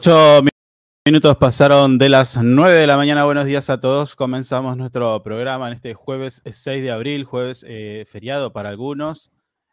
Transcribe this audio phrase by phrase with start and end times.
[0.00, 0.42] Ocho
[1.04, 3.24] minutos pasaron de las nueve de la mañana.
[3.24, 4.14] Buenos días a todos.
[4.14, 9.32] Comenzamos nuestro programa en este jueves 6 de abril, jueves eh, feriado para algunos,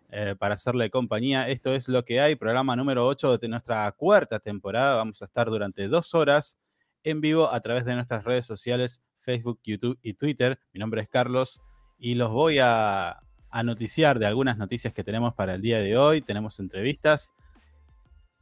[0.10, 1.48] eh, para hacerle compañía.
[1.48, 4.96] Esto es lo que hay, programa número 8 de nuestra cuarta temporada.
[4.96, 6.58] Vamos a estar durante dos horas
[7.04, 10.58] en vivo a través de nuestras redes sociales, Facebook, YouTube y Twitter.
[10.74, 11.62] Mi nombre es Carlos
[12.00, 13.20] y los voy a,
[13.52, 16.24] a noticiar de algunas noticias que tenemos para el día de hoy.
[16.24, 17.30] Tenemos entrevistas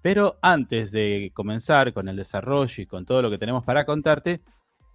[0.03, 4.41] pero antes de comenzar con el desarrollo y con todo lo que tenemos para contarte,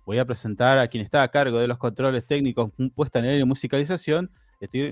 [0.04, 3.40] voy a presentar a quien está a cargo de los controles técnicos, puesta en el
[3.40, 4.30] y musicalización.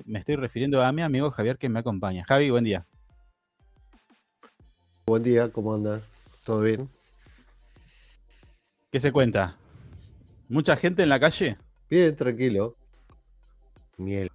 [0.07, 2.25] me estoy refiriendo a mi amigo Javier que me acompaña.
[2.27, 2.87] Javi, buen día.
[5.07, 6.03] Buen día, ¿cómo andas?
[6.45, 6.89] ¿Todo bien?
[8.91, 9.59] ¿Qué se cuenta?
[10.49, 11.59] ¿Mucha gente en la calle?
[11.91, 12.75] Bien, tranquilo.
[13.99, 14.31] Miel.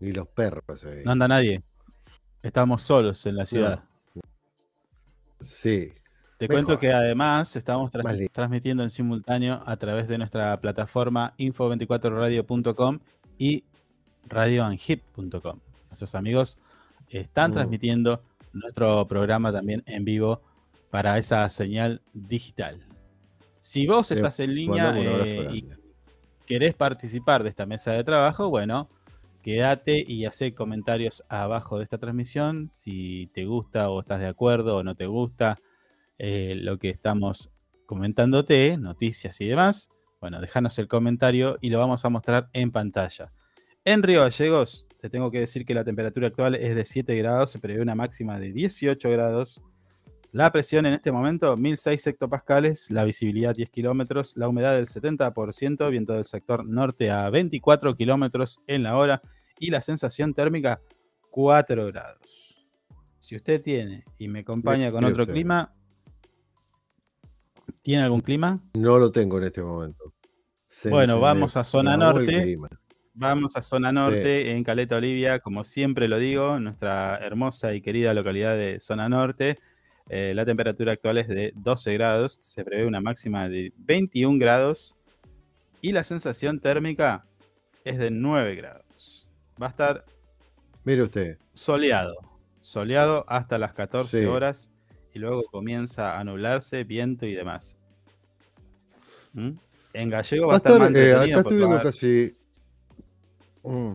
[0.00, 0.84] Ni los perros.
[1.02, 1.62] No anda nadie.
[2.42, 3.84] Estamos solos en la ciudad.
[5.40, 5.92] Sí.
[6.38, 7.90] Te cuento que además estamos
[8.32, 12.98] transmitiendo en simultáneo a través de nuestra plataforma info24radio.com
[13.36, 13.64] y
[14.26, 15.60] radioanhip.com.
[15.88, 16.58] Nuestros amigos
[17.10, 17.54] están mm.
[17.54, 18.22] transmitiendo
[18.54, 20.40] nuestro programa también en vivo
[20.90, 22.86] para esa señal digital.
[23.58, 25.66] Si vos estás en línea eh, y
[26.46, 28.88] querés participar de esta mesa de trabajo, bueno,
[29.42, 34.76] quédate y hace comentarios abajo de esta transmisión si te gusta o estás de acuerdo
[34.76, 35.58] o no te gusta
[36.18, 37.50] eh, lo que estamos
[37.86, 39.90] comentándote, noticias y demás.
[40.20, 43.32] Bueno, déjanos el comentario y lo vamos a mostrar en pantalla.
[43.84, 47.50] En Río Gallegos, te tengo que decir que la temperatura actual es de 7 grados,
[47.50, 49.62] se prevé una máxima de 18 grados.
[50.32, 55.90] La presión en este momento, 1006 hectopascales, la visibilidad 10 kilómetros, la humedad del 70%,
[55.90, 59.22] viento del sector norte a 24 kilómetros en la hora
[59.58, 60.80] y la sensación térmica
[61.30, 62.64] 4 grados.
[63.18, 65.74] Si usted tiene y me acompaña con otro clima,
[67.82, 68.62] ¿tiene algún clima?
[68.74, 70.14] No lo tengo en este momento.
[70.90, 72.56] bueno, vamos a zona norte.
[73.14, 78.14] Vamos a zona norte en Caleta Olivia, como siempre lo digo, nuestra hermosa y querida
[78.14, 79.58] localidad de zona norte
[80.12, 84.96] eh, la temperatura actual es de 12 grados, se prevé una máxima de 21 grados
[85.80, 87.24] y la sensación térmica
[87.84, 89.28] es de 9 grados.
[89.62, 90.04] Va a estar
[90.82, 91.38] Mire usted.
[91.52, 92.16] soleado,
[92.58, 94.68] soleado hasta las 14 horas
[95.14, 97.76] y luego comienza a nublarse, viento y demás.
[99.32, 99.50] ¿Mm?
[99.92, 102.36] En gallego va, a estar, más eh, acá estoy viendo casi
[103.62, 103.92] mm.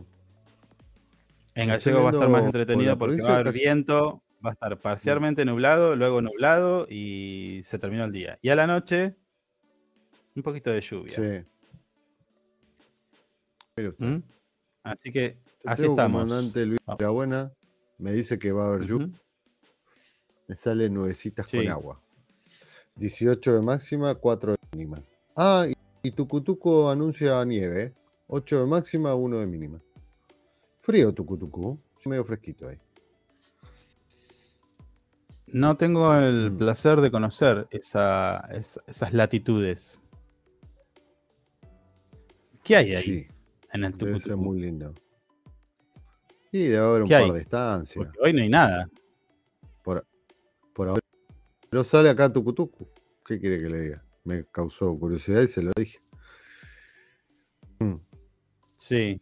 [1.56, 4.78] En gallego va a estar más entretenido porque va a haber viento, va a estar
[4.78, 8.38] parcialmente nublado, luego nublado y se terminó el día.
[8.42, 9.16] Y a la noche,
[10.34, 11.14] un poquito de lluvia.
[11.14, 11.44] Sí.
[13.98, 14.22] ¿Mm?
[14.82, 16.22] Así que así estamos.
[16.22, 16.80] comandante Luis
[17.10, 17.52] buena
[17.98, 19.10] me dice que va a haber lluvia.
[20.48, 22.00] Me sale nuevecitas con agua.
[22.96, 25.02] 18 de máxima, 4 de mínima.
[25.36, 25.66] Ah,
[26.02, 27.92] y, Tucutuco anuncia nieve.
[28.28, 29.82] 8 de máxima, 1 de mínima.
[30.78, 31.78] Frío Tucutucu.
[32.04, 32.78] Medio fresquito ahí.
[35.48, 36.58] No tengo el mm.
[36.58, 40.02] placer de conocer esas latitudes.
[42.64, 43.28] ¿Qué hay ahí?
[43.72, 44.94] en el Debe ser muy lindo.
[46.50, 48.08] Y debe haber un par de estancias.
[48.20, 48.88] hoy no hay nada.
[49.82, 50.04] Por,
[50.76, 51.00] ahora.
[51.68, 52.88] Pero sale acá Tucutucu.
[53.24, 54.04] ¿Qué quiere que le diga?
[54.24, 55.98] Me causó curiosidad y se lo dije.
[57.78, 57.96] Mm.
[58.76, 59.20] Sí.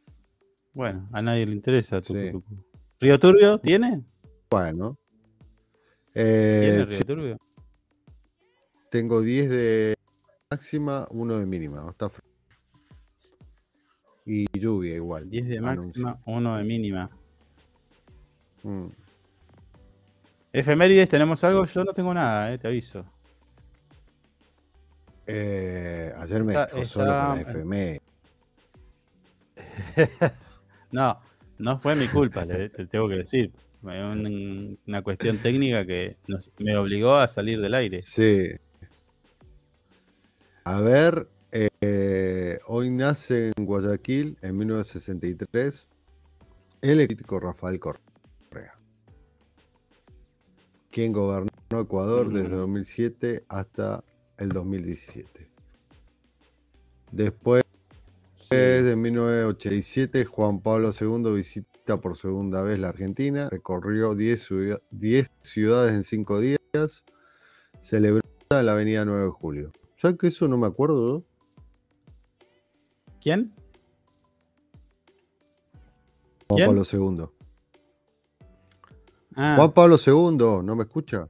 [0.73, 2.65] Bueno, a nadie le interesa Tucutucu.
[3.01, 4.03] ¿Río Turbio tiene?
[4.51, 4.99] Bueno.
[6.15, 6.85] Eh,
[8.89, 9.95] tengo 10 de
[10.49, 11.85] máxima, 1 de mínima.
[11.91, 12.09] Está
[14.25, 15.29] y lluvia igual.
[15.29, 17.11] 10 de máxima, 1 de mínima.
[18.63, 18.87] Mm.
[20.53, 21.65] Efemérides, ¿tenemos algo?
[21.65, 23.05] Yo no tengo nada, eh, te aviso.
[25.27, 28.01] Eh, ayer me dejó solo con la efemérides.
[30.93, 31.19] no,
[31.59, 33.53] no fue mi culpa, te tengo que decir
[33.85, 36.17] una cuestión técnica que
[36.59, 38.01] me obligó a salir del aire.
[38.03, 38.49] Sí.
[40.65, 45.89] A ver, eh, hoy nace en Guayaquil, en 1963,
[46.81, 48.79] el político Rafael Correa,
[50.91, 54.03] quien gobernó Ecuador desde 2007 hasta
[54.39, 55.51] el 2017.
[57.13, 57.63] Después
[58.51, 61.35] de 1987, Juan Pablo II
[61.85, 64.49] por segunda vez la Argentina, recorrió 10,
[65.43, 67.05] ciudades en 5 días,
[67.81, 69.73] celebró en la avenida 9 de julio.
[69.97, 71.25] ¿Sabes que eso no me acuerdo?
[73.21, 73.55] ¿Quién?
[76.49, 77.25] Juan Pablo II.
[79.37, 79.55] Ah.
[79.57, 81.29] Juan Pablo II, ¿no me escucha?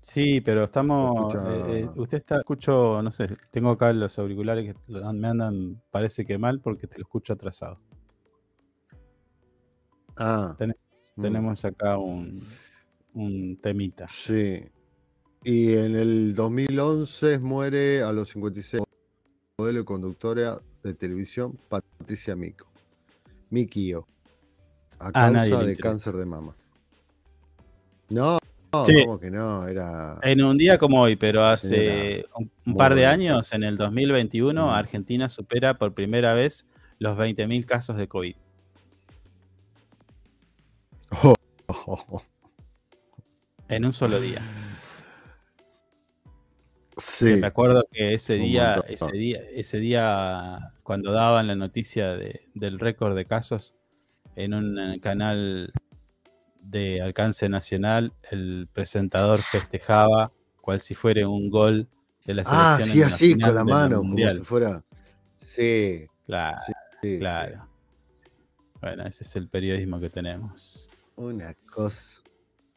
[0.00, 1.34] Sí, pero estamos.
[1.34, 1.38] Eh,
[1.68, 6.38] eh, usted está, escucho, no sé, tengo acá los auriculares que me andan, parece que
[6.38, 7.78] mal, porque te lo escucho atrasado.
[10.16, 10.56] Ah.
[10.58, 11.22] Mm.
[11.22, 12.46] tenemos acá un,
[13.14, 14.06] un temita.
[14.08, 14.62] Sí.
[15.44, 18.82] Y en el 2011 muere a los 56
[19.58, 22.66] modelo y conductora de televisión Patricia Mico.
[23.50, 24.06] Mikio.
[24.98, 26.56] A causa de cáncer de mama.
[28.08, 28.38] No,
[28.72, 29.66] no, que no?
[29.66, 30.18] Era.
[30.22, 32.24] En un día como hoy, pero hace
[32.64, 34.70] un, par de años, en el 2021, mm.
[34.70, 36.66] Argentina supera por primera vez
[36.98, 38.36] los 20.000 casos de COVID.
[43.68, 44.42] En un solo día.
[46.98, 47.36] Sí.
[47.36, 52.18] Me acuerdo que ese día, ese día, ese día, cuando daban la noticia
[52.54, 53.74] del récord de casos
[54.36, 55.72] en un canal
[56.60, 61.88] de alcance nacional, el presentador festejaba cual si fuera un gol
[62.24, 63.06] de la ah, selección.
[63.06, 64.84] Ah, sí, así, con la mano, como si fuera.
[65.36, 66.06] Sí.
[66.26, 66.58] Claro.
[67.00, 67.68] claro.
[68.80, 70.88] Bueno, ese es el periodismo que tenemos.
[71.16, 72.22] Una cosa,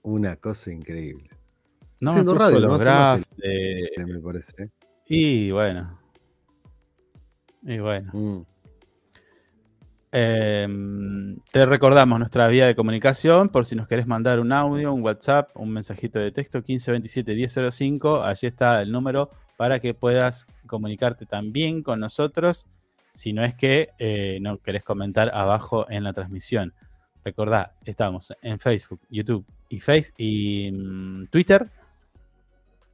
[0.04, 1.30] una cosa increíble.
[2.00, 4.64] No me radio, los me parece.
[4.64, 4.70] ¿eh?
[5.08, 6.00] Y bueno.
[7.64, 8.12] Y bueno.
[8.14, 8.46] Mm.
[10.12, 15.02] Em, te recordamos nuestra vía de comunicación por si nos querés mandar un audio, un
[15.02, 18.24] WhatsApp, un mensajito de texto 1527-1005.
[18.24, 22.68] Allí está el número para que puedas comunicarte también con nosotros
[23.16, 26.74] si no es que eh, no querés comentar abajo en la transmisión.
[27.25, 31.68] Recordá, estamos en Facebook, YouTube y, Face y mm, Twitter,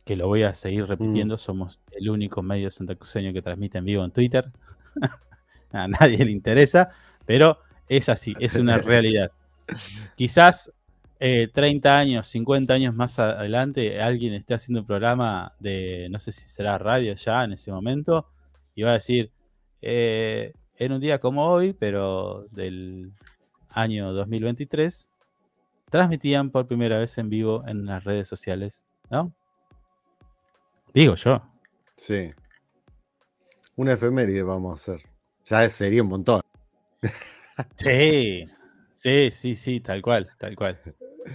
[0.06, 1.38] que lo voy a seguir repitiendo, mm.
[1.38, 4.50] somos el único medio santacruceño que transmite en vivo en Twitter.
[5.74, 6.92] a nadie le interesa,
[7.26, 9.34] pero es así, es una realidad.
[10.16, 10.72] Quizás
[11.20, 16.32] 30 eh, años, 50 años más adelante, alguien esté haciendo un programa de, no sé
[16.32, 18.30] si será radio ya en ese momento,
[18.76, 19.30] y va a decir,
[19.82, 23.12] eh, en un día como hoy, pero del
[23.72, 25.10] año 2023,
[25.90, 29.34] transmitían por primera vez en vivo en las redes sociales, ¿no?
[30.94, 31.42] Digo yo.
[31.96, 32.30] Sí.
[33.76, 35.08] Una efeméride vamos a hacer.
[35.46, 36.42] Ya sería un montón.
[37.76, 38.46] Sí,
[38.94, 40.80] sí, sí, sí, tal cual, tal cual,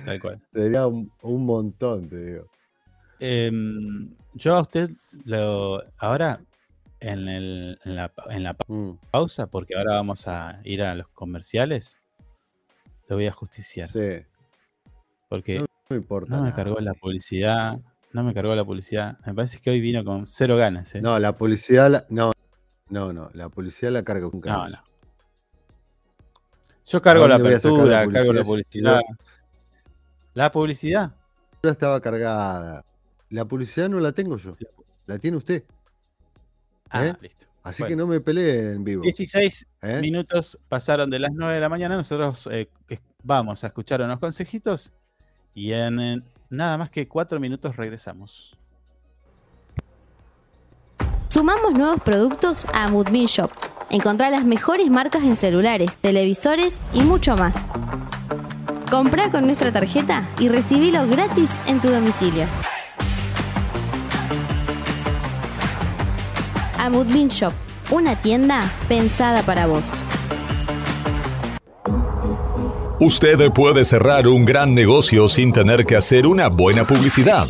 [0.05, 0.41] tal cual.
[0.53, 2.47] Sería un, montón, te digo.
[3.21, 4.91] Em, yo a usted
[5.25, 6.41] lo ahora
[7.01, 8.93] en, el, en la, en la mm.
[9.11, 12.01] pausa, porque ahora vamos a ir a los comerciales.
[13.09, 13.89] Lo voy a justiciar.
[13.89, 14.25] Sí.
[15.29, 16.37] Porque no, me importa.
[16.37, 17.79] No me cargó la publicidad.
[18.13, 19.19] No me cargó la publicidad.
[19.27, 20.95] Me parece que hoy vino con cero ganas.
[20.95, 21.03] ¿eh?
[21.03, 22.07] No, la publicidad.
[22.09, 22.33] no,
[22.89, 23.31] no, no.
[23.35, 24.71] La publicidad la carga con ganas.
[24.71, 24.85] No, no.
[26.87, 29.01] Yo cargo la apertura, cargo la publicidad.
[30.35, 31.13] ¿La publicidad?
[31.63, 32.85] estaba cargada.
[33.31, 34.57] La publicidad no la tengo yo.
[35.07, 35.65] La tiene usted.
[36.91, 37.17] Ah, ¿Eh?
[37.21, 37.47] listo.
[37.67, 39.03] Así que no me pelee en vivo.
[39.03, 40.01] 16 ¿Eh?
[40.01, 41.97] minutos pasaron de las 9 de la mañana.
[41.97, 42.69] Nosotros eh,
[43.25, 44.93] vamos a escuchar unos consejitos
[45.53, 48.57] y en nada más que 4 minutos regresamos.
[51.29, 53.51] Sumamos nuevos productos a Moodbean Shop.
[53.91, 57.55] Encontrá las mejores marcas en celulares, televisores y mucho más.
[58.89, 62.45] Compra con nuestra tarjeta y recibilo gratis en tu domicilio.
[66.87, 67.53] Amudbin Shop,
[67.91, 69.83] una tienda pensada para vos.
[73.01, 77.49] Usted puede cerrar un gran negocio sin tener que hacer una buena publicidad.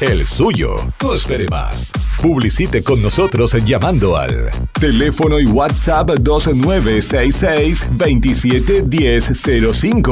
[0.00, 0.74] El suyo.
[1.00, 1.92] No espere más.
[2.20, 10.10] Publicite con nosotros llamando al teléfono y WhatsApp 2966 271005.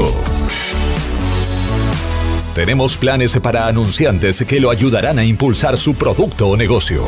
[2.55, 7.05] Tenemos planes para anunciantes que lo ayudarán a impulsar su producto o negocio.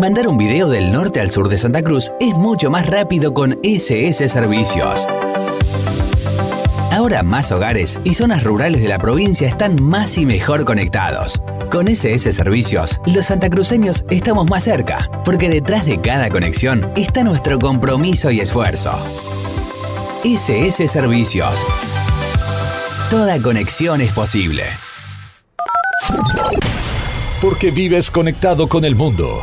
[0.00, 3.58] Mandar un video del norte al sur de Santa Cruz es mucho más rápido con
[3.62, 5.06] SS Servicios.
[6.90, 11.42] Ahora más hogares y zonas rurales de la provincia están más y mejor conectados.
[11.70, 17.58] Con SS Servicios, los santacruceños estamos más cerca, porque detrás de cada conexión está nuestro
[17.58, 18.92] compromiso y esfuerzo.
[20.24, 21.66] SS Servicios.
[23.10, 24.64] Toda conexión es posible.
[27.42, 29.42] Porque vives conectado con el mundo.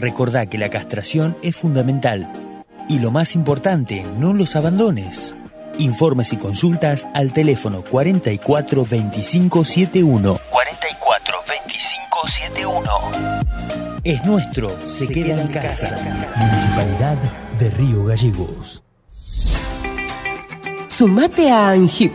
[0.00, 2.32] Recordá que la castración es fundamental.
[2.88, 5.36] Y lo más importante, no los abandones.
[5.78, 10.40] Informes y consultas al teléfono 44 25 71.
[10.50, 12.90] 44 25 71.
[14.02, 15.98] Es nuestro, se, queda, en casa.
[16.34, 17.18] Municipalidad
[17.58, 18.82] de Río Gallegos.
[20.88, 22.14] Sumate a ANGIP.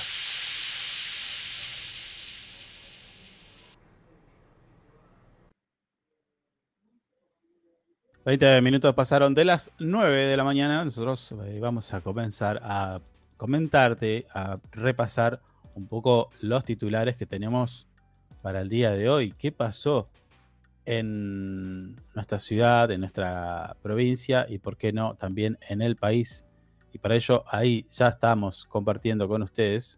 [8.23, 10.85] 20 minutos pasaron de las 9 de la mañana.
[10.85, 13.01] Nosotros eh, vamos a comenzar a
[13.35, 15.41] comentarte, a repasar
[15.73, 17.87] un poco los titulares que tenemos
[18.43, 19.33] para el día de hoy.
[19.39, 20.07] ¿Qué pasó
[20.85, 26.45] en nuestra ciudad, en nuestra provincia y, por qué no, también en el país?
[26.93, 29.97] Y para ello, ahí ya estamos compartiendo con ustedes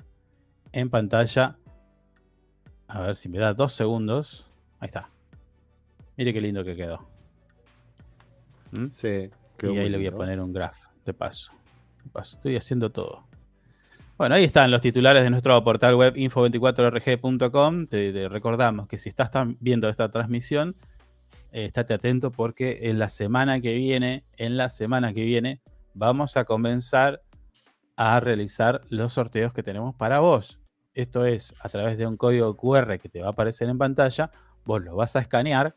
[0.72, 1.58] en pantalla.
[2.88, 4.50] A ver si me da dos segundos.
[4.80, 5.10] Ahí está.
[6.16, 7.13] Mire qué lindo que quedó.
[8.74, 8.88] ¿Mm?
[8.92, 9.30] Sí.
[9.62, 11.54] Y ahí le voy a poner un graph de paso.
[12.04, 12.36] de paso.
[12.36, 13.26] Estoy haciendo todo.
[14.18, 17.88] Bueno, ahí están los titulares de nuestro portal web info24rg.com.
[17.88, 20.76] Te, recordamos que si estás viendo esta transmisión,
[21.52, 25.62] eh, estate atento porque en la semana que viene, en la semana que viene,
[25.94, 27.22] vamos a comenzar
[27.96, 30.60] a realizar los sorteos que tenemos para vos.
[30.94, 34.32] Esto es a través de un código QR que te va a aparecer en pantalla.
[34.64, 35.76] Vos lo vas a escanear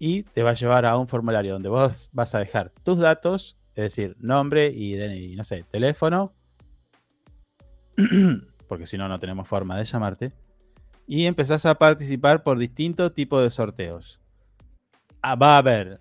[0.00, 3.58] y te va a llevar a un formulario donde vos vas a dejar tus datos,
[3.74, 6.32] es decir, nombre y, no sé, teléfono,
[8.66, 10.32] porque si no, no tenemos forma de llamarte,
[11.06, 14.20] y empezás a participar por distintos tipos de sorteos.
[15.20, 16.00] Ah, va a haber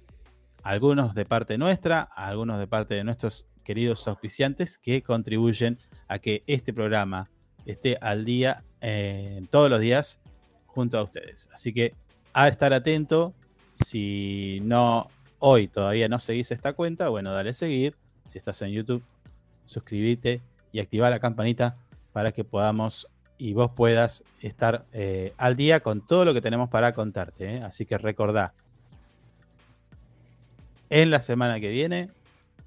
[0.63, 5.77] algunos de parte nuestra, algunos de parte de nuestros queridos auspiciantes que contribuyen
[6.07, 7.29] a que este programa
[7.65, 10.21] esté al día eh, todos los días
[10.67, 11.49] junto a ustedes.
[11.51, 11.95] Así que
[12.31, 13.33] a estar atento,
[13.85, 15.09] si no,
[15.39, 17.95] hoy todavía no seguís esta cuenta, bueno, dale seguir.
[18.25, 19.03] Si estás en YouTube,
[19.65, 21.77] suscríbete y activa la campanita
[22.13, 23.07] para que podamos
[23.37, 27.55] y vos puedas estar eh, al día con todo lo que tenemos para contarte.
[27.55, 27.63] ¿eh?
[27.63, 28.53] Así que recordá,
[30.89, 32.09] en la semana que viene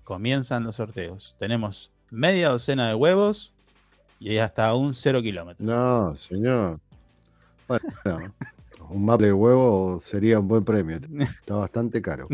[0.02, 1.36] comienzan los sorteos.
[1.38, 3.52] Tenemos media docena de huevos
[4.18, 5.64] y hasta un cero kilómetro.
[5.64, 6.80] No, señor.
[7.68, 8.34] Bueno,
[8.90, 10.98] un maple de huevo sería un buen premio.
[11.40, 12.28] Está bastante caro.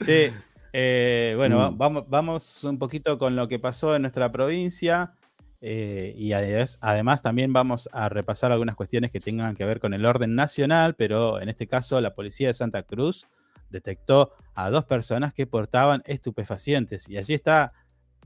[0.00, 0.30] sí,
[0.72, 1.78] eh, bueno, mm.
[1.78, 5.14] vamos, vamos un poquito con lo que pasó en nuestra provincia.
[5.60, 9.94] Eh, y además, además, también vamos a repasar algunas cuestiones que tengan que ver con
[9.94, 13.26] el orden nacional, pero en este caso la policía de Santa Cruz
[13.70, 17.08] detectó a dos personas que portaban estupefacientes.
[17.08, 17.72] Y allí está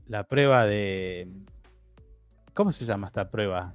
[0.07, 1.29] la prueba de...
[2.53, 3.73] ¿Cómo se llama esta prueba?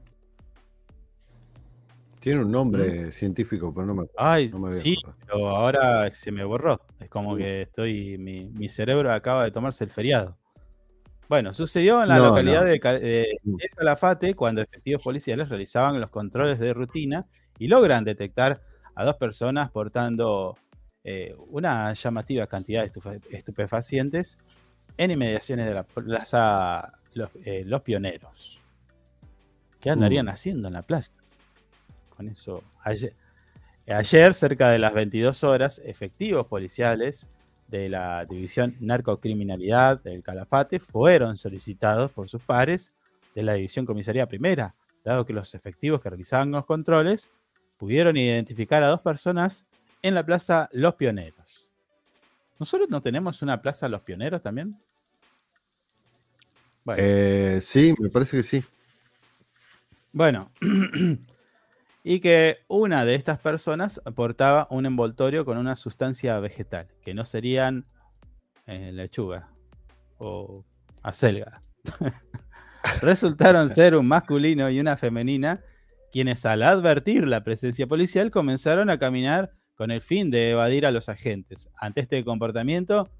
[2.26, 4.28] Tiene un nombre científico, pero no me acuerdo.
[4.28, 6.80] Ay, sí, pero ahora se me borró.
[6.98, 8.18] Es como que estoy.
[8.18, 10.36] Mi, cerebro acaba de tomarse el feriado.
[11.28, 12.80] Bueno, sucedió en la localidad de,
[13.76, 17.26] Calafate cuando efectivos policiales realizaban los controles de rutina
[17.60, 18.60] y logran detectar
[18.96, 20.56] a dos personas portando
[21.04, 24.36] eh, una llamativa cantidad de estupefacientes
[24.96, 28.60] en inmediaciones de la plaza Los, eh, Pioneros.
[29.78, 30.30] ¿Qué andarían mm.
[30.30, 31.14] haciendo en la plaza?
[32.16, 32.62] Con eso.
[32.82, 37.28] Ayer, cerca de las 22 horas, efectivos policiales
[37.68, 42.94] de la División Narcocriminalidad del Calafate fueron solicitados por sus pares
[43.34, 44.74] de la División Comisaría Primera,
[45.04, 47.28] dado que los efectivos que realizaban los controles
[47.76, 49.66] pudieron identificar a dos personas
[50.02, 51.68] en la Plaza Los Pioneros.
[52.58, 54.78] ¿Nosotros no tenemos una Plaza Los Pioneros también?
[56.96, 58.64] Eh, sí, me parece que sí.
[60.12, 60.50] Bueno,
[62.08, 67.24] y que una de estas personas portaba un envoltorio con una sustancia vegetal, que no
[67.24, 67.84] serían
[68.68, 69.48] eh, lechuga
[70.16, 70.64] o
[71.02, 71.62] acelga.
[73.02, 75.64] Resultaron ser un masculino y una femenina,
[76.12, 80.92] quienes al advertir la presencia policial comenzaron a caminar con el fin de evadir a
[80.92, 81.70] los agentes.
[81.76, 83.10] Ante este comportamiento,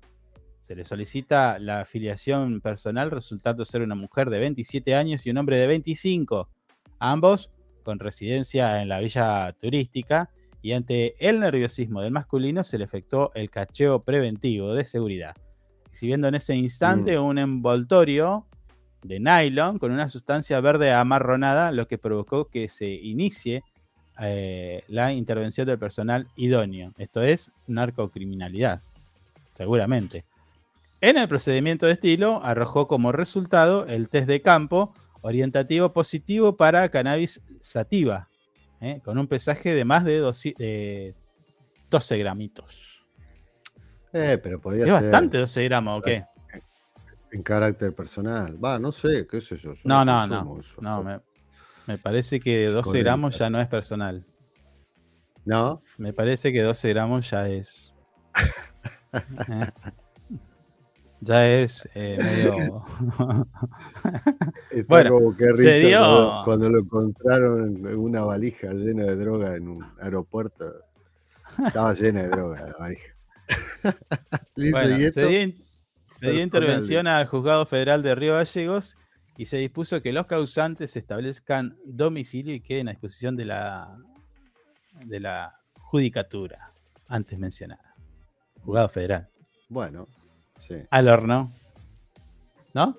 [0.61, 5.39] se le solicita la afiliación personal, resultando ser una mujer de 27 años y un
[5.39, 6.49] hombre de 25.
[7.01, 7.51] Ambos
[7.87, 10.29] con residencia en la villa turística
[10.61, 15.37] y ante el nerviosismo del masculino se le efectuó el cacheo preventivo de seguridad,
[15.89, 17.25] exhibiendo en ese instante mm.
[17.25, 18.45] un envoltorio
[19.05, 23.63] de nylon con una sustancia verde amarronada, lo que provocó que se inicie
[24.21, 26.93] eh, la intervención del personal idóneo.
[26.99, 28.83] Esto es narcocriminalidad,
[29.53, 30.25] seguramente.
[31.01, 36.89] En el procedimiento de estilo arrojó como resultado el test de campo orientativo positivo para
[36.89, 38.29] cannabis sativa,
[38.81, 39.01] ¿eh?
[39.05, 40.19] con un pesaje de más de,
[41.91, 43.05] 12, gramitos.
[44.13, 46.25] Eh, pero podía ¿Es bastante 12 gramos o qué?
[47.33, 48.63] En carácter personal.
[48.63, 49.75] Va, no sé, qué sé yo.
[49.85, 50.61] no, no, no.
[50.81, 51.23] no
[51.87, 54.25] me, parece que 12 gramos ya no es personal.
[55.45, 55.83] ¿No?
[55.99, 57.95] Me parece que 12 gramos ya es.
[59.13, 59.71] ¿eh?
[61.27, 62.85] Ya es eh, medio.
[64.89, 66.43] bueno, se dio...
[66.45, 70.73] cuando, lo encontraron en una valija llena de droga en un aeropuerto.
[71.67, 73.17] Estaba llena de droga la valija.
[76.11, 78.97] se dio, intervención al juzgado federal de Río Gallegos
[79.37, 83.99] y se dispuso que los causantes establezcan domicilio y queden a disposición de la,
[85.05, 86.73] de la judicatura
[87.09, 87.95] antes mencionada.
[88.61, 89.29] Juzgado federal.
[89.69, 90.07] Bueno,
[90.91, 91.53] al horno.
[92.75, 92.99] ¿No?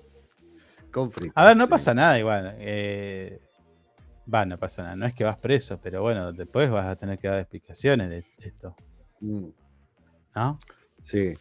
[0.90, 1.38] Conflicto.
[1.38, 2.54] A ver, no pasa nada igual.
[2.58, 3.40] Eh,
[4.32, 4.96] va, no pasa nada.
[4.96, 8.24] No es que vas preso, pero bueno, después vas a tener que dar explicaciones de
[8.38, 8.74] esto.
[9.20, 9.48] Mm.
[10.34, 10.58] ¿No?
[10.98, 11.34] Sí.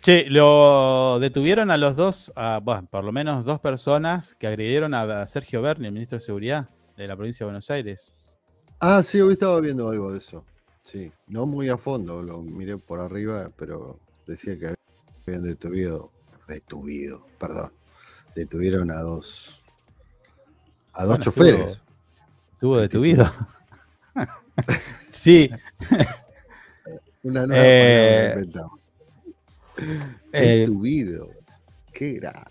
[0.00, 5.26] Che, lo detuvieron a los dos, bueno, por lo menos dos personas que agredieron a
[5.26, 8.16] Sergio Berni, el ministro de Seguridad de la provincia de Buenos Aires.
[8.80, 10.44] Ah, sí, hoy estaba viendo algo de eso.
[10.82, 13.98] Sí, no muy a fondo, lo miré por arriba, pero
[14.28, 14.74] decía que
[15.26, 16.12] habían detenido,
[16.46, 17.72] detenido, perdón,
[18.34, 19.62] detuvieron a dos,
[20.92, 21.80] a dos choferes.
[22.52, 23.26] Estuvo, detenido.
[25.12, 25.50] sí.
[27.22, 28.44] Una nueva eh,
[30.32, 31.30] eh, Detuvido.
[31.92, 32.50] Qué grande.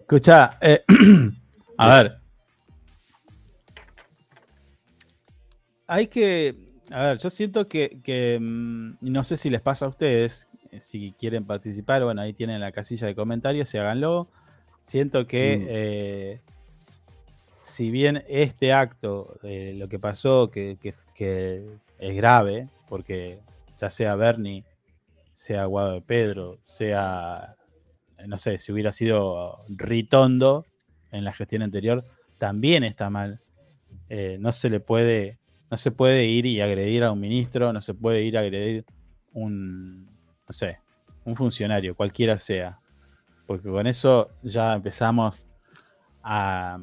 [0.00, 0.84] Escucha, eh,
[1.78, 2.20] a ver.
[5.86, 10.48] Hay que a ver, yo siento que, mm, no sé si les pasa a ustedes,
[10.70, 14.28] eh, si quieren participar, bueno, ahí tienen la casilla de comentarios, y háganlo.
[14.78, 15.66] Siento que mm.
[15.68, 16.40] eh,
[17.62, 20.78] si bien este acto, eh, lo que pasó, que,
[21.98, 23.40] es grave, porque
[23.76, 24.64] ya sea Bernie,
[25.32, 27.56] sea Guado de Pedro, sea,
[28.26, 30.64] no sé, si hubiera sido Ritondo
[31.10, 32.04] en la gestión anterior,
[32.38, 33.40] también está mal.
[34.38, 35.37] no se le puede
[35.70, 38.84] no se puede ir y agredir a un ministro, no se puede ir a agredir
[39.32, 40.80] un, no sé,
[41.24, 42.80] un funcionario, cualquiera sea.
[43.46, 45.46] Porque con eso ya empezamos
[46.22, 46.78] a...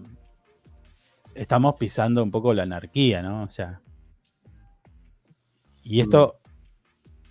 [1.34, 3.44] Estamos pisando un poco la anarquía, ¿no?
[3.44, 3.82] O sea...
[5.84, 6.40] Y esto...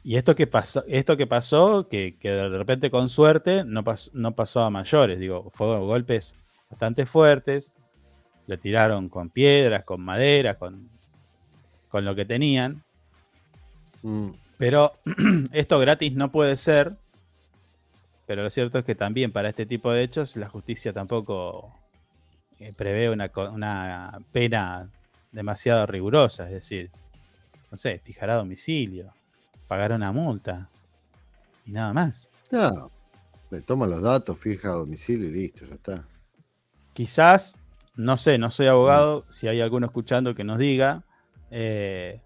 [0.07, 4.61] Y esto que pasó, esto que pasó, que, de repente con suerte no, no pasó
[4.61, 6.37] a mayores, digo, fueron golpes
[6.69, 7.73] bastante fuertes,
[8.47, 10.91] le tiraron con piedras, con madera, con
[11.95, 12.83] con lo que tenían.
[14.03, 14.31] Mm.
[14.59, 14.95] Pero
[15.53, 16.97] esto gratis no puede ser.
[18.27, 21.73] Pero lo cierto es que también para este tipo de hechos la justicia tampoco
[22.59, 24.91] eh, prevé una, una, pena
[25.31, 26.47] demasiado rigurosa.
[26.47, 26.91] Es decir,
[27.71, 29.15] no sé, fijar a domicilio,
[29.69, 30.69] pagar una multa
[31.65, 32.29] y nada más.
[32.51, 32.91] No,
[33.51, 36.09] le toma los datos, fija domicilio y listo, ya está.
[36.93, 37.57] Quizás,
[37.95, 41.05] no sé, no soy abogado, si hay alguno escuchando que nos diga,
[41.57, 42.21] eh,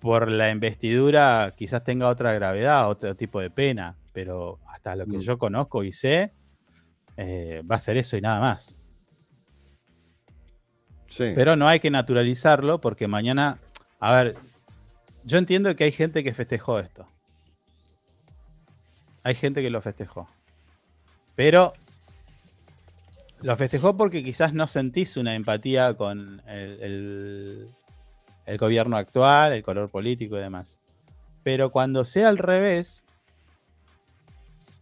[0.00, 5.16] por la investidura quizás tenga otra gravedad, otro tipo de pena, pero hasta lo que
[5.16, 5.20] mm.
[5.20, 6.34] yo conozco y sé,
[7.16, 8.78] eh, va a ser eso y nada más.
[11.08, 11.32] Sí.
[11.34, 13.60] Pero no hay que naturalizarlo porque mañana,
[13.98, 14.36] a ver,
[15.24, 17.06] yo entiendo que hay gente que festejó esto.
[19.22, 20.28] Hay gente que lo festejó.
[21.34, 21.72] Pero
[23.40, 27.68] lo festejó porque quizás no sentís una empatía con el, el
[28.56, 30.80] gobierno actual, el color político y demás.
[31.42, 33.04] Pero cuando sea al revés,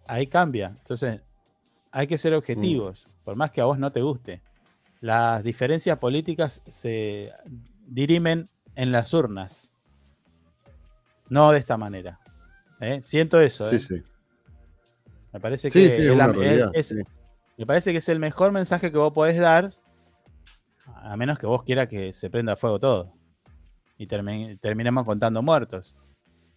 [0.06, 0.76] ahí cambia.
[0.78, 1.20] Entonces,
[1.90, 3.24] hay que ser objetivos, mm.
[3.24, 4.40] por más que a vos no te guste.
[5.00, 7.32] Las diferencias políticas se
[7.86, 9.72] dirimen en las urnas.
[11.28, 12.20] No de esta manera.
[12.80, 13.00] ¿eh?
[13.02, 13.68] Siento eso.
[13.68, 13.80] Sí, ¿eh?
[13.80, 14.02] sí.
[15.32, 15.86] Me parece que
[16.72, 16.94] es,
[17.56, 19.70] me parece que es el mejor mensaje que vos podés dar,
[20.86, 23.15] a menos que vos quieras que se prenda fuego todo
[23.98, 25.96] y terminemos contando muertos.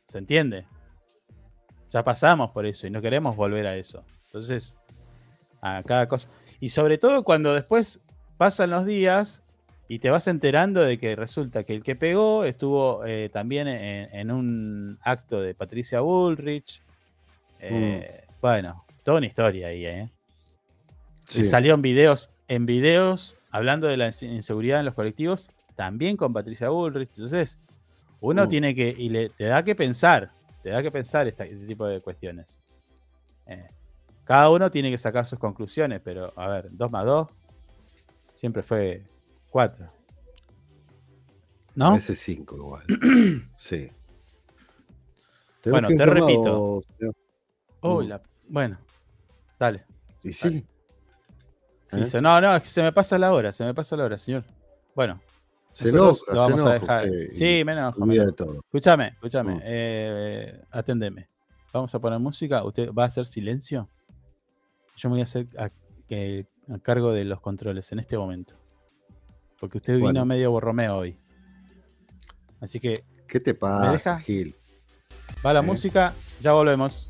[0.06, 0.65] ¿Se entiende?
[1.89, 4.04] Ya pasamos por eso y no queremos volver a eso.
[4.25, 4.75] Entonces,
[5.62, 6.30] a cada cosa.
[6.60, 8.02] Y sobre todo cuando después
[8.38, 9.43] pasan los días
[9.88, 14.32] y te vas enterando de que resulta que el que pegó estuvo eh, también en,
[14.32, 16.82] un acto de Patricia Bullrich.
[17.60, 18.34] Eh, mm.
[18.41, 20.10] Bueno, toda una historia ahí, ¿eh?
[21.25, 25.49] salió en videos, en videos hablando de la inseguridad en los colectivos
[25.80, 27.08] también con Patricia Bullrich.
[27.08, 27.58] Entonces,
[28.20, 28.48] uno uh.
[28.50, 30.30] tiene que, y le, te da que pensar,
[30.62, 32.60] te da que pensar este, tipo de cuestiones.
[33.46, 33.65] Eh,
[34.26, 37.28] cada uno tiene que sacar sus conclusiones, pero a ver, 2 más 2
[38.34, 39.06] siempre fue
[39.52, 39.88] 4.
[41.76, 41.96] ¿No?
[41.96, 42.84] Ese 5 igual.
[43.58, 43.89] sí.
[45.63, 46.82] Bueno, te repito.
[48.50, 48.78] bueno,
[49.58, 49.86] dale.
[50.24, 50.68] ¿Y sí?
[51.94, 52.22] ¿Eh?
[52.22, 54.44] no, no, se me pasa la hora, se me pasa la hora, señor.
[54.94, 55.22] Bueno,
[55.74, 57.08] se lo vamos a dejar.
[57.32, 57.96] sí, menos.
[58.66, 59.56] Escúchame, escúchame.
[59.56, 59.62] Mm.
[59.64, 61.30] Eh, atendeme.
[61.72, 62.64] Vamos a poner música.
[62.64, 63.90] ¿Usted va a hacer silencio?
[64.98, 65.70] Yo me voy a hacer a,
[66.82, 68.56] cargo de los controles en este momento.
[69.60, 71.18] Porque usted vino medio borromeo hoy.
[72.60, 72.94] Así que.
[73.28, 74.56] ¿Qué te pasa, Gil?
[75.46, 75.64] Va la ¿Eh?
[75.64, 77.09] música, ya volvemos.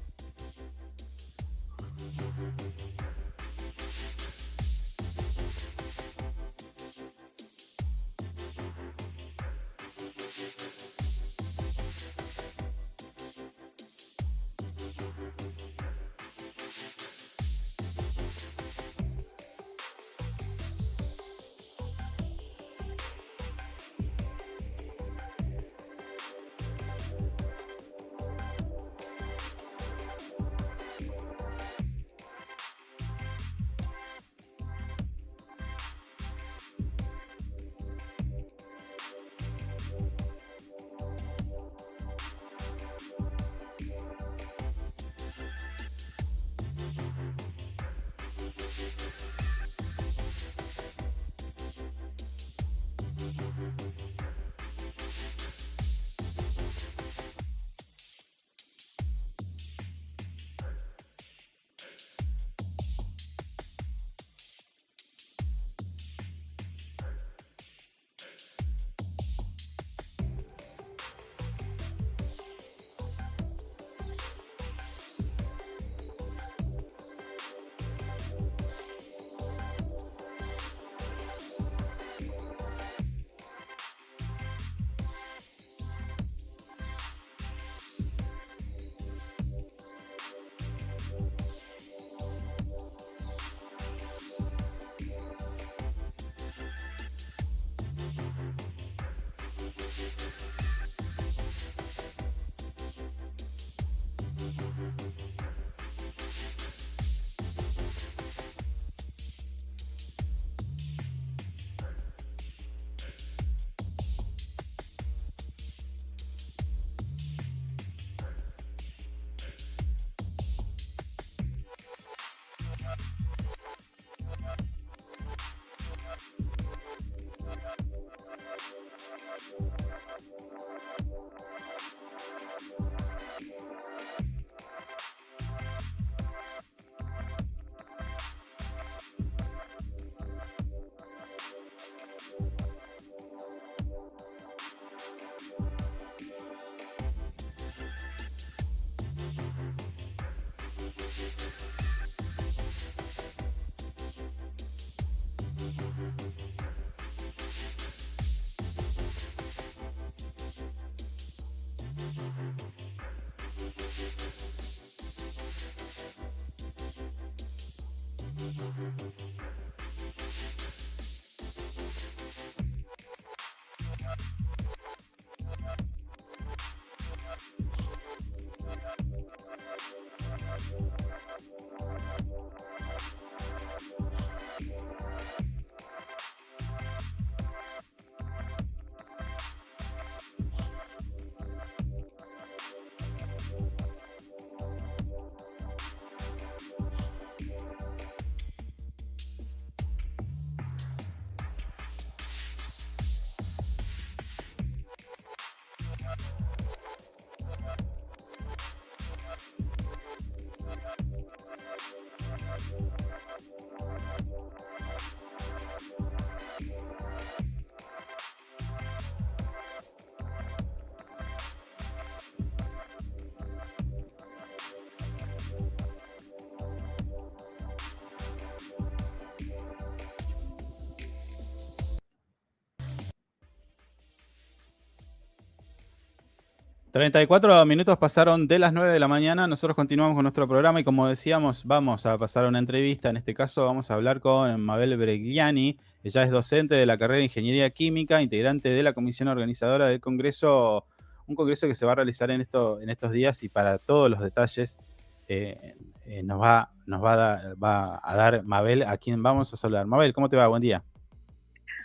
[236.91, 239.45] 34 minutos pasaron de las 9 de la mañana.
[239.45, 243.09] Nosotros continuamos con nuestro programa y como decíamos, vamos a pasar a una entrevista.
[243.09, 245.77] En este caso vamos a hablar con Mabel Bregliani.
[246.03, 249.99] Ella es docente de la carrera de Ingeniería Química, integrante de la comisión organizadora del
[250.01, 250.87] Congreso,
[251.27, 254.09] un congreso que se va a realizar en, esto, en estos días y para todos
[254.09, 254.79] los detalles
[255.27, 255.75] eh,
[256.07, 259.57] eh, nos, va, nos va, a dar, va a dar Mabel, a quien vamos a
[259.57, 259.85] saludar.
[259.85, 260.47] Mabel, ¿cómo te va?
[260.47, 260.83] Buen día.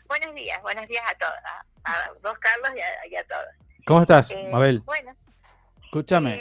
[0.08, 1.34] Buenos días, buenos días a todos,
[1.84, 2.70] a, vos Carlos
[3.10, 3.64] y a todos.
[3.86, 4.80] ¿Cómo estás, eh, Mabel?
[4.80, 4.93] Bueno.
[5.94, 6.34] Escúchame.
[6.34, 6.40] Eh,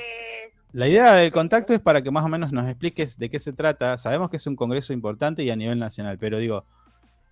[0.72, 3.54] la idea del contacto es para que más o menos nos expliques de qué se
[3.54, 3.96] trata.
[4.00, 6.66] Sabemos que es un congreso importante y a nivel nacional, pero digo,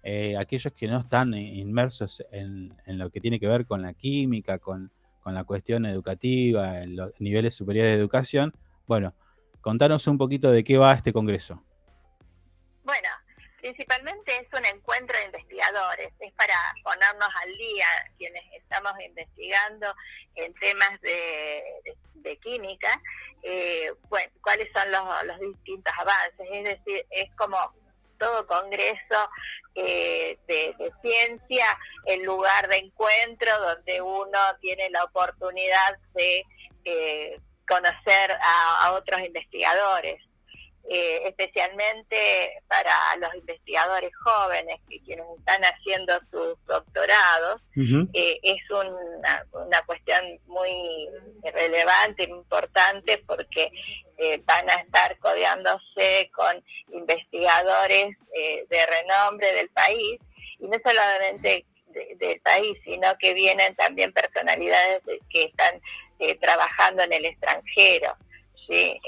[0.03, 4.60] eh, aquellos que no están inmersos en, lo que tiene que ver con la química,
[4.60, 4.91] con,
[5.23, 8.53] con, la cuestión educativa, en los niveles superiores de educación,
[8.86, 9.15] bueno,
[9.60, 11.63] contanos un poquito de qué va este congreso.
[13.62, 17.86] Principalmente es un encuentro de investigadores, es para ponernos al día
[18.17, 19.93] quienes estamos investigando
[20.34, 23.00] en temas de, química,
[23.43, 23.91] eh,
[24.41, 27.58] cuáles son los, distintos avances, es decir, es como
[28.17, 29.30] todo congreso
[29.76, 31.65] eh, de, ciencia,
[32.08, 36.43] el lugar de encuentro donde uno tiene la oportunidad de
[36.86, 40.31] eh, conocer a otros investigadores.
[40.89, 47.62] Eh, especialmente para los investigadores jóvenes que quienes están haciendo sus doctorados,
[48.13, 51.08] eh, es una, una, cuestión muy
[51.44, 53.72] relevante, importante, porque
[54.17, 60.20] eh, van a estar codeándose con investigadores de renombre del país,
[60.60, 61.65] y no solamente
[62.17, 65.80] del país, sino que vienen también personalidades que están
[66.41, 68.17] trabajando en el extranjero.
[68.67, 69.00] ¿sí?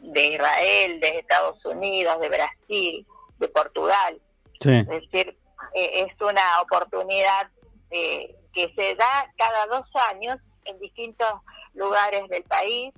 [0.00, 3.06] De Israel, de Estados Unidos, de Brasil,
[3.38, 4.20] de Portugal.
[4.60, 5.36] Es decir,
[5.74, 7.50] eh, es una oportunidad
[7.90, 11.28] eh, que se da cada dos años en distintos
[11.74, 12.92] lugares del país,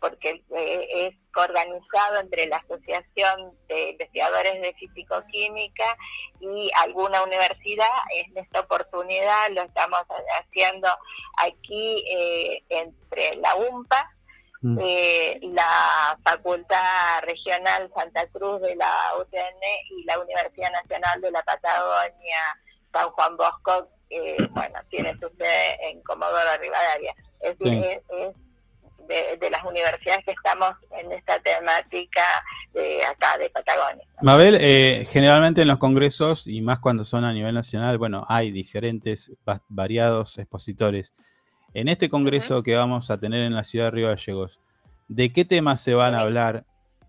[0.00, 5.84] porque eh, es organizado entre la Asociación de Investigadores de Físico-Química
[6.40, 7.86] y alguna universidad.
[8.14, 10.00] En esta oportunidad lo estamos
[10.40, 10.88] haciendo
[11.38, 12.04] aquí
[12.68, 14.10] entre la UMPA.
[14.80, 21.42] Eh, la Facultad Regional Santa Cruz de la UTN y la Universidad Nacional de la
[21.42, 22.38] Patagonia
[22.92, 27.14] San Juan Bosco, eh, bueno, tiene su sede en Comodoro Rivadavia.
[27.40, 28.34] Es decir, es,
[29.40, 32.22] de, las universidades que estamos en esta temática
[32.72, 34.06] de acá de Patagonia.
[34.22, 38.50] Mabel, eh, generalmente en los congresos, y más cuando son a nivel nacional, bueno, hay
[38.50, 39.32] diferentes,
[39.68, 41.14] variados expositores.
[41.74, 44.60] En este congreso que vamos a tener en la ciudad de Río Gallegos,
[45.08, 46.66] ¿de qué temas se van a hablar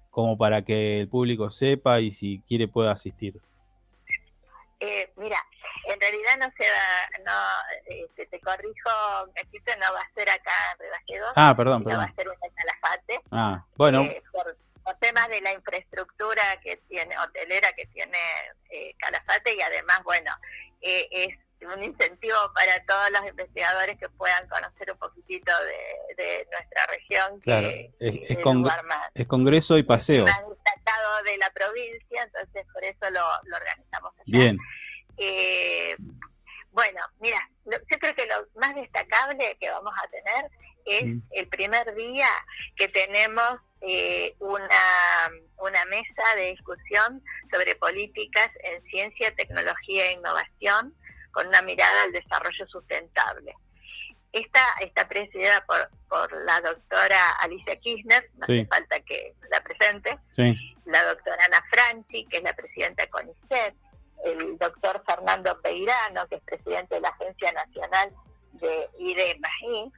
[0.10, 3.42] como para que el público sepa y si quiere pueda asistir?
[4.80, 5.38] Eh, mira,
[5.90, 8.90] en realidad no se va, no, este, te corrijo,
[9.26, 11.34] no va a ser acá en Río Gallegos.
[11.36, 12.00] Ah, perdón, perdón.
[12.00, 13.22] va a ser en Calafate.
[13.32, 14.02] Ah, bueno.
[14.04, 14.56] Eh, por,
[15.00, 18.18] temas de la infraestructura que tiene, hotelera que tiene
[18.70, 20.32] eh, Calafate y además, bueno,
[20.82, 21.36] es
[21.68, 25.52] un incentivo para todos los investigadores que puedan conocer un poquitito
[26.18, 27.40] de, nuestra región.
[27.42, 30.26] Claro, es, congreso y paseo.
[30.26, 34.14] Más destacado de la provincia, entonces por eso lo, organizamos.
[34.26, 34.58] Bien.
[35.18, 35.96] Eh,
[36.72, 40.52] bueno, mira, yo creo que lo más destacable que vamos a tener
[40.86, 41.22] es mm.
[41.32, 42.28] el primer día
[42.76, 44.68] que tenemos eh, una,
[45.58, 50.96] una mesa de discusión sobre políticas en ciencia, tecnología e innovación
[51.34, 53.54] con una mirada al desarrollo sustentable.
[54.32, 60.18] Esta está presidida por, por la doctora Alicia Kirchner, no hace falta que la presente,
[60.86, 63.76] la doctora Ana Franchi, que es la presidenta de CONICET,
[64.26, 68.12] el doctor Fernando Peirano, que es presidente de la Agencia Nacional
[68.54, 69.92] de IDMAI,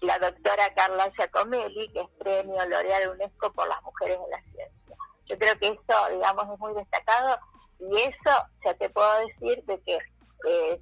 [0.00, 4.96] la doctora Carla Giacomelli, que es premio L'Oreal UNESCO por las mujeres en la ciencia.
[5.26, 7.38] Yo creo que eso, digamos, es muy destacado
[7.78, 9.98] y eso ya te puedo decir de que
[10.46, 10.80] eh,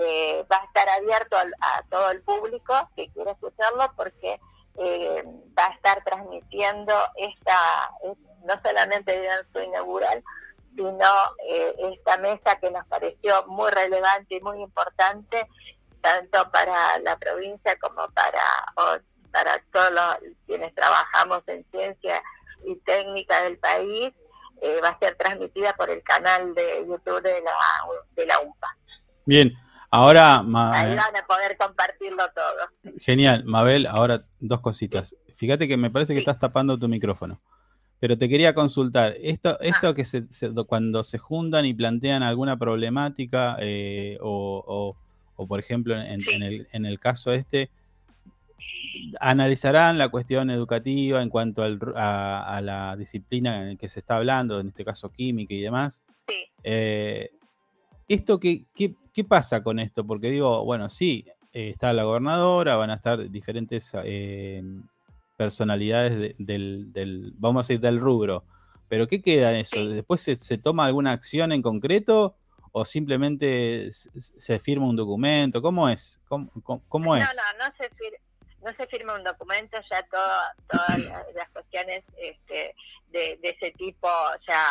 [0.00, 4.40] eh, va a estar abierto a, todo el público que quiera escucharlo porque
[4.78, 5.24] eh,
[5.58, 7.90] va a estar transmitiendo esta,
[8.44, 10.22] no solamente el su inaugural,
[10.74, 11.06] sino
[11.92, 15.46] esta mesa que nos pareció muy relevante y muy importante,
[16.00, 18.42] tanto para la provincia como para,
[19.30, 22.22] para todos los, quienes trabajamos en ciencia
[22.64, 24.12] y técnica del país,
[24.60, 27.52] eh, va a ser transmitida por el canal de YouTube de la,
[28.14, 28.76] de la UMPA.
[29.24, 29.52] Bien,
[29.90, 30.38] ahora...
[30.38, 32.92] Ahí van a poder compartirlo todo.
[32.98, 35.16] Genial, Mabel, ahora dos cositas.
[35.34, 37.40] Fíjate que me parece que estás tapando tu micrófono.
[37.98, 39.58] Pero te quería consultar, esto, ah.
[39.60, 40.26] esto que se,
[40.66, 44.96] cuando se juntan y plantean alguna problemática, eh, o,
[45.36, 47.70] o, por ejemplo en, el, en el caso este,
[49.20, 54.68] analizarán la cuestión educativa en cuanto a, la disciplina en que se está hablando, en
[54.68, 56.02] este caso química y demás.
[56.28, 56.34] Sí.
[56.64, 57.30] Eh,
[58.08, 60.06] ¿Esto qué, qué, pasa con esto?
[60.06, 64.62] Porque digo, bueno, sí, eh, está la gobernadora, van a estar diferentes eh,
[65.36, 68.44] personalidades del, vamos a decir, del rubro.
[68.88, 69.86] Pero ¿qué queda en eso?
[69.86, 72.36] ¿Después se, toma alguna acción en concreto
[72.72, 75.62] o simplemente se, firma un documento?
[75.62, 76.20] ¿Cómo es?
[76.28, 76.50] ¿Cómo,
[76.88, 77.24] cómo es?
[77.24, 78.18] No, no, no se, firma,
[78.62, 80.98] no se firma un documento, ya todas
[81.34, 82.74] las cuestiones este,
[83.08, 84.08] de, ese tipo
[84.48, 84.64] ya,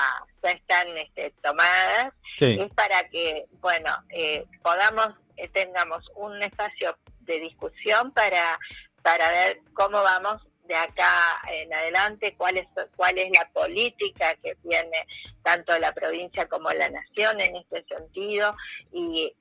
[0.44, 2.14] ya están este, tomadas.
[2.40, 8.58] Es para que, bueno, eh, podamos, eh, tengamos un espacio de discusión para,
[9.04, 14.56] para ver cómo vamos de acá en adelante, cuál es, cuál es la política que
[14.64, 15.06] tiene
[15.44, 18.56] tanto la provincia como la nación en este sentido
[18.94, 19.34] y,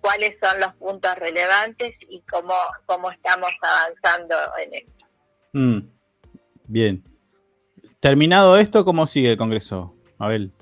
[0.00, 2.54] cuáles son los puntos relevantes y cómo,
[2.86, 5.04] cómo estamos avanzando en esto.
[5.52, 5.78] Mm,
[6.64, 7.04] bien.
[8.00, 10.52] Terminado esto, ¿cómo sigue el Congreso, Abel?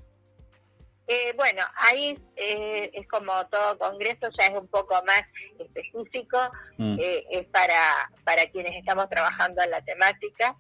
[1.13, 5.23] Eh, bueno, ahí eh, es como todo congreso, ya es un poco más
[5.59, 6.39] específico,
[6.79, 6.97] mm.
[6.99, 10.57] eh, es para, para quienes estamos trabajando en la temática.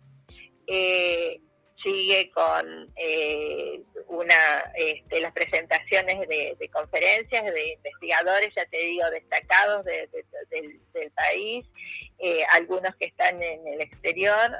[1.82, 2.92] sigue con
[4.08, 10.10] una este, las presentaciones de, conferencias de investigadores, ya te digo, destacados del,
[10.92, 11.66] del, país,
[12.52, 14.50] algunos que están en el exterior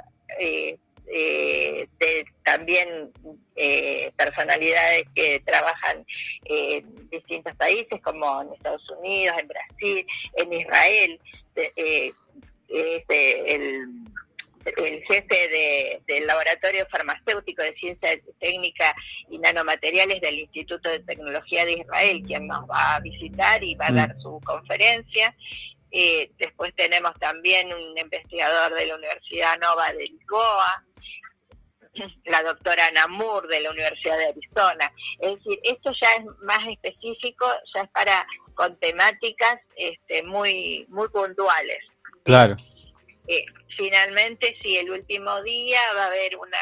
[1.07, 3.11] eh, de también
[3.55, 6.05] eh, personalidades que trabajan
[6.45, 11.19] en distintos países como en Estados Unidos, en Brasil, en Israel.
[11.55, 12.11] Eh,
[12.69, 14.03] este, el,
[15.09, 18.95] jefe del Laboratorio Farmacéutico de Ciencia Técnica
[19.29, 23.87] y Nanomateriales del Instituto de Tecnología de Israel, quien nos va a visitar y va
[23.87, 23.95] a mm.
[23.95, 25.35] dar su conferencia.
[26.39, 30.85] después tenemos también un investigador de la Universidad Nova de Lisboa,
[32.25, 34.91] la doctora Namur de la Universidad de Arizona.
[35.19, 38.25] Es decir, esto ya es más específico, ya es para
[38.55, 41.79] con temáticas este, muy, muy puntuales.
[42.23, 42.57] Claro.
[43.27, 43.45] Eh,
[43.77, 46.57] finalmente, sí, el último día va a haber una,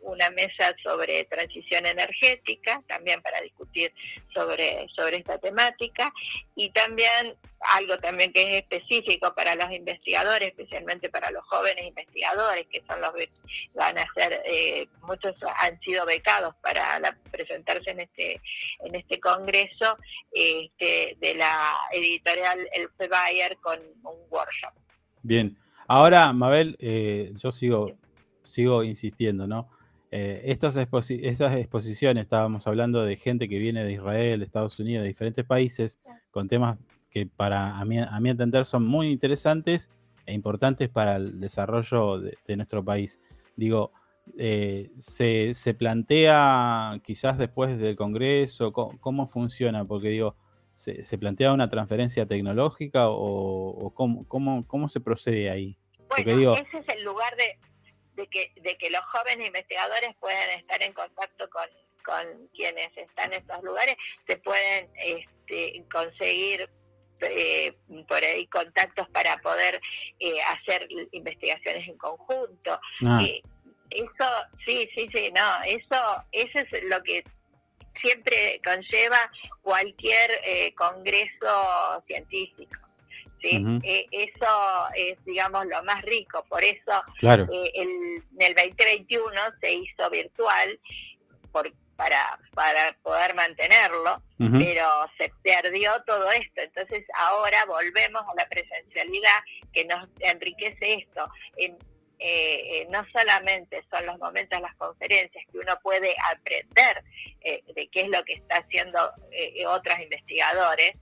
[0.00, 3.92] una mesa sobre transición energética, también para discutir
[4.34, 6.12] sobre, sobre esta temática,
[6.56, 12.66] y también algo también que es específico para los investigadores, especialmente para los jóvenes investigadores,
[12.70, 13.30] que son los que
[13.74, 16.98] van a ser, eh, muchos han sido becados para
[17.30, 18.40] presentarse en este,
[18.80, 19.98] en este congreso
[20.32, 24.79] este, de la editorial El Bayer con un workshop.
[25.22, 25.56] Bien.
[25.86, 27.92] Ahora, Mabel, eh, yo sigo,
[28.42, 29.68] sigo insistiendo, ¿no?
[30.12, 35.08] Eh, estas, exposiciones, estábamos hablando de gente que viene de Israel, de Estados Unidos, de
[35.08, 36.00] diferentes países,
[36.30, 36.78] con temas
[37.10, 39.90] que para a mi, a mi entender son muy interesantes
[40.26, 43.20] e importantes para el desarrollo de, nuestro país.
[43.56, 43.92] Digo,
[44.38, 49.84] eh, se, plantea quizás después del Congreso, ¿cómo, funciona?
[49.84, 50.36] Porque digo,
[50.72, 55.76] ¿se, plantea una transferencia tecnológica o, cómo, cómo, se procede ahí?
[56.08, 60.92] Bueno, ese es el lugar de, que, de que los jóvenes investigadores puedan estar en
[60.92, 61.66] contacto con,
[62.54, 63.94] quienes están en estos lugares,
[64.26, 66.68] se pueden este, conseguir
[67.20, 67.76] eh,
[68.08, 69.80] por ahí contactos para poder
[70.18, 72.80] eh, hacer investigaciones en conjunto.
[73.06, 73.22] Ah.
[73.22, 73.42] Eh,
[73.90, 74.28] eso,
[74.66, 77.22] sí, sí, sí, no, eso, eso es lo que
[78.00, 79.18] siempre conlleva
[79.62, 82.90] cualquier congreso científico.
[83.42, 83.64] ¿sí?
[83.82, 86.44] Eh, eso es, digamos, lo más rico.
[86.48, 90.78] Por eso eh, el, en el 2021 se hizo virtual
[91.52, 94.86] por, para, para poder mantenerlo, pero
[95.18, 96.62] se perdió todo esto.
[96.62, 99.40] Entonces ahora volvemos a la presencialidad
[99.72, 101.28] que nos enriquece esto.
[102.22, 107.02] Eh, no solamente son los momentos las conferencias que uno puede aprender
[107.42, 109.10] de qué es lo que está haciendo
[109.66, 110.92] otros investigadores,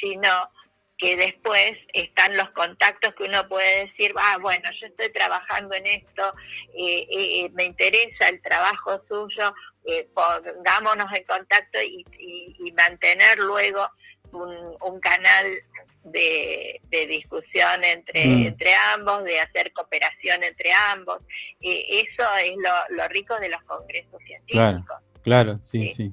[0.00, 0.50] sino
[0.98, 5.86] que después están los contactos que uno puede decir, ah, bueno, yo estoy trabajando en
[5.86, 6.34] esto,
[6.74, 9.54] eh, eh, me interesa el trabajo suyo,
[9.84, 12.04] eh, pongámonos en contacto y,
[12.76, 13.88] mantener luego
[14.32, 15.46] un, canal
[16.04, 18.46] de, discusión entre, mm.
[18.46, 21.18] entre ambos, de hacer cooperación entre ambos.
[21.60, 22.54] eso es
[22.90, 24.52] lo, rico de los congresos científicos.
[24.52, 24.84] Claro,
[25.22, 26.12] claro, sí, sí.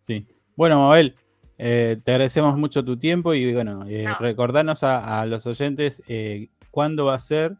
[0.00, 0.26] sí.
[0.54, 1.16] Bueno, Mabel,
[1.58, 7.06] eh, te agradecemos mucho tu tiempo y bueno, eh, recordarnos a, los oyentes eh, cuándo
[7.06, 7.56] va a ser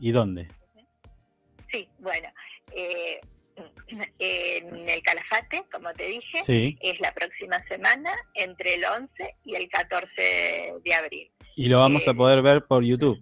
[0.00, 0.48] y dónde.
[1.70, 2.28] Sí, bueno,
[4.18, 9.68] en el Calafate, como te dije, es la próxima semana entre el 11 y el
[9.68, 11.30] 14 de abril.
[11.56, 13.18] Y lo vamos a poder ver por YouTube.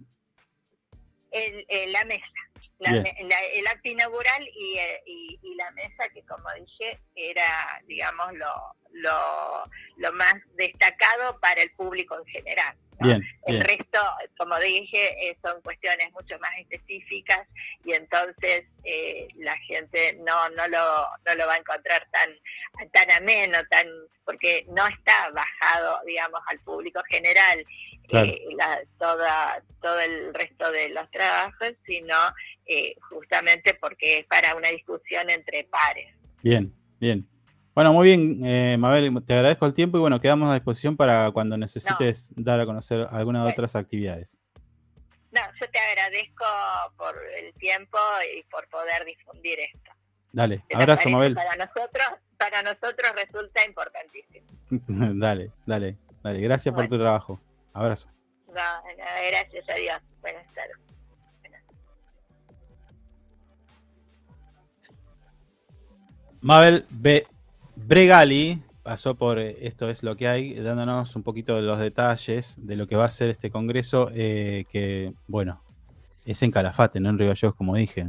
[1.31, 2.50] la mesa
[2.85, 9.69] el acto inaugural eh, y, y, la mesa que como dije era digamos lo, lo,
[9.97, 12.75] lo más destacado para el público en general
[13.47, 13.99] el resto
[14.37, 17.47] como dije eh, son cuestiones mucho más específicas
[17.83, 22.29] y entonces eh, la gente no no lo no lo va a encontrar tan
[22.91, 23.87] tan ameno tan
[24.23, 27.65] porque no está bajado digamos al público general
[28.11, 32.15] la, toda, todo el resto de los trabajos, sino
[32.65, 36.07] eh, justamente porque es para una discusión entre pares.
[36.43, 37.27] Bien, bien.
[37.73, 41.31] Bueno, muy bien, eh, Mabel, te agradezco el tiempo y bueno, quedamos a disposición para
[41.31, 44.41] cuando necesites dar a conocer alguna de otras actividades.
[45.31, 46.45] No, yo te agradezco
[46.97, 47.97] por el tiempo
[48.35, 49.91] y por poder difundir esto.
[50.33, 51.35] Dale, abrazo, Mabel.
[51.35, 52.07] Para nosotros,
[52.37, 54.47] para nosotros resulta importantísimo.
[55.19, 56.41] dale, dale, dale.
[56.41, 57.39] Gracias por tu trabajo.
[57.73, 58.09] Abrazo.
[58.47, 58.53] No,
[59.29, 59.97] gracias a Dios.
[60.21, 60.75] Buenas tardes.
[66.41, 67.25] Mabel B.
[67.75, 72.57] Bregali pasó por eh, Esto es lo que hay, dándonos un poquito de los detalles
[72.65, 75.61] de lo que va a ser este congreso, eh, que, bueno,
[76.25, 78.05] es en Calafate, no en Río como dije.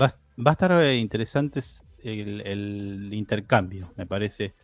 [0.00, 1.60] Va, a estar eh, interesante
[2.02, 4.54] el, intercambio, me parece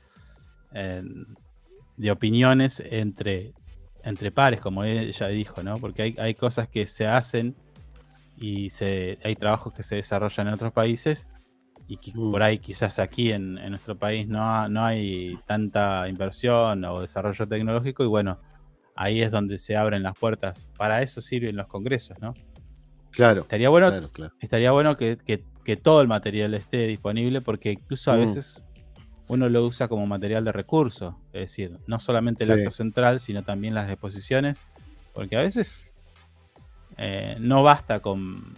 [1.98, 3.52] de opiniones entre,
[4.02, 5.76] entre pares, como ella dijo, ¿no?
[5.76, 7.54] Porque hay, hay cosas que se hacen
[8.36, 11.28] y se, hay trabajos que se desarrollan en otros países
[11.88, 12.30] y que mm.
[12.30, 18.04] por ahí quizás aquí en, nuestro país no, no hay tanta inversión o desarrollo tecnológico
[18.04, 18.40] y bueno,
[18.94, 20.68] ahí es donde se abren las puertas.
[20.76, 22.34] Para eso sirven los congresos, ¿no?
[23.10, 23.40] Claro.
[23.40, 23.90] Estaría bueno,
[24.40, 25.18] Estaría bueno que,
[25.82, 28.20] todo el material esté disponible porque incluso a mm.
[28.20, 28.64] veces
[29.28, 33.42] uno lo usa como material de recurso, es decir, no solamente el acto central, sino
[33.42, 34.58] también las exposiciones,
[35.14, 35.94] porque a veces
[36.96, 38.54] eh, no basta con,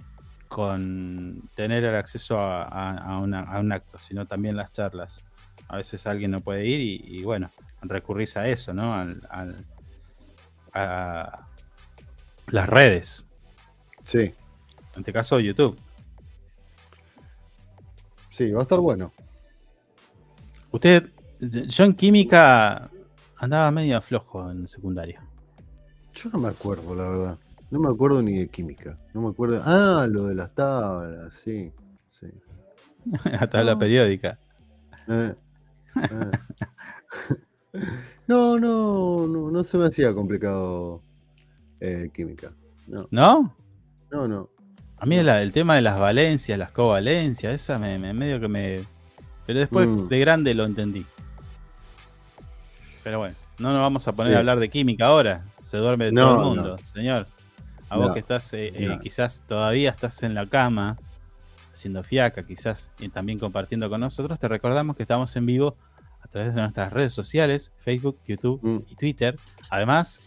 [0.49, 5.25] con tener el acceso a, un acto, sino también las charlas.
[5.69, 7.51] A veces alguien no puede ir y, bueno,
[7.83, 8.95] recurrís a eso, ¿no?
[10.73, 11.47] a
[12.47, 13.29] las redes.
[14.03, 14.35] Sí.
[14.95, 15.79] En este caso, YouTube.
[18.31, 19.13] Sí, va a estar bueno.
[20.73, 21.11] Usted,
[21.41, 22.91] yo en química
[23.39, 25.21] andaba medio flojo en secundaria.
[26.15, 27.39] Yo no me acuerdo, la verdad.
[27.71, 28.99] No me acuerdo ni de química.
[29.15, 29.63] No me acuerdo.
[29.65, 31.73] Ah, lo de las tablas, sí.
[32.09, 32.27] sí.
[33.25, 34.39] la tabla periódica.
[35.09, 35.35] Eh,
[36.03, 37.79] eh.
[38.27, 41.03] no, no, no, no se me hacía complicado
[41.81, 42.53] eh, química.
[42.87, 43.09] No.
[43.11, 43.57] ¿No?
[44.11, 44.51] No, no.
[44.99, 48.81] A mí el tema de las valencias, las covalencias, esa me medio que me,
[49.47, 50.09] pero después mm.
[50.09, 51.05] de grande lo entendí.
[53.03, 55.45] Pero bueno, no nos vamos a poner a hablar de química ahora.
[55.63, 57.27] Se duerme de todo el mundo, señor.
[57.89, 60.97] A vos que estás, eh, eh, quizás todavía estás en la cama,
[61.73, 65.77] haciendo fiaca, quizás y también compartiendo con nosotros, te recordamos que estamos en vivo
[66.21, 68.83] a través de nuestras redes sociales, Facebook, YouTube mm.
[68.91, 69.37] y Twitter.
[69.71, 70.21] Además,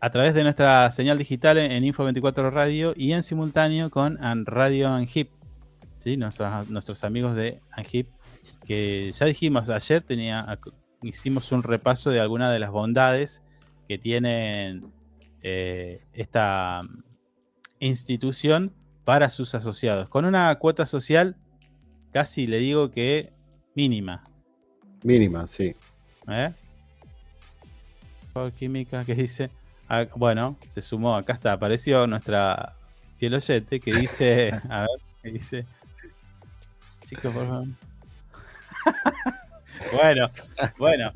[0.00, 5.30] a través de nuestra señal digital en Info24 Radio y en simultáneo con Radio Anhip.
[5.98, 6.16] ¿sí?
[6.16, 8.08] Nuestros, nuestros amigos de Anhip
[8.64, 10.58] que ya dijimos ayer, tenía,
[11.02, 13.42] hicimos un repaso de algunas de las bondades
[13.88, 14.82] que tiene
[15.42, 16.82] eh, esta
[17.78, 18.72] institución
[19.04, 21.36] para sus asociados, con una cuota social
[22.12, 23.32] casi le digo que
[23.74, 24.24] mínima.
[25.02, 25.74] Mínima, sí.
[26.28, 26.52] ¿Eh?
[28.56, 29.50] Química que dice,
[29.88, 32.74] ah, bueno, se sumó, acá está, apareció nuestra
[33.16, 35.66] fiel oyente que dice, a ver, que dice,
[37.06, 37.66] chicos, por favor.
[39.92, 40.30] bueno,
[40.78, 41.12] bueno.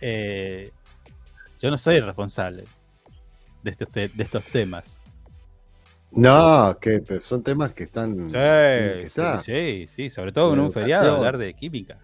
[0.00, 0.70] Eh,
[1.58, 2.64] yo no soy responsable
[3.62, 5.02] de estos, de estos temas.
[6.10, 8.30] No, que son temas que están.
[9.40, 11.98] Sí, sí, sobre todo en un feriado hablar de química.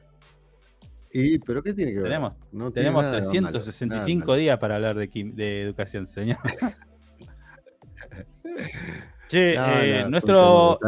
[1.12, 2.08] ¿Y pero qué tiene que ver?
[2.08, 2.34] Tenemos,
[2.74, 6.38] tenemos 365 días para hablar de, de educación, señor.
[9.36, 10.78] Eh, nuestro,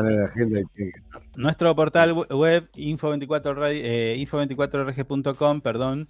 [1.36, 6.09] nuestro portal web info24, eh, info24rg.com, perdón,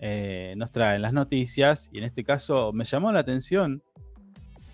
[0.00, 3.82] eh, nos trae las noticias y en este caso me llamó la atención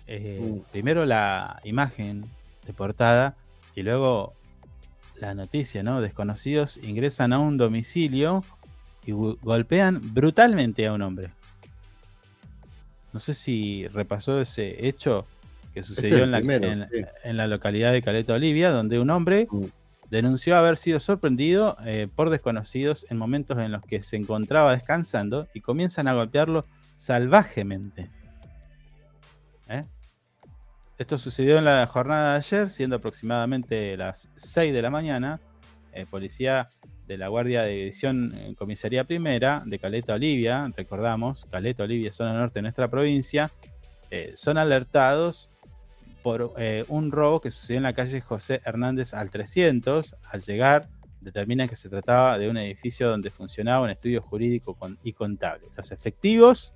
[0.07, 0.59] mm.
[0.71, 2.25] primero la imagen
[2.65, 3.35] de portada
[3.75, 4.33] y luego
[5.19, 6.01] la noticia, ¿no?
[6.01, 8.43] Desconocidos ingresan a un domicilio
[9.05, 11.29] y golpean brutalmente a un hombre.
[13.13, 15.25] No sé si repasó ese hecho
[15.75, 19.65] que este sucedió en, la, en, la, localidad de Caleta Olivia, donde un hombre mm.
[20.09, 25.49] denunció haber sido sorprendido eh, por desconocidos en momentos en los que se encontraba descansando
[25.53, 26.65] y comienzan a golpearlo
[26.95, 28.09] salvajemente.
[29.67, 29.83] ¿Eh?
[30.97, 35.41] Esto sucedió en la jornada de ayer, siendo aproximadamente las 6 de la mañana.
[35.91, 36.69] Eh, policía
[37.05, 42.33] de la Guardia de División en Comisaría Primera de Caleta Olivia, recordamos, Caleta Olivia, zona
[42.33, 43.51] norte de nuestra provincia,
[44.09, 45.49] eh, son alertados
[46.25, 50.15] por eh, un robo que sucedió en la calle José Hernández al 300.
[50.31, 50.89] Al llegar,
[51.21, 55.67] determinan que se trataba de un edificio donde funcionaba un estudio jurídico y contable.
[55.77, 56.73] Los efectivos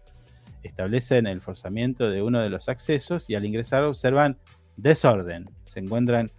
[0.61, 4.37] establecen el forzamiento de uno de los accesos y al ingresar observan
[4.77, 5.49] desorden.
[5.63, 6.31] Se encuentran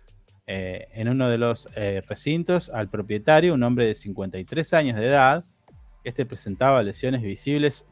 [0.47, 5.07] eh, en uno de los eh, recintos al propietario, un hombre de 53 años de
[5.07, 5.45] edad.
[6.05, 7.85] Este presentaba lesiones visibles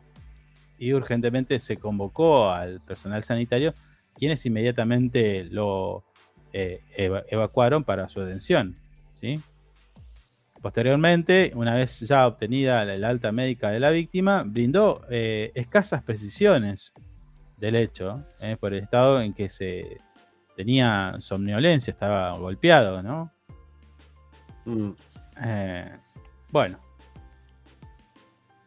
[0.78, 3.74] y urgentemente se convocó al personal sanitario,
[4.18, 6.04] quienes inmediatamente lo
[6.52, 6.82] eh,
[7.28, 8.76] evacuaron para su detención.
[9.14, 9.40] ¿sí?
[10.60, 16.92] Posteriormente, una vez ya obtenida la alta médica de la víctima, brindó eh, escasas precisiones
[17.58, 20.00] del hecho, eh, por el estado en que se
[20.56, 23.30] tenía somnolencia, estaba golpeado, ¿no?
[24.64, 24.90] Mm.
[25.44, 25.92] Eh,
[26.50, 26.80] bueno.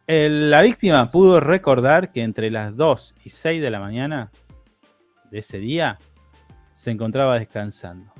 [0.06, 4.32] la víctima pudo recordar que entre las 2 y 6 de la mañana
[5.32, 5.98] de ese día
[6.72, 8.12] se encontraba descansando.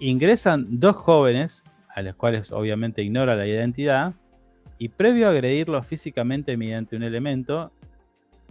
[0.00, 1.62] Ingresan dos jóvenes
[1.98, 4.14] a los cuales obviamente ignora la identidad,
[4.78, 7.72] y previo a agredirlo físicamente mediante un elemento,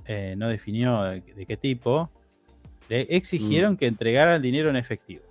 [0.06, 2.12] eh, no definió de, qué tipo,
[2.89, 3.78] le exigieron mm.
[3.78, 5.24] que entregara el dinero en efectivo.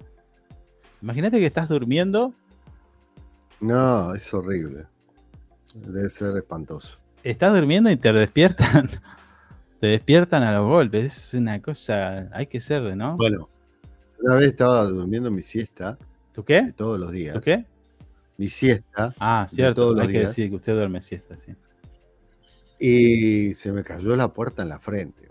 [1.02, 2.32] Imagínate que estás durmiendo.
[3.60, 4.86] No, es horrible.
[5.74, 6.96] Debe ser espantoso.
[7.22, 8.88] Estás durmiendo y te despiertan.
[9.80, 11.16] te despiertan a los golpes.
[11.16, 12.28] Es una cosa.
[12.32, 13.16] Hay que ser, ¿no?
[13.16, 13.48] Bueno,
[14.20, 15.98] una vez estaba durmiendo mi siesta.
[16.32, 16.72] ¿Tú qué?
[16.76, 17.34] Todos los días.
[17.34, 17.64] ¿Tú qué?
[18.36, 19.14] mi siesta.
[19.18, 21.54] Ah, cierto, hay que decir que usted duerme siesta, sí.
[22.78, 25.30] Y se me cayó la puerta en la frente.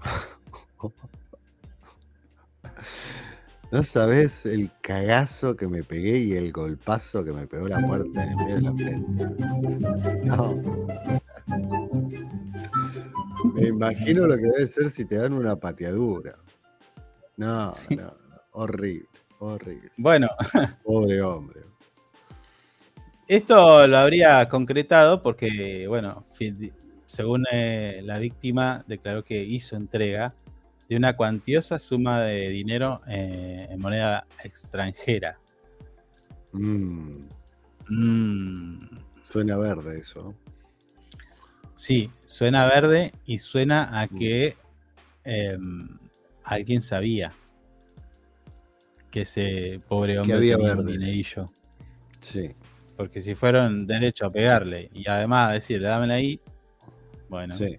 [3.72, 8.22] No sabes el cagazo que me pegué y el golpazo que me pegó la puerta
[8.22, 9.24] en el medio de la frente.
[10.24, 10.62] No.
[13.54, 16.36] Me imagino lo que debe ser si te dan una pateadura.
[17.36, 18.14] No, no,
[18.52, 19.08] horrible.
[19.38, 19.90] Horrible.
[19.96, 20.28] Bueno.
[20.84, 21.60] Pobre hombre.
[23.28, 26.24] Esto lo habría concretado porque, bueno,
[27.06, 30.34] según eh, la víctima, declaró que hizo entrega
[30.88, 35.38] de una cuantiosa suma de dinero eh, en moneda extranjera.
[36.52, 37.28] Mm.
[37.88, 38.88] Mm.
[39.22, 40.34] Suena verde eso.
[41.74, 44.18] Sí, suena verde y suena a mm.
[44.18, 44.56] que
[45.24, 45.98] em,
[46.44, 47.32] alguien sabía
[49.10, 51.50] que ese pobre hombre había tenía un dinerillo.
[52.20, 52.54] Sí.
[52.96, 56.40] Porque si fueron derecho a pegarle y además decirle, dámela ahí,
[57.28, 57.54] bueno.
[57.54, 57.78] Sí.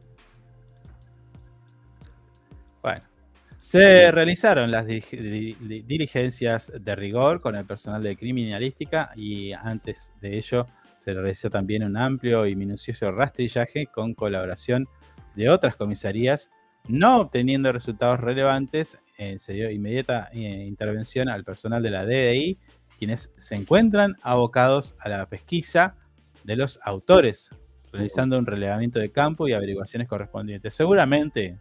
[3.68, 10.68] Se realizaron las diligencias de rigor con el personal de criminalística y antes de ello
[11.00, 14.88] se realizó también un amplio y minucioso rastrillaje con colaboración
[15.36, 16.50] de otras comisarías,
[16.88, 19.00] no obteniendo resultados relevantes.
[19.18, 22.58] Eh, se dio inmediata eh, intervención al personal de la DDI,
[22.98, 25.98] quienes se encuentran abocados a la pesquisa
[26.46, 27.50] de los autores,
[27.92, 30.74] realizando un relevamiento de campo y averiguaciones correspondientes.
[30.74, 31.58] Seguramente,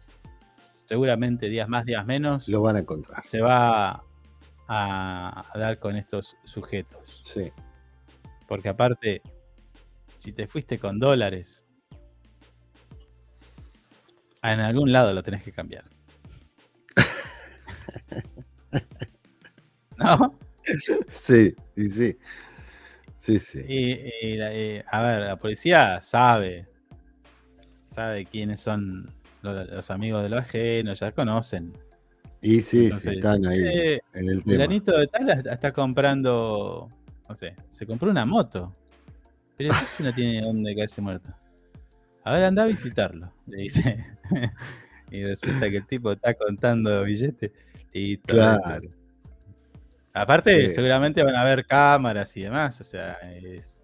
[0.87, 3.23] seguramente días más, días menos, lo van a encontrar.
[3.23, 4.03] Se va
[4.67, 7.21] a, a dar con estos sujetos.
[7.23, 7.51] Sí.
[8.47, 9.21] Porque aparte,
[10.17, 11.67] si te fuiste con dólares,
[14.41, 15.83] en algún lado lo tenés que cambiar.
[19.97, 20.37] ¿No?
[21.13, 22.17] Sí, y sí.
[23.15, 23.61] Sí, sí.
[23.67, 26.67] Y, a ver, la policía sabe.
[27.87, 29.11] Sabe quiénes son
[29.53, 31.73] los, amigos de los ajenos, ya conocen.
[32.41, 34.67] Y sí, sí están ahí eh, en el tema.
[34.67, 36.89] de tal está comprando,
[37.27, 38.75] no sé, se compró una moto.
[39.57, 41.33] Pero si no tiene dónde caerse muerto.
[42.23, 44.05] A ver, anda a visitarlo, le dice.
[45.11, 47.51] y resulta que el tipo está contando billetes.
[47.91, 48.87] Y claro.
[50.13, 53.83] Aparte, seguramente van a haber cámaras y demás, o sea, es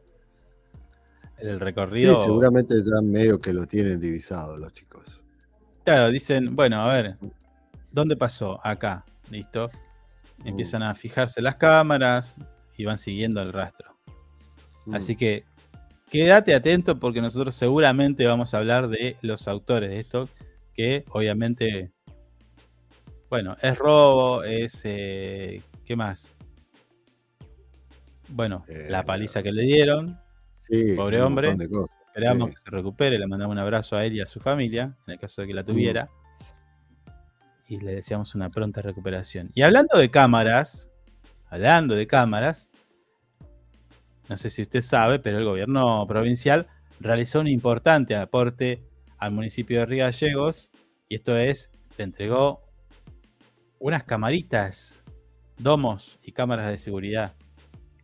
[1.38, 2.16] el recorrido.
[2.16, 5.23] Sí, seguramente ya medio que lo tienen divisado los chicos.
[5.84, 7.18] Claro, dicen, bueno, a ver,
[7.92, 8.60] ¿dónde pasó?
[8.66, 9.70] Acá, listo.
[10.40, 10.48] Mm.
[10.48, 12.38] Empiezan a fijarse las cámaras
[12.78, 13.98] y van siguiendo el rastro.
[14.86, 14.96] Mm.
[14.96, 15.44] Así que
[16.10, 20.30] quédate atento porque nosotros seguramente vamos a hablar de los autores de esto,
[20.74, 21.92] que obviamente
[23.34, 24.82] bueno, es robo, es.
[24.84, 26.36] Eh, ¿Qué más?
[28.30, 30.20] Bueno, la eh, paliza que le dieron.
[30.56, 31.58] Sí, pobre hombre.
[32.14, 33.18] Esperamos que se recupere.
[33.18, 35.53] Le mandamos un abrazo a él y a su familia, en el caso de que
[35.55, 36.09] la tuviera.
[37.68, 39.49] y le deseamos una pronta recuperación.
[39.55, 40.91] Y hablando de cámaras,
[41.49, 42.70] hablando de cámaras,
[44.30, 46.68] no sé si usted sabe, pero el gobierno provincial
[46.99, 48.84] realizó un importante aporte
[49.18, 50.72] al municipio de Río Gallegos
[51.09, 52.61] y esto es, le entregó
[53.80, 55.01] unas camaritas,
[55.57, 57.34] domos y cámaras de seguridad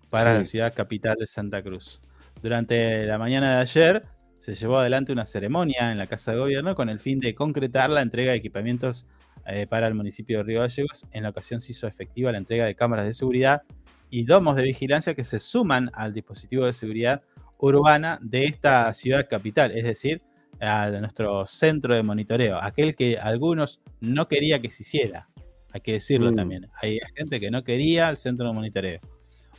[0.09, 2.01] para la ciudad capital de Santa Cruz.
[2.41, 4.03] Durante la mañana de ayer
[4.37, 7.89] se llevó adelante una ceremonia en la Casa de Gobierno con el fin de concretar
[7.89, 9.05] la entrega de equipamientos
[9.45, 11.05] eh, para el municipio de Río Gallegos.
[11.11, 13.63] En la ocasión se hizo efectiva la entrega de cámaras de seguridad
[14.09, 17.21] y domos de vigilancia que se suman al dispositivo de seguridad
[17.57, 20.21] urbana de esta ciudad capital, es decir,
[20.61, 25.29] a nuestro centro de monitoreo, aquel que algunos no quería que se hiciera,
[25.71, 26.35] hay que decirlo mm.
[26.35, 26.67] también.
[26.81, 28.99] Hay gente que no quería el centro de monitoreo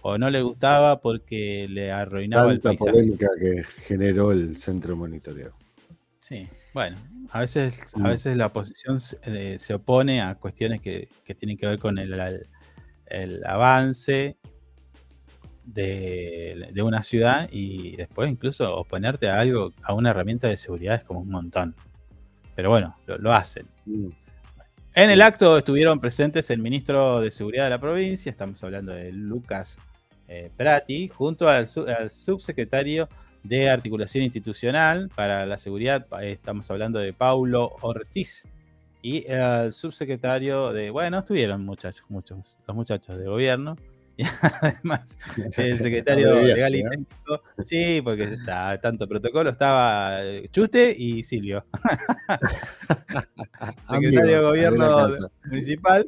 [0.02, 2.90] o no le gustaba porque le arruinaba el paisaje.
[2.90, 5.52] polémica que generó el centro de monitoreo.
[6.18, 6.96] Sí, bueno,
[7.30, 8.02] a veces, a mm.
[8.04, 12.14] veces la oposición eh, se, opone a cuestiones que, tienen que ver con el,
[13.06, 14.36] el, avance
[15.64, 21.04] de, una ciudad y después incluso oponerte a algo, a una herramienta de seguridad es
[21.04, 21.74] como un montón.
[22.54, 23.66] Pero bueno, lo, hacen.
[23.86, 24.08] Mm.
[24.94, 29.12] En el acto estuvieron presentes el ministro de Seguridad de la provincia, estamos hablando de
[29.12, 29.78] Lucas
[30.32, 33.08] eh, Prati, junto al, subsecretario
[33.42, 38.44] de Articulación Institucional para la Seguridad, estamos hablando de Paulo Ortiz,
[39.02, 43.74] y el subsecretario de, bueno, estuvieron muchachos, muchos, los muchachos de gobierno,
[44.16, 44.22] y
[44.62, 45.18] además
[45.56, 51.64] el secretario legal y técnico, sí, porque está tanto protocolo, estaba eh, Chute y Silvio.
[53.90, 55.08] secretario de gobierno
[55.44, 56.06] municipal,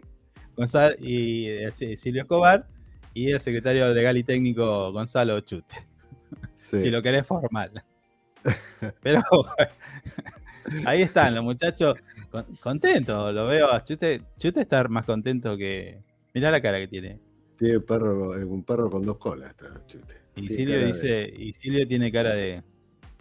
[0.57, 2.68] Gonzalo y eh, Silvio Escobar,
[3.15, 5.75] y el secretario legal y técnico Gonzalo Chute.
[6.57, 7.83] Si lo querés formal.
[9.03, 9.23] Pero
[10.87, 11.99] ahí están los muchachos
[12.61, 13.69] contentos, lo veo.
[13.85, 16.01] Chute, Chute está más contento que.
[16.35, 17.21] Mirá la cara que tiene.
[17.57, 20.23] Tiene perro, un perro con dos colas, está Chute.
[20.37, 22.63] Y Silvio dice, y Silvio tiene cara de.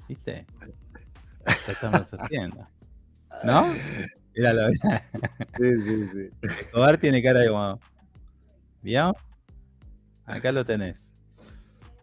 [0.07, 0.45] ¿Viste?
[1.65, 2.67] ¿Qué estamos haciendo?
[3.43, 3.65] ¿No?
[4.35, 4.69] Míralo.
[4.71, 6.29] Sí, sí, sí.
[6.41, 7.79] Escobar tiene cara de como.
[8.81, 9.13] ¿Vio?
[10.31, 11.13] Acá lo tenés.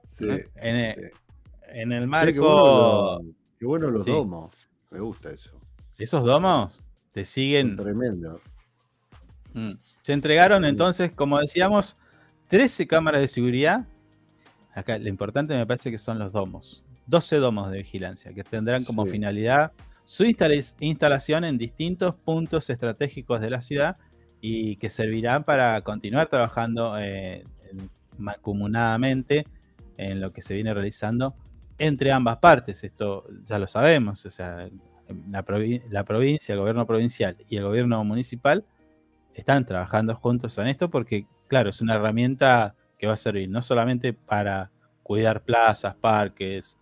[0.04, 0.26] Sí.
[0.56, 3.20] En, el, marco.
[3.58, 4.50] qué, bueno los, domos.
[4.90, 5.60] Me gusta eso.
[5.98, 7.76] ¿Esos domos te siguen?
[7.76, 8.40] tremendo.
[9.52, 9.72] Mm.
[10.02, 11.96] Se entregaron entonces, como decíamos,
[12.48, 13.86] 13 cámaras de seguridad.
[14.74, 16.84] Acá lo importante me parece que son los domos.
[17.06, 19.72] 12 domos de vigilancia que tendrán como finalidad
[20.04, 23.96] su instalación en distintos puntos estratégicos de la ciudad
[24.40, 27.44] y que servirán para continuar trabajando eh,
[28.18, 29.46] mancomunadamente
[29.96, 31.34] en lo que se viene realizando
[31.78, 32.84] entre ambas partes.
[32.84, 34.68] Esto ya lo sabemos, o sea,
[35.30, 38.64] la, provincia, el gobierno provincial y el gobierno municipal
[39.34, 43.62] están trabajando juntos en esto porque, claro, es una herramienta que va a servir no
[43.62, 44.70] solamente para
[45.02, 46.78] cuidar plazas, parques,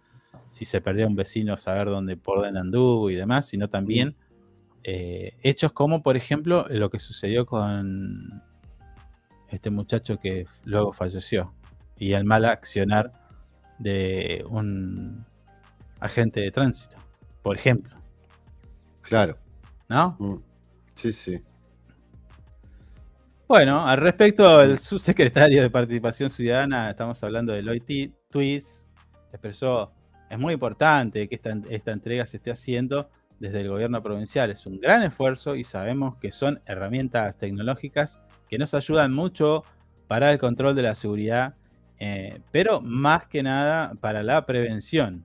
[0.50, 4.16] si se perdió un vecino, saber dónde por dónde anduvo y demás, sino también
[4.82, 8.42] eh, hechos como, por ejemplo, lo que sucedió con
[9.50, 11.54] este muchacho que luego falleció
[11.98, 13.12] y el mal accionar
[13.78, 15.24] de un
[16.00, 16.96] agente de tránsito,
[17.42, 17.96] por ejemplo.
[19.02, 19.38] Claro.
[19.88, 20.16] ¿No?
[20.18, 20.36] Mm.
[20.94, 21.42] Sí, sí.
[23.48, 28.88] Bueno, al respecto, el subsecretario de Participación Ciudadana, estamos hablando de Lloyd Twist,
[29.30, 29.92] expresó,
[30.28, 34.50] es muy importante que esta, esta entrega se esté haciendo desde el gobierno provincial.
[34.50, 39.64] Es un gran esfuerzo y sabemos que son herramientas tecnológicas que nos ayudan mucho
[40.06, 41.54] para el control de la seguridad,
[41.98, 45.24] eh, pero más que nada para la prevención.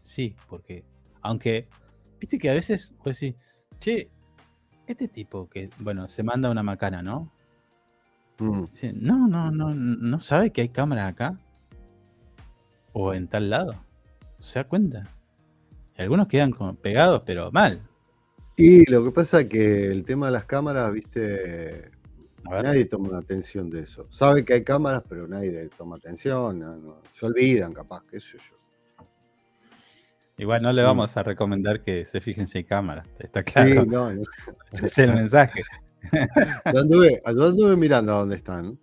[0.00, 0.84] Sí, porque
[1.22, 1.68] aunque,
[2.20, 3.36] viste que a veces, pues sí,
[3.78, 4.10] che,
[4.86, 7.32] este tipo que, bueno, se manda una macana, ¿no?
[8.38, 8.64] Mm.
[8.94, 11.38] no, no, no, no sabe que hay cámara acá.
[12.92, 13.74] O en tal lado.
[14.38, 15.04] ¿Se da cuenta?
[15.96, 17.80] Y algunos quedan pegados, pero mal.
[18.56, 21.92] Y lo que pasa es que el tema de las cámaras, viste,
[22.50, 24.06] Nadie toma atención de eso.
[24.10, 26.62] Sabe que hay cámaras, pero nadie toma atención.
[27.10, 28.56] se olvidan, capaz, qué sé yo.
[30.36, 33.06] Igual no le vamos a recomendar que se fijen si hay cámaras.
[33.18, 33.82] Está claro.
[33.82, 34.10] Sí, no,
[34.72, 35.62] Ese es el mensaje.
[36.74, 38.78] Yo anduve, mirando a dónde están.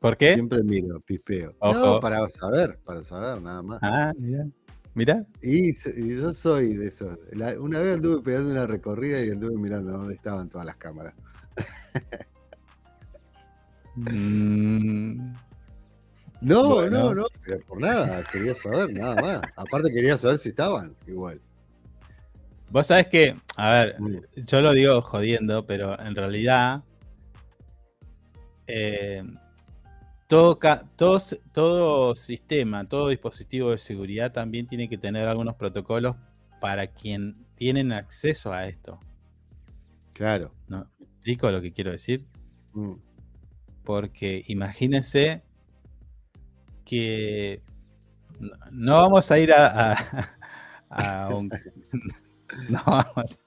[0.00, 0.34] ¿Por qué?
[0.34, 1.54] Siempre miro, pispeo.
[1.62, 3.78] No, para saber, para saber, nada más.
[3.82, 4.46] Ah, mira.
[4.94, 5.26] Mira.
[5.42, 5.72] Y,
[6.16, 7.18] yo soy de esos.
[7.58, 11.14] una vez anduve pegando una recorrida y anduve mirando dónde estaban todas las cámaras.
[13.96, 15.34] Mm.
[16.40, 19.40] No, no, no, pero por nada, quería saber, nada más.
[19.56, 21.40] Aparte quería saber si estaban igual.
[22.70, 23.94] Vos sabés que A ver,
[24.34, 26.82] yo lo digo jodiendo, pero en realidad
[28.66, 29.22] eh,
[30.26, 30.58] todo,
[30.96, 31.18] todo,
[31.52, 36.16] todo, sistema, todo dispositivo de seguridad también tiene que tener algunos protocolos
[36.60, 38.98] para quien tienen acceso a esto.
[40.12, 40.52] Claro.
[40.68, 40.88] ¿No?
[41.24, 42.26] explico lo que quiero decir?
[42.74, 42.94] Mm.
[43.82, 45.42] Porque imagínense
[46.84, 47.62] que
[48.70, 49.96] no vamos a ir a,
[50.90, 51.50] a, un...
[52.68, 53.38] No vamos,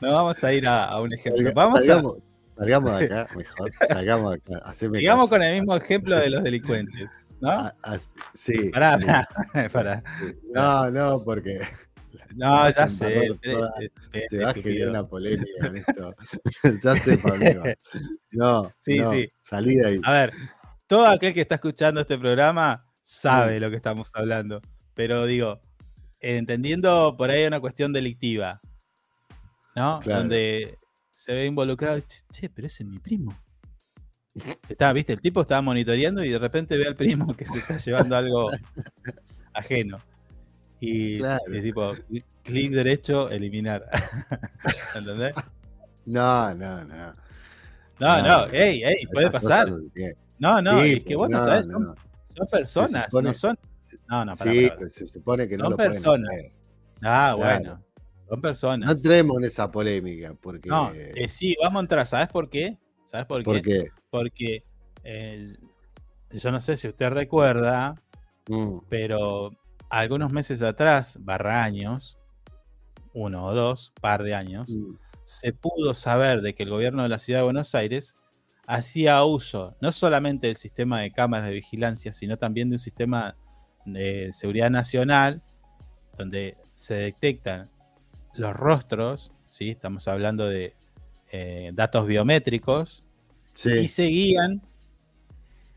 [0.00, 1.50] no vamos a ir a, un ejemplo.
[1.54, 2.24] Vamos salgamos,
[2.56, 3.72] salgamos de acá, mejor.
[3.88, 4.74] Salgamos de acá.
[4.74, 7.10] Sigamos con el mismo ejemplo de los delincuentes.
[7.40, 7.50] ¿No?
[7.50, 7.96] Ah, ah,
[8.32, 8.70] sí.
[8.70, 9.26] Pará,
[9.72, 10.02] pará.
[10.54, 11.60] No, no, porque.
[12.34, 13.30] No, ya sé.
[13.40, 16.14] Te vas a generar una polémica en esto.
[16.82, 17.62] ya sé, Pablo.
[18.30, 19.28] No, sí, no, sí.
[19.38, 20.00] Salí de ahí.
[20.04, 20.32] A ver,
[20.86, 24.60] todo aquel que está escuchando este programa sabe lo que estamos hablando.
[24.92, 25.62] Pero digo,
[26.20, 28.60] entendiendo por ahí una cuestión delictiva,
[29.74, 30.00] ¿no?
[30.04, 30.76] Donde
[31.16, 31.98] se ve involucrado,
[32.30, 33.34] che, pero ese es mi primo.
[34.68, 37.78] Está, viste, el tipo estaba monitoreando y de repente ve al primo que se está
[37.78, 38.50] llevando algo
[39.54, 39.98] ajeno.
[40.78, 41.94] Y es tipo,
[42.42, 43.88] clic derecho, eliminar.
[44.94, 45.32] ¿Entendés?
[46.04, 47.14] No, no, no.
[47.98, 49.70] No, no, ey, ey, puede pasar.
[50.38, 51.96] No, no, es que vos no, sabés, son,
[52.50, 53.58] personas, no son.
[54.06, 56.04] No, no, para, Sí, pues se supone que no lo personas.
[56.04, 56.58] pueden hacer.
[57.00, 57.85] Ah, bueno.
[58.28, 58.86] Son personas.
[58.86, 60.68] No entremos en esa polémica, porque.
[60.68, 62.06] No, eh, sí, vamos a entrar.
[62.06, 62.78] ¿Sabes por qué?
[63.04, 63.90] ¿Sabes por, qué?
[64.10, 64.64] Porque
[65.04, 65.46] eh,
[66.30, 67.94] yo no sé si usted recuerda,
[68.48, 68.78] mm.
[68.88, 69.52] pero
[69.90, 72.18] algunos meses atrás, barra años,
[73.14, 74.96] uno o dos, par de años, mm.
[75.22, 78.16] se pudo saber de que el gobierno de la ciudad de Buenos Aires
[78.66, 83.36] hacía uso no solamente del sistema de cámaras de vigilancia, sino también de un sistema
[83.84, 85.42] de seguridad nacional
[86.18, 87.70] donde se detectan
[88.36, 89.70] los rostros, ¿sí?
[89.70, 90.74] estamos hablando de
[91.32, 93.02] eh, datos biométricos,
[93.64, 94.60] y seguían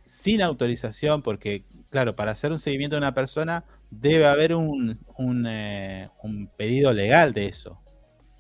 [0.04, 5.46] sin autorización, porque, claro, para hacer un seguimiento de una persona debe haber un, un,
[5.48, 6.10] eh,
[6.58, 7.80] pedido legal de eso.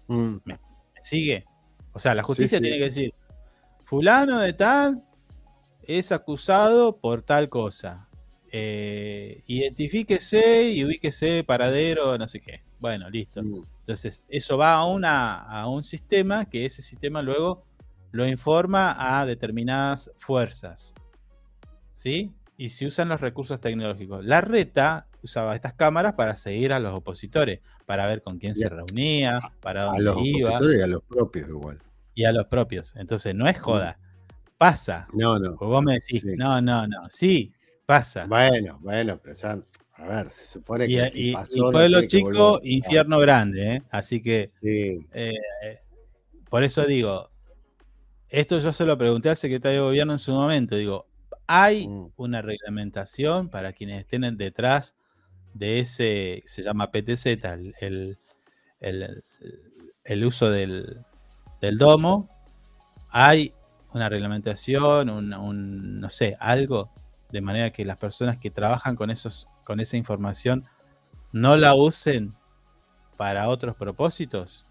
[0.08, 0.38] Mm.
[0.44, 0.60] ¿Me,
[1.02, 1.46] sigue?
[1.94, 3.14] O sea, la justicia tiene que decir,
[3.86, 5.04] fulano de tal
[5.84, 8.09] es acusado por tal cosa.
[8.52, 12.64] Eh, identifíquese y ubíquese paradero, no sé qué.
[12.80, 13.44] Bueno, listo.
[13.44, 13.66] Mm.
[13.82, 17.64] Entonces, eso va a, una, a un sistema que ese sistema luego
[18.12, 20.94] lo informa a determinadas fuerzas.
[21.92, 22.32] ¿Sí?
[22.58, 24.26] Y se usan los recursos tecnológicos.
[24.26, 28.70] La reta usaba estas cámaras para seguir a los opositores, para ver con quién se
[28.70, 31.80] reunía, para dónde a los Opositores y a los propios igual.
[32.16, 32.96] Y a los propios.
[32.96, 33.98] Entonces, no es joda.
[34.58, 35.08] Pasa.
[35.14, 35.56] No, no.
[35.56, 37.10] vos me decís, no, no, no.
[37.10, 37.54] Sí,
[37.90, 38.26] pasa.
[38.28, 39.60] Bueno, bueno, pero ya
[39.96, 41.12] a ver, se supone que.
[41.16, 41.34] Y,
[41.72, 43.82] pueblo chico, infierno grande, ¿eh?
[43.90, 44.48] Así que.
[44.62, 45.34] Eh,
[46.52, 47.32] por eso digo,
[48.30, 50.76] esto yo se lo pregunté al secretario de gobierno en su momento.
[50.76, 51.08] Digo,
[51.48, 52.12] ¿hay mm.
[52.18, 54.96] una reglamentación para quienes estén detrás
[55.56, 57.26] de ese, se llama PTZ,
[57.82, 58.18] el,
[60.04, 61.00] el, uso del,
[61.60, 62.30] del, domo?
[63.10, 63.52] ¿Hay
[63.96, 66.92] una reglamentación, un, no sé, algo?
[67.30, 70.66] De manera que las personas que trabajan con esos con esa información
[71.32, 72.36] no la usen
[73.18, 74.66] para otros propósitos,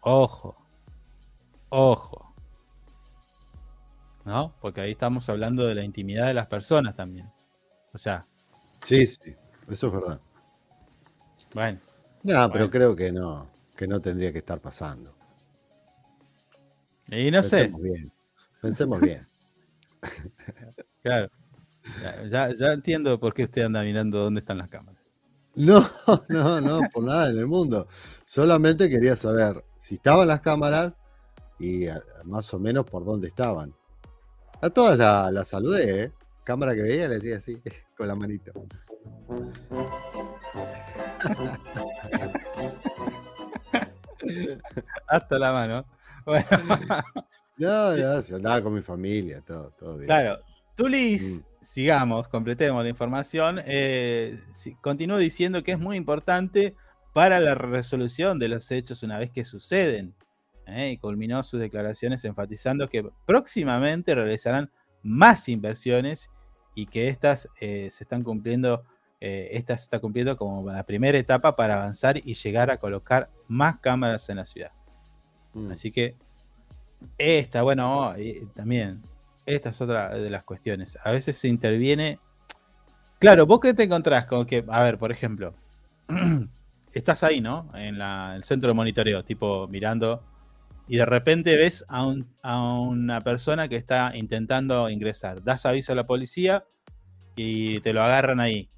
[0.00, 0.56] ojo,
[1.68, 2.34] ojo.
[4.24, 4.54] ¿No?
[4.60, 7.30] Porque ahí estamos hablando de la intimidad de las personas también.
[7.92, 8.26] O sea.
[8.82, 9.34] Sí, sí,
[9.68, 10.20] eso es verdad.
[11.54, 11.80] Bueno.
[12.22, 15.14] No, pero creo que no, que no tendría que estar pasando.
[17.08, 17.88] Y no Pensemos sé.
[17.88, 18.12] Bien.
[18.60, 19.26] Pensemos bien.
[21.02, 21.30] claro.
[22.28, 25.00] Ya, ya, entiendo por qué usted anda mirando dónde están las cámaras.
[25.54, 25.84] No,
[26.28, 27.86] no, no, por nada en el mundo.
[28.22, 30.92] Solamente quería saber si estaban las cámaras
[31.58, 31.86] y
[32.24, 33.74] más o menos por dónde estaban.
[34.62, 36.12] A todas las la saludé, ¿eh?
[36.44, 37.60] Cámara que veía le decía así,
[37.96, 38.52] con la manita.
[45.08, 45.84] Hasta la mano.
[46.24, 46.46] Bueno.
[47.56, 50.06] No, no, se andaba con mi familia, todo, todo bien.
[50.06, 50.40] Claro,
[50.74, 51.49] Tulis, mm.
[51.60, 53.60] Sigamos, completemos la información.
[53.64, 54.38] Eh,
[54.80, 56.74] continúo diciendo que es muy importante
[57.12, 60.14] para la resolución de los hechos una vez que suceden.
[60.66, 60.90] ¿eh?
[60.90, 64.70] y culminó sus declaraciones enfatizando que próximamente realizarán
[65.02, 66.30] más inversiones
[66.76, 68.84] y que estas eh, se están cumpliendo,
[69.18, 73.80] esta se está cumpliendo como la primera etapa para avanzar y llegar a colocar más
[73.80, 74.72] cámaras en la ciudad.
[75.54, 75.72] Mm.
[75.72, 76.14] Así que
[77.18, 78.14] esta, bueno,
[78.54, 79.02] también
[79.54, 80.98] esta es otra de las cuestiones.
[81.02, 82.18] A veces se interviene.
[83.18, 85.54] Claro, vos que te encontrás con que, a ver, por ejemplo,
[86.92, 87.70] estás ahí, ¿no?
[87.74, 90.22] En el centro de monitoreo, tipo mirando,
[90.90, 95.40] y de repente ves a, una persona que está intentando ingresar.
[95.44, 96.64] Das aviso a la policía
[97.36, 98.68] y te lo agarran ahí.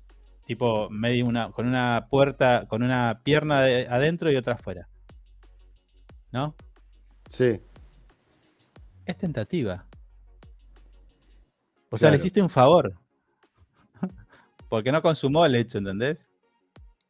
[0.44, 4.88] Tipo, medio una, con una puerta, con una pierna adentro y otra afuera.
[6.32, 6.54] ¿No?
[7.30, 7.62] Sí.
[9.06, 9.86] Es tentativa.
[11.93, 12.95] O sea, le hiciste un favor.
[14.68, 16.28] Porque no consumó el hecho, ¿entendés?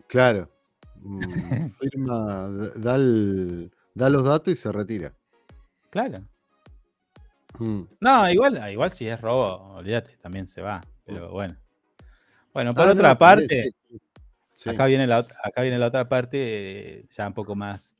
[0.09, 0.51] Claro.
[0.97, 1.21] Mm,
[1.81, 5.15] firma, da, los datos y se retira.
[5.89, 6.25] Claro.
[7.59, 7.83] Mm.
[8.01, 10.83] No, igual, igual si es robo, olvídate, también se va.
[11.07, 11.33] Pero mm.
[11.33, 11.57] bueno.
[12.53, 13.73] Bueno, por ah, otra parte,
[14.67, 17.97] Acá, viene la, acá viene la otra parte, eh, ya un poco más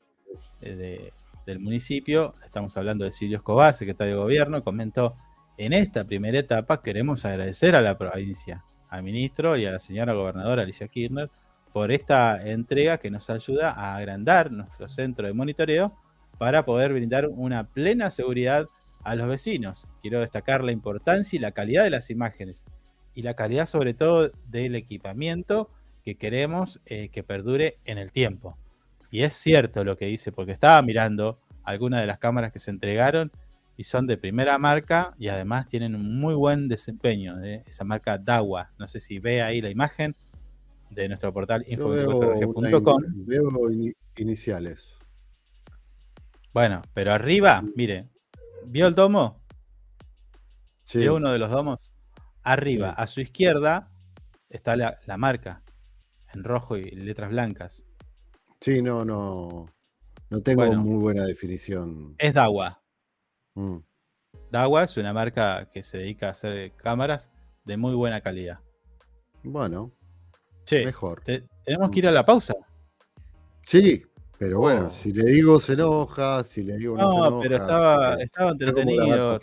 [0.61, 1.11] eh,
[1.45, 2.35] del municipio.
[2.43, 5.15] Estamos hablando de Silvio Escobar, secretario de gobierno, comentó,
[5.57, 10.13] en esta primera etapa queremos agradecer a la provincia, al ministro y a la señora
[10.13, 11.29] gobernadora Alicia Kirchner
[11.71, 15.93] por esta entrega que nos ayuda a agrandar nuestro centro de monitoreo
[16.37, 18.67] para poder brindar una plena seguridad
[19.03, 19.87] a los vecinos.
[20.01, 22.65] Quiero destacar la importancia y la calidad de las imágenes
[23.13, 25.69] y la calidad sobre todo del equipamiento
[26.03, 28.57] que queremos eh, que perdure en el tiempo.
[29.11, 32.71] Y es cierto lo que dice, porque estaba mirando algunas de las cámaras que se
[32.71, 33.31] entregaron
[33.75, 37.43] y son de primera marca y además tienen un muy buen desempeño.
[37.43, 37.63] ¿eh?
[37.65, 40.15] Esa marca Dawa, no sé si ve ahí la imagen,
[40.89, 43.03] de nuestro portal info24rg.com.
[43.25, 43.49] Veo,
[44.17, 44.87] iniciales.
[46.53, 48.09] Bueno, pero arriba, mire,
[48.65, 49.41] ¿vio el domo?
[50.83, 50.99] Sí.
[50.99, 51.79] ¿Vio uno de los domos?
[52.43, 53.89] Arriba, a su izquierda,
[54.49, 55.63] está la, marca
[56.33, 57.85] en rojo y letras blancas.
[58.59, 59.65] Sí, no, no.
[60.29, 62.15] No tengo muy buena definición.
[62.17, 62.82] Es Dawa.
[63.55, 63.77] Mm.
[64.51, 67.29] Dawa es una marca que se dedica a hacer cámaras
[67.65, 68.59] de muy buena calidad.
[69.43, 69.91] Bueno,
[70.71, 71.21] Mejor.
[71.21, 72.53] tenemos que ir a la pausa.
[73.65, 74.03] Sí,
[74.37, 74.89] pero bueno, oh.
[74.89, 77.39] si le digo se enoja, si le digo no, se enoja.
[77.41, 79.39] pero estaba, estaba entretenido.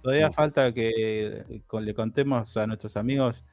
[0.00, 3.44] Todavía falta que le contemos a nuestros amigos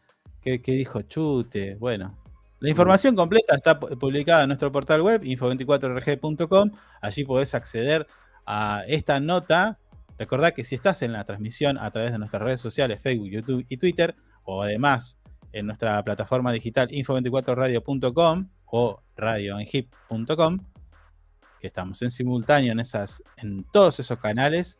[0.41, 1.75] qué, dijo Chute.
[1.75, 2.17] Bueno,
[2.59, 6.71] la información completa está publicada en nuestro portal web, info24rg.com.
[7.01, 8.07] Allí podés acceder
[8.45, 9.79] a esta nota.
[10.17, 13.65] Recordá que si estás en la transmisión a través de nuestras redes sociales, Facebook, YouTube
[13.67, 15.17] y Twitter, o además
[15.51, 20.59] en nuestra plataforma digital info24radio.com o radioenhip.com,
[21.59, 24.79] que estamos en simultáneo en, esas, en todos esos canales.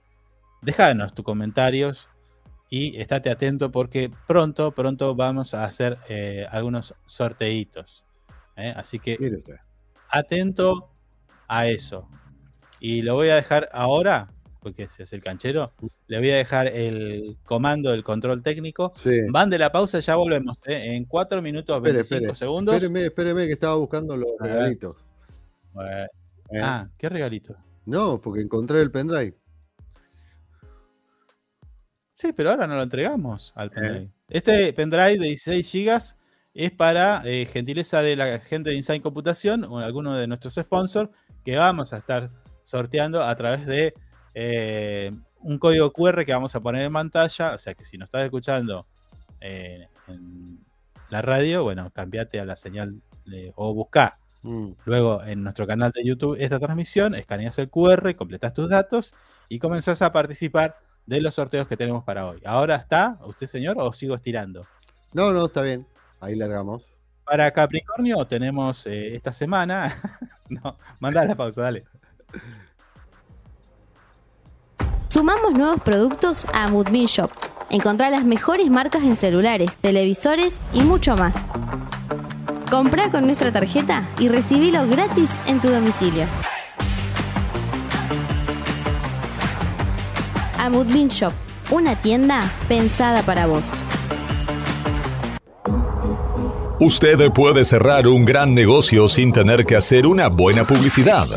[0.62, 2.10] Déjanos tus comentarios
[2.70, 8.06] y estate atento porque pronto, pronto vamos a hacer eh, algunos sorteitos.
[8.56, 8.74] ¿eh?
[8.76, 9.18] Así que
[10.10, 10.92] atento
[11.48, 12.10] a eso.
[12.80, 14.35] Y lo voy a dejar ahora
[14.66, 15.74] porque se hace el canchero,
[16.08, 18.94] le voy a dejar el comando del control técnico.
[19.30, 20.58] Van de la pausa, ya volvemos.
[20.66, 20.96] ¿eh?
[20.96, 22.74] En 4 minutos 25 segundos.
[22.74, 24.98] Espéreme, espéreme, que estaba buscando los regalitos.
[25.80, 26.08] Eh.
[26.60, 27.56] Ah, ¿qué regalito?
[27.86, 29.38] No, porque encontré el pendrive.
[32.16, 34.06] Sí, pero ahora no lo entregamos al pendrive.
[34.06, 34.12] Eh.
[34.30, 36.02] Este pendrive de 16 GB
[36.56, 41.12] es para gentileza de la gente de Insign Computación o alguno de nuestros sponsors
[41.44, 42.32] que vamos a estar
[42.64, 43.94] sorteando a través de
[44.36, 48.08] eh, un código QR que vamos a poner en pantalla, o sea que si nos
[48.08, 48.86] estás escuchando
[49.40, 50.60] eh, en
[51.10, 53.02] la radio, bueno, cambiate a la señal
[53.56, 54.72] o busca mm.
[54.86, 59.16] luego en nuestro canal de YouTube esta transmisión, escaneas el QR, completas tus datos
[59.48, 62.42] y comenzás a participar de los sorteos que tenemos para hoy.
[62.46, 64.68] ¿Ahora está usted, señor, o sigo estirando?
[65.14, 65.88] No, no, está bien.
[66.20, 66.84] Ahí largamos.
[67.24, 69.96] Para Capricornio tenemos eh, esta semana.
[70.50, 71.86] no, manda la pausa, dale.
[75.16, 77.32] Sumamos nuevos productos a Moodbean Shop.
[77.70, 81.34] Encontrá las mejores marcas en celulares, televisores y mucho más.
[82.70, 86.26] Compra con nuestra tarjeta y recibilo gratis en tu domicilio.
[90.60, 91.32] A Moodbean Shop,
[91.72, 93.64] una tienda pensada para vos.
[96.82, 101.28] Usted puede cerrar un gran negocio sin tener que hacer una buena publicidad.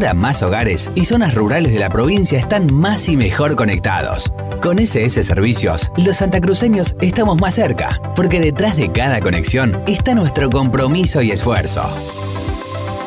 [0.00, 4.32] Ahora más hogares y zonas rurales de la provincia están más y mejor conectados.
[4.62, 10.48] Con SS Servicios, los santacruceños estamos más cerca, porque detrás de cada conexión está nuestro
[10.48, 11.82] compromiso y esfuerzo.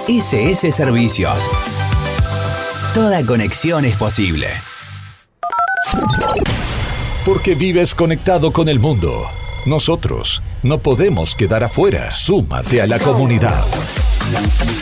[0.07, 1.49] SS Servicios.
[2.93, 4.49] Toda conexión es posible.
[7.25, 9.23] Porque vives conectado con el mundo.
[9.65, 12.11] Nosotros no podemos quedar afuera.
[12.11, 13.65] Súmate a la comunidad.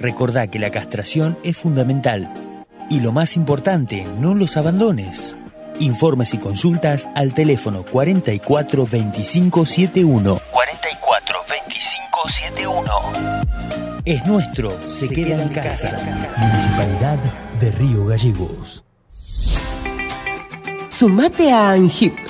[0.00, 2.32] Recordá que la castración es fundamental.
[2.88, 5.36] Y lo más importante, no los abandones.
[5.78, 10.40] Informes y consultas al teléfono 44 25 71.
[10.52, 12.82] 44 25 71.
[14.06, 15.98] Es nuestro, se, queda, en casa.
[16.38, 17.18] Municipalidad
[17.60, 18.82] de Río Gallegos.
[20.88, 22.29] Sumate a ANGIP.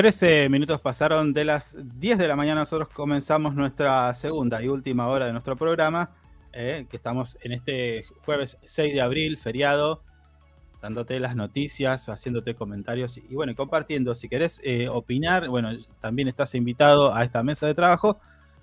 [0.00, 2.60] 13 minutos pasaron de las 10 de la mañana.
[2.60, 6.16] Nosotros comenzamos nuestra segunda y última hora de nuestro programa,
[6.54, 10.02] eh, que estamos en este jueves 6 de abril, feriado,
[10.80, 14.14] dándote las noticias, haciéndote comentarios y, bueno, compartiendo.
[14.14, 15.68] Si querés eh, opinar, bueno,
[16.00, 18.18] también estás invitado a esta mesa de trabajo,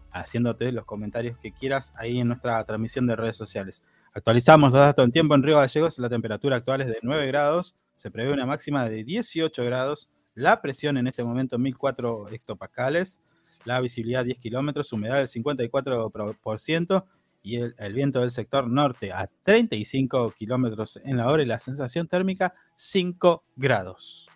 [0.09, 3.83] haciéndote los comentarios que quieras ahí en nuestra transmisión de redes sociales.
[4.11, 5.99] Actualizamos los datos en tiempo en Río Gallegos.
[5.99, 7.75] La temperatura actual es de 9 grados.
[7.95, 13.19] Se prevé una máxima de 18 grados la presión en este momento 1004 hectopascales,
[13.65, 17.05] la visibilidad 10 kilómetros, humedad del 54%
[17.41, 22.07] y el, viento del sector norte a 35 kilómetros en la hora y la sensación
[22.07, 24.29] térmica 5 grados.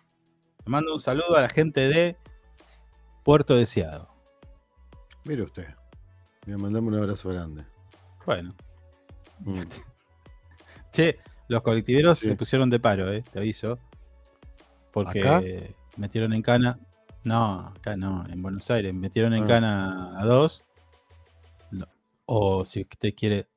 [0.64, 2.16] Le mando un saludo a la gente de
[3.22, 4.08] Puerto Deseado.
[5.24, 5.68] Mire usted,
[6.46, 7.64] le mandamos un abrazo grande.
[8.26, 8.56] Bueno.
[9.38, 9.60] Mm.
[10.90, 13.78] che, los colectiveros se pusieron de paro, eh, te aviso.
[14.90, 16.78] Porque metieron en cana.
[17.24, 18.92] No, acá no, en Buenos Aires.
[18.94, 19.46] Metieron en ah.
[19.46, 20.64] cana a dos.
[22.26, 23.48] O si usted quiere,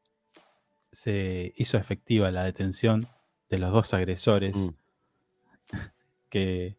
[0.92, 3.08] se hizo efectiva la detención
[3.50, 5.78] de los dos agresores mm.
[6.30, 6.78] que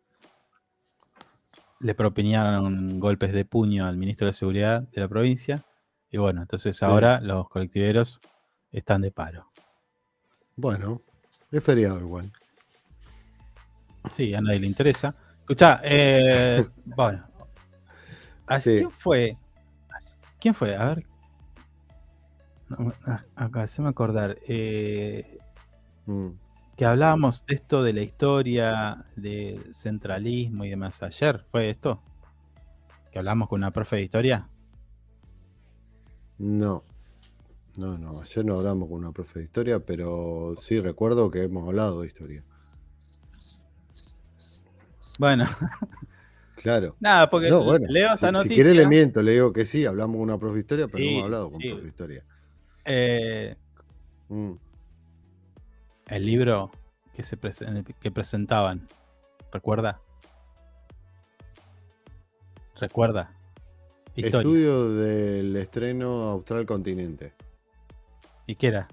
[1.80, 5.64] le propinaron golpes de puño al ministro de Seguridad de la provincia.
[6.10, 8.20] Y bueno, entonces ahora los colectiveros
[8.72, 9.50] están de paro.
[10.56, 11.02] Bueno,
[11.50, 12.32] es feriado igual.
[14.12, 15.14] Sí, a nadie le interesa.
[15.46, 17.24] Escucha, eh, bueno.
[18.64, 19.38] ¿Quién fue?
[20.40, 20.74] ¿Quién fue?
[20.74, 21.06] A ver.
[23.36, 24.38] acá, se me acordar.
[24.48, 25.38] Eh,
[26.06, 26.30] mm.
[26.76, 31.00] que hablábamos de esto de la historia, de centralismo y demás.
[31.04, 32.02] Ayer fue esto.
[33.12, 34.48] Que hablamos con una profe de historia.
[36.38, 36.82] No.
[37.76, 41.68] No, no, ayer no hablamos con una profe de historia, pero sí recuerdo que hemos
[41.68, 42.42] hablado de historia.
[45.18, 45.44] Bueno.
[46.56, 46.96] Claro.
[46.98, 48.56] Nada, porque leo esta noticia.
[48.56, 51.10] Si quiere le miento, le digo que sí, hablamos con una profe historia, pero no
[51.10, 52.24] hemos hablado con profe de historia.
[52.84, 53.56] Eh,
[54.28, 54.52] mm.
[56.08, 56.72] El libro
[57.14, 57.38] que, se
[58.00, 58.88] que presentaban,
[59.52, 60.00] ¿recuerda?
[62.80, 63.30] ¿Recuerda?
[64.16, 67.32] Estudio del estreno Austral Continente.
[68.46, 68.88] ¿Y qué era?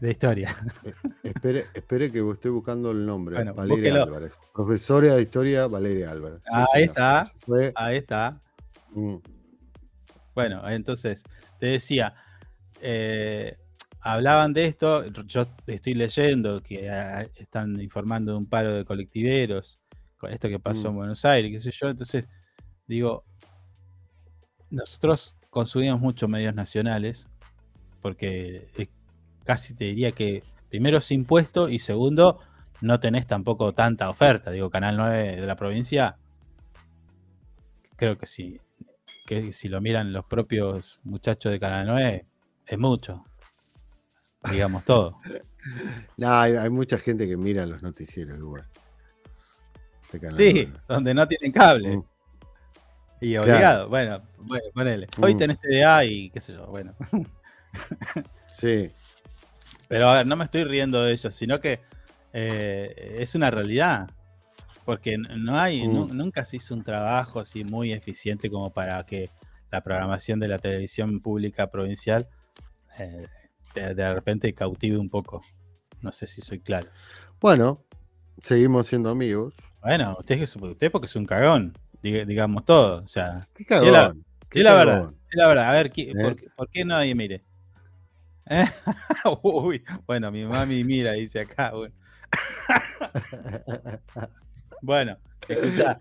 [0.00, 0.56] De historia.
[0.84, 0.92] Eh,
[1.22, 3.42] espere, espere que estoy buscando el nombre.
[3.52, 4.38] Valeria Álvarez.
[4.54, 6.42] Profesora de historia Valeria Álvarez.
[6.72, 7.30] ahí está.
[7.74, 8.40] Ahí está.
[8.90, 9.16] Mm.
[10.34, 11.24] Bueno, entonces,
[11.58, 12.14] te decía,
[12.80, 13.56] eh,
[14.00, 19.80] hablaban de esto, yo estoy leyendo que ah, están informando de un paro de colectiveros
[20.16, 20.96] con esto que pasó en mm.
[20.96, 22.28] Buenos Aires, qué sé yo, entonces
[22.86, 23.24] digo,
[24.70, 27.28] nosotros consumimos muchos medios nacionales
[28.00, 28.68] porque
[29.48, 32.38] casi te diría que primero es impuesto y segundo
[32.82, 34.50] no tenés tampoco tanta oferta.
[34.50, 36.18] Digo, Canal 9 de la provincia,
[37.96, 38.60] creo que si,
[39.26, 42.26] que si lo miran los propios muchachos de Canal 9,
[42.66, 43.24] es mucho.
[44.52, 45.16] Digamos todo.
[46.18, 48.66] no, hay, mucha gente que mira los noticieros igual.
[50.36, 51.96] sí, donde no tienen cable.
[51.96, 52.04] Mm.
[53.22, 53.88] Y obligado.
[53.88, 55.08] Bueno, bueno, ponele.
[55.22, 55.38] Hoy mm.
[55.38, 56.94] tenés TDA y qué sé yo, bueno.
[58.52, 58.92] sí.
[59.88, 61.80] Pero a ver, no me estoy riendo de ellos, sino que
[62.32, 64.10] eh, es una realidad.
[64.84, 66.16] Porque no hay, mm.
[66.16, 69.30] nunca se hizo un trabajo así muy eficiente como para que
[69.70, 72.26] la programación de la televisión pública provincial
[72.98, 73.26] eh,
[73.74, 75.42] de, repente cautive un poco.
[76.00, 76.88] No sé si soy claro.
[77.40, 77.84] Bueno,
[78.42, 79.54] seguimos siendo amigos.
[79.82, 83.02] Bueno, usted, usted porque es un cagón, digamos todo.
[83.02, 84.24] O sea, ¿Qué cagón?
[84.50, 85.12] Sí, la, verdad.
[85.32, 85.70] la verdad.
[85.70, 86.36] A ver, ¿por, ¿Eh?
[86.56, 87.44] ¿por, qué nadie mire?
[89.42, 91.72] Uy, bueno, mi mami mira, dice acá.
[94.82, 95.16] Bueno,
[95.48, 95.98] escucha.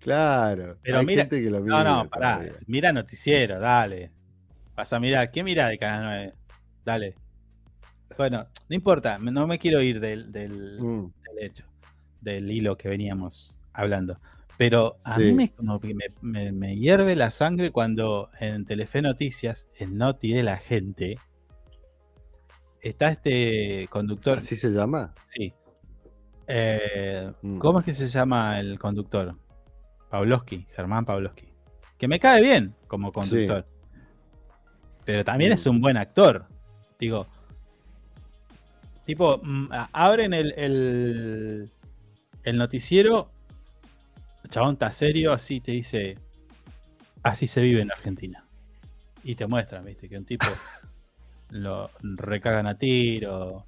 [0.00, 0.78] Claro.
[0.82, 2.42] Pero mira, no, no, pará.
[2.66, 4.12] Mira noticiero, dale.
[4.74, 5.30] Vas a mirar.
[5.30, 6.34] ¿Qué mira de Canal 9?
[6.84, 7.14] Dale.
[8.16, 11.12] Bueno, no importa, no me quiero ir del, del, mm.
[11.40, 11.64] hecho,
[12.20, 14.20] del hilo que veníamos hablando.
[14.56, 15.52] Pero a mí me,
[16.22, 21.18] me, me, hierve la sangre cuando en Telefe Noticias, el Noti de la gente,
[22.88, 24.38] está este conductor.
[24.38, 25.14] ¿Así se llama?
[25.24, 25.52] Sí.
[26.46, 27.58] Eh, mm.
[27.58, 29.34] ¿Cómo es que se llama el conductor?
[30.10, 31.48] Pavlovsky, Germán Pavlovsky.
[31.98, 33.66] Que me cae bien como conductor.
[35.04, 35.70] Pero también es mm.
[35.70, 36.46] un buen actor.
[36.98, 37.26] Digo,
[39.04, 41.70] tipo, mm, abren el, el,
[42.42, 43.30] el noticiero,
[44.44, 46.18] el chabón está serio, así te dice,
[47.22, 48.46] así se vive en Argentina.
[49.24, 50.46] Y te muestran, viste, que un tipo
[51.50, 53.66] lo recagan a tiro,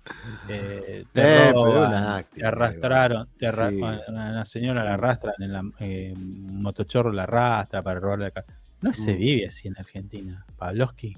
[0.49, 3.49] eh, te, eh, te arrastraron, te
[4.09, 8.45] una señora la arrastran en la eh, motochorro la arrastra para robarle la
[8.81, 9.19] No se mm.
[9.19, 11.17] vive así en Argentina, Pavlovsky.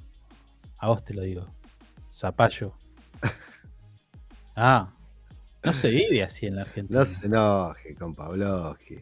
[0.78, 1.46] A vos te lo digo.
[2.10, 2.74] Zapallo.
[4.62, 4.92] Ah,
[5.62, 6.98] no se vive así en la Argentina.
[6.98, 8.98] No se enoje con Pavlovsky.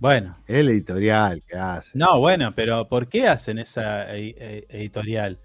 [0.00, 0.36] Bueno.
[0.48, 1.96] Es el editorial que hace.
[1.96, 5.38] No, bueno, pero ¿por qué hacen esa editorial?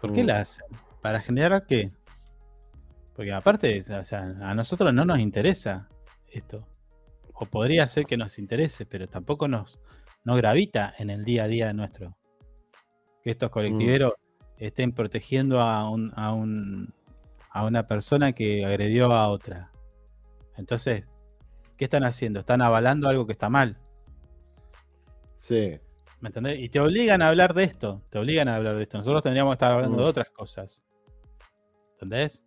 [0.00, 0.66] ¿Por qué la hacen?
[1.00, 1.90] ¿Para generar qué?
[3.14, 5.88] Porque aparte, o sea, a nosotros no nos interesa
[6.28, 6.66] esto.
[7.34, 9.78] O podría ser que nos interese, pero tampoco nos,
[10.24, 12.16] gravita en el día a día nuestro.
[13.22, 14.52] Que estos colectiveros mm.
[14.56, 16.94] estén protegiendo a, un, a, un,
[17.50, 19.70] a una persona que agredió a otra.
[20.56, 21.04] Entonces,
[21.76, 22.40] ¿qué están haciendo?
[22.40, 23.78] Están avalando algo que está mal.
[25.36, 25.80] Sí.
[26.20, 26.60] ¿Me entendés?
[26.60, 28.02] Y te obligan a hablar de esto.
[28.10, 28.98] Te obligan a hablar de esto.
[28.98, 30.82] Nosotros tendríamos que estar hablando de otras cosas.
[31.92, 32.44] ¿Entendés?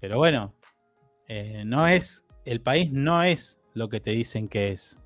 [0.00, 0.54] Pero bueno,
[1.28, 2.24] eh, no es.
[2.44, 4.98] El país no es lo que te dicen que es.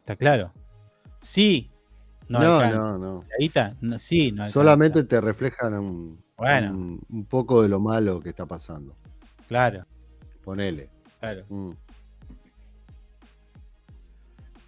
[0.00, 0.52] ¿Está claro?
[1.20, 1.70] Sí,
[2.28, 3.24] no, no, no,
[3.80, 3.98] no.
[3.98, 6.72] sí, no Solamente te reflejan un, bueno.
[7.08, 8.94] un, poco de lo malo que está pasando.
[9.48, 9.86] Claro.
[10.44, 10.90] Ponele.
[11.20, 11.44] Claro.
[11.48, 11.70] Mm.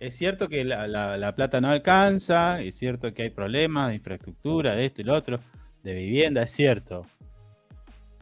[0.00, 4.86] Es cierto que la, plata no alcanza, es cierto que hay problemas de infraestructura, de
[4.86, 5.40] esto y lo otro,
[5.82, 7.06] de vivienda, es cierto.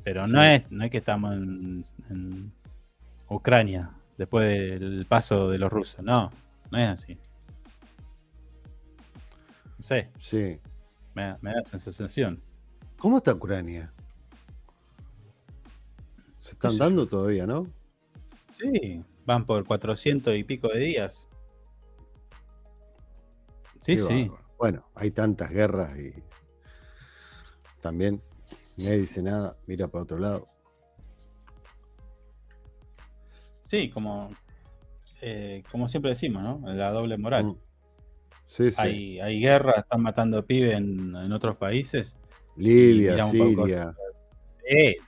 [0.03, 2.53] Pero no, es, no es que estamos en,
[3.31, 6.33] Ucrania después del paso de los rusos, no,
[6.73, 7.17] no es así.
[9.77, 10.11] No sé.
[10.19, 10.59] Sí.
[11.15, 12.43] Me, da esa sensación.
[12.97, 13.93] ¿Cómo está Ucrania?
[16.39, 17.69] Se están dando todavía, ¿no?
[18.59, 21.28] Sí, van por 400 y pico de días.
[23.81, 24.31] Sí, sí.
[24.59, 26.13] Bueno, hay tantas guerras y
[27.81, 28.21] también
[28.77, 30.49] nadie dice nada, mira para otro lado.
[33.61, 34.31] Sí, como,
[35.21, 36.73] eh, como siempre decimos, ¿no?
[36.73, 37.45] La doble moral.
[37.45, 37.57] Mm.
[38.45, 38.81] Sí, sí.
[38.81, 42.17] Hay, hay guerra, están matando pibes en, en otros países.
[42.57, 43.95] Libia, Siria.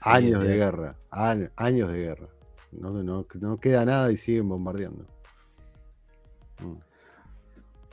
[0.01, 0.95] años de guerra.
[1.09, 2.27] Años de guerra.
[2.71, 3.25] No, no,
[3.59, 5.05] queda nada y siguen bombardeando.
[6.61, 6.90] Mm.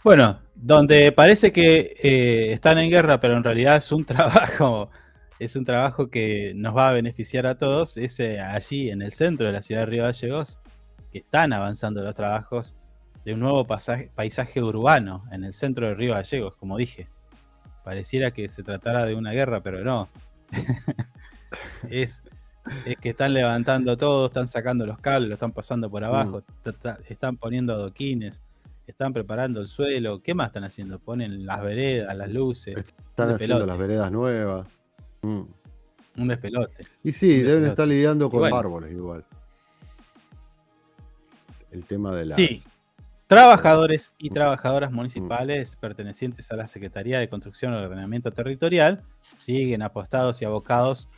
[0.05, 4.91] Bueno, donde parece que eh, están en guerra, pero en realidad es un trabajo,
[5.39, 9.13] es un trabajo que nos va a beneficiar a todos, es eh, allí en el
[9.13, 10.59] centro de la ciudad de Río Gallegos,
[11.11, 12.75] que están avanzando los trabajos
[13.25, 17.09] de un nuevo paisaje urbano en el centro de Río Gallegos, como dije.
[17.85, 20.09] Pareciera que se tratara de una guerra, pero no.
[21.91, 22.23] es,
[22.85, 26.89] es que están levantando todo, están sacando los cables, lo están pasando por abajo, mm.
[27.09, 28.43] están poniendo adoquines,
[28.91, 30.21] están preparando el suelo.
[30.23, 30.99] ¿Qué más están haciendo?
[30.99, 32.77] Ponen las veredas, las luces.
[32.77, 34.67] Están haciendo las veredas nuevas.
[35.23, 35.43] Mm.
[36.17, 36.85] Un despelote.
[37.05, 39.25] Y sí, deben estar lidiando con árboles igual.
[41.71, 42.37] El tema de las.
[42.37, 42.63] Sí.
[43.27, 49.03] Trabajadores y trabajadoras municipales pertenecientes a la Secretaría de Construcción y Ordenamiento Territorial
[49.37, 51.11] siguen apostados y abocados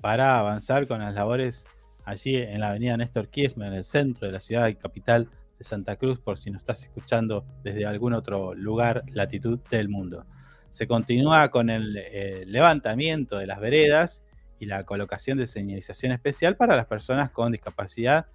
[0.00, 1.66] para avanzar con las labores
[2.04, 5.28] allí en la avenida Néstor Kirchner, en el centro de la ciudad y capital
[5.64, 10.26] Santa Cruz, por si nos estás escuchando desde algún otro lugar, latitud del mundo.
[10.70, 14.24] Se continúa con el eh, levantamiento de las veredas
[14.58, 18.26] y la colocación de señalización especial para las personas con discapacidad.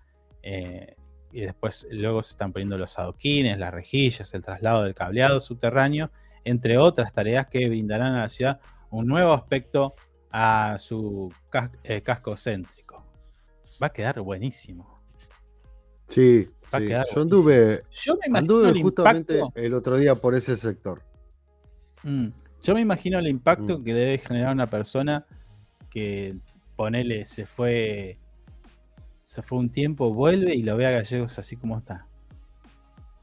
[0.44, 0.96] Eh,
[1.32, 6.12] y después luego se están poniendo los adoquines, las rejillas, el traslado del cableado subterráneo,
[6.44, 8.60] entre otras tareas que brindarán a la ciudad
[8.90, 9.96] un nuevo aspecto
[10.32, 11.34] a su
[11.84, 13.06] eh, casco céntrico.
[13.82, 14.97] Va a quedar buenísimo.
[16.08, 17.84] Sí, yo anduve,
[18.82, 21.02] justamente el otro día por ese sector.
[22.04, 22.28] Mm,
[22.62, 23.84] yo me imagino el impacto mm.
[23.84, 25.26] que debe generar una persona
[25.90, 26.36] que,
[26.76, 28.20] ponele, se fue
[29.24, 32.08] se fue un tiempo, vuelve y lo ve a Gallegos así como está.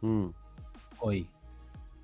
[0.03, 0.27] Mm.
[1.01, 1.27] Hoy.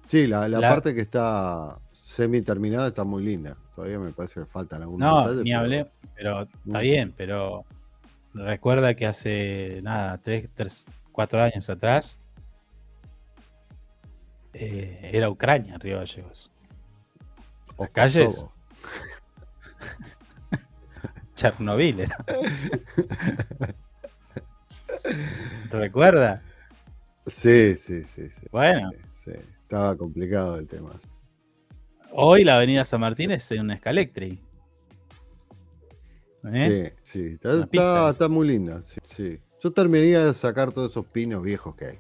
[0.07, 3.59] Sí, la, parte que está semi terminada está muy linda.
[3.75, 7.67] Todavía me parece que faltan algunos No, ni hablé, pero está bien, pero
[8.35, 12.19] recuerda que hace nada, tres, tres, cuatro años atrás,
[14.53, 16.51] eh, era Ucrania, Río Gallegos.
[17.79, 18.47] Las calles.
[21.35, 22.17] Chernobyl era.
[25.71, 26.43] ¿Recuerda?
[27.27, 28.47] Sí, sí, sí, sí.
[28.51, 28.91] Bueno.
[29.63, 30.91] Estaba complicado el tema.
[32.13, 34.43] Hoy la avenida San Martín es en un Scalectri.
[36.53, 36.95] ¿Eh?
[37.03, 37.39] Sí, sí.
[37.73, 38.81] Está, muy linda.
[38.83, 39.41] Sí, sí.
[39.63, 41.99] Yo terminaría de sacar todos esos pinos viejos que hay.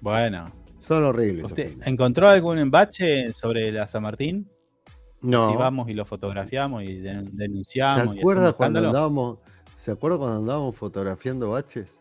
[0.00, 0.46] Bueno.
[0.78, 1.52] Son horribles.
[1.84, 4.48] ¿Encontró algún embache sobre la San Martín?
[5.20, 5.50] No.
[5.50, 8.14] Si vamos y lo fotografiamos y denunciamos.
[8.14, 9.38] ¿Se acuerda cuando andábamos,
[9.74, 11.98] ¿Se acuerda cuando andábamos fotografiando baches?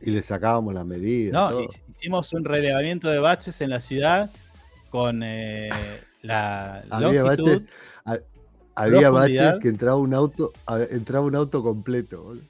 [0.00, 1.32] Y le sacábamos las medidas.
[1.32, 1.60] No,
[1.90, 4.30] hicimos un relevamiento de baches en la ciudad
[4.94, 5.70] con eh,
[6.22, 7.62] la longitud,
[8.76, 10.52] había baches que entraba un auto,
[10.88, 12.36] entraba un auto completo.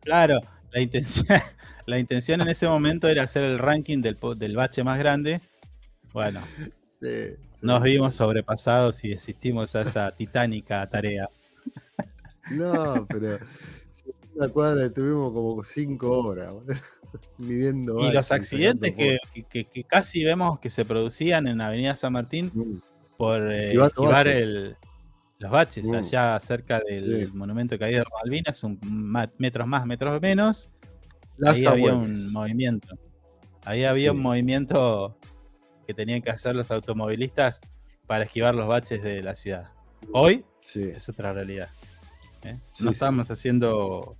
[0.00, 0.40] Claro,
[0.72, 1.26] la intención,
[1.86, 5.40] la intención en ese momento era hacer el ranking del, del bache más grande.
[6.12, 6.40] Bueno,
[7.62, 11.28] nos vimos sobrepasados y desistimos a esa titánica tarea.
[12.50, 13.38] No, pero
[14.34, 16.52] en la cuadra estuvimos como cinco horas
[17.38, 18.00] midiendo.
[18.00, 22.76] Y los accidentes que, casi vemos que se producían en Avenida San Martín mm.
[23.16, 24.76] por eh, el,
[25.38, 25.94] los baches, mm.
[25.94, 28.78] allá cerca del monumento de caída de Malvinas, un
[29.38, 30.68] metros más, metros menos.
[31.44, 32.88] ahí había un movimiento.
[33.64, 35.16] Ahí había un movimiento
[35.86, 37.60] que tenían que hacer los automovilistas
[38.06, 39.70] para esquivar los baches de la ciudad.
[40.12, 40.44] Hoy
[40.74, 41.70] es otra realidad.
[42.44, 42.58] ¿eh?
[42.80, 44.16] no estamos haciendo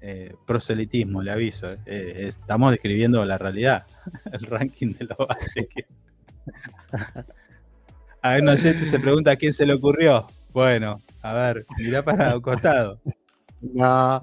[0.00, 1.72] eh, proselitismo, le aviso.
[1.72, 1.78] ¿eh?
[2.26, 3.86] estamos describiendo la realidad,
[4.32, 5.68] el ranking de los baches.
[8.22, 10.26] A ver, no sé, se pregunta a quién se le ocurrió.
[10.52, 13.00] Bueno, a ver, mirá para el costado.
[13.60, 14.22] No,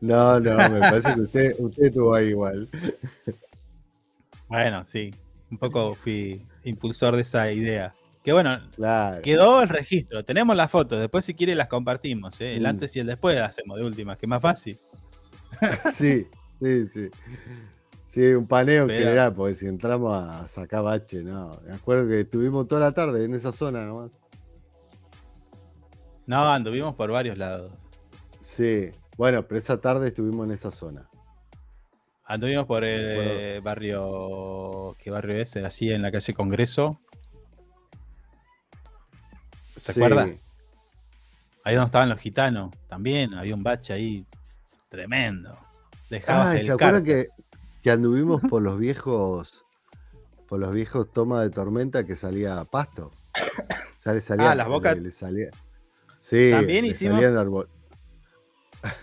[0.00, 2.68] no, no, me parece que usted, usted estuvo ahí igual.
[4.48, 5.14] Bueno, sí,
[5.52, 7.94] un poco fui impulsor de esa idea.
[8.24, 8.60] Que bueno,
[9.22, 12.54] quedó el registro, tenemos las fotos, después si quiere las compartimos, ¿eh?
[12.54, 12.66] el mm.
[12.66, 14.78] antes y el después hacemos de última, que es más fácil.
[15.92, 16.26] Sí,
[16.60, 17.10] sí, sí.
[18.04, 21.58] Sí, un paneo en general, porque si entramos a sacar bache, no.
[21.64, 24.10] Me acuerdo que estuvimos toda la tarde en esa zona nomás.
[26.26, 27.72] No, anduvimos por varios lados.
[28.38, 31.08] Sí, bueno, pero esa tarde estuvimos en esa zona.
[32.24, 34.94] Anduvimos por el barrio.
[34.98, 35.56] ¿Qué barrio es?
[35.56, 37.00] Así en la calle Congreso.
[39.76, 40.28] ¿Se acuerda?
[41.64, 42.74] Ahí donde estaban los gitanos.
[42.88, 44.26] También había un bache ahí
[44.92, 45.56] tremendo.
[46.10, 47.28] Dejabas ¿se acuerdan que,
[47.82, 49.64] que anduvimos por los viejos.
[50.46, 53.10] Por los viejos tomas de tormenta que salía pasto?
[54.38, 54.98] ah, las bocas.
[56.18, 57.24] Sí, también hicimos.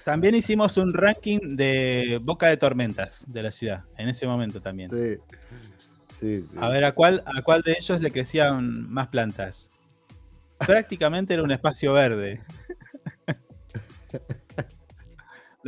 [0.04, 4.90] También hicimos un ranking de boca de tormentas de la ciudad, en ese momento también.
[4.90, 5.18] Sí.
[6.14, 9.72] Sí, A ver, ¿a cuál, ¿a cuál de ellos le crecían más plantas?
[10.58, 12.42] Prácticamente era un espacio verde.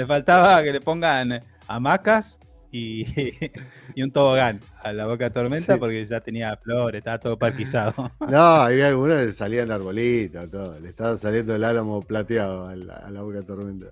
[0.02, 2.40] le faltaba que le pongan hamacas
[2.72, 3.06] y,
[3.96, 8.12] y un tobogán a la boca de tormenta porque ya tenía flores, estaba todo parquizado.
[8.28, 10.80] No, había algunos que salían arbolitos, todo.
[10.80, 13.86] Le estaba saliendo el álamo plateado a la, boca de tormenta.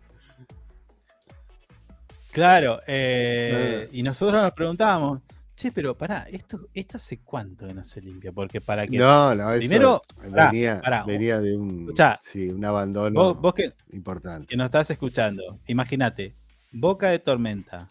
[2.32, 5.22] Claro, eh, y nosotros nos preguntábamos,
[5.60, 8.32] che, pero pará, ¿esto, esto hace cuánto que no se limpia?
[8.32, 8.98] Porque para que.
[8.98, 14.48] No, no, eso primero, venía, venía de un, sí, un abandono vos, que, importante.
[14.48, 16.34] Que nos estás escuchando, imagínate,
[16.72, 17.90] boca de tormenta,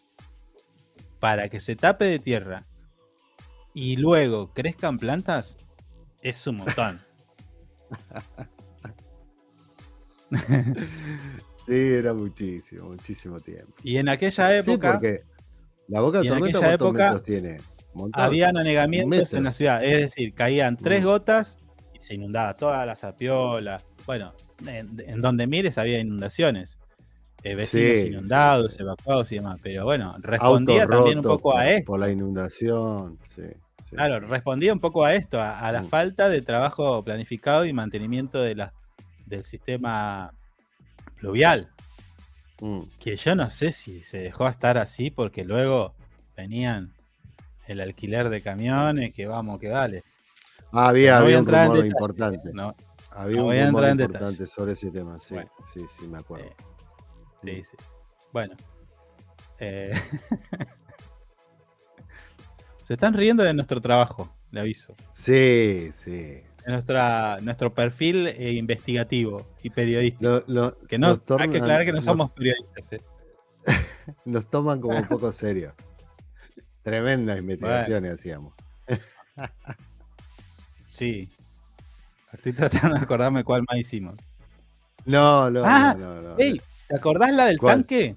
[1.21, 2.67] para que se tape de tierra
[3.75, 5.59] y luego crezcan plantas,
[6.23, 6.99] es un montón.
[11.67, 13.75] sí, era muchísimo, muchísimo tiempo.
[13.83, 14.93] Y en aquella época.
[14.93, 15.23] porque
[15.89, 17.61] la boca de tormenta, aquella época, tiene?
[18.13, 21.05] Habían anegamientos en la ciudad, es decir, caían tres mm.
[21.05, 21.59] gotas
[21.95, 23.83] y se inundaba toda la sapiola.
[24.07, 24.33] Bueno,
[24.67, 26.79] en donde mires había inundaciones.
[27.45, 29.61] Eh, vecinos inundados, evacuados y demás.
[29.63, 31.93] Pero bueno, respondía también un poco a esto.
[31.93, 33.43] Por la inundación, sí.
[33.91, 35.87] claro, respondía un poco a esto, a, la mm.
[35.87, 38.73] falta de trabajo planificado y mantenimiento de la,
[39.27, 40.33] del sistema
[41.17, 41.71] pluvial.
[42.61, 42.83] Mm.
[42.99, 45.95] Que yo no sé si se dejó estar así porque luego
[46.37, 46.93] venían
[47.67, 50.05] el alquiler de camiones, que vamos, que dale.
[50.73, 52.51] Ah, había, había un rumor importante.
[53.11, 55.37] había un rumor importante sobre ese tema, sí,
[55.73, 56.47] sí, sí, me acuerdo.
[56.47, 56.57] Eh,
[57.43, 57.77] Sí, sí.
[58.33, 58.57] Bueno.
[59.59, 59.93] Eh,
[62.83, 64.95] se están riendo de nuestro trabajo, le aviso.
[65.13, 66.43] Sí, sí.
[66.69, 70.43] Nuestra, nuestro perfil eh, investigativo y periodístico.
[70.87, 72.93] que no, hay que aclarar que no somos periodistas.
[72.93, 73.01] Eh.
[74.27, 75.75] Nos toman como un poco serio.
[76.83, 78.53] Tremendas investigaciones hacíamos.
[80.85, 81.31] sí.
[82.35, 84.17] Estoy tratando de acordarme cuál más hicimos.
[85.07, 86.61] No, no, ah, no, no, ¿Te
[86.95, 88.15] acordás la del tanque?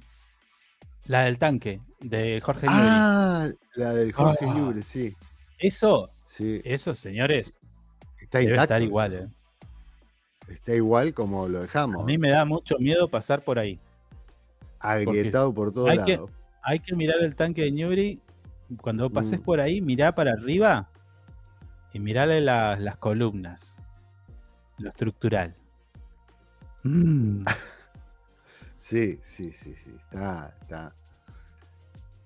[1.05, 4.73] La del tanque, de Jorge Ah, la del Jorge oh.
[4.83, 5.15] sí.
[5.57, 6.61] Eso, sí.
[6.65, 7.60] eso, señores,
[8.31, 9.27] está debe estar igual, ¿eh?
[10.47, 12.03] Está igual como lo dejamos.
[12.03, 13.79] A mí me da mucho miedo pasar por ahí.
[14.79, 16.29] Agrietado por todos lados.
[16.63, 18.19] hay que mirar el tanque de Newbery.
[18.81, 19.43] Cuando pases mm.
[19.43, 20.89] por ahí, mirá para arriba
[21.93, 23.77] y mirale las columnas.
[24.77, 25.55] Lo estructural.
[26.83, 27.45] Mm.
[28.81, 30.95] Sí, sí, sí, sí, está, está.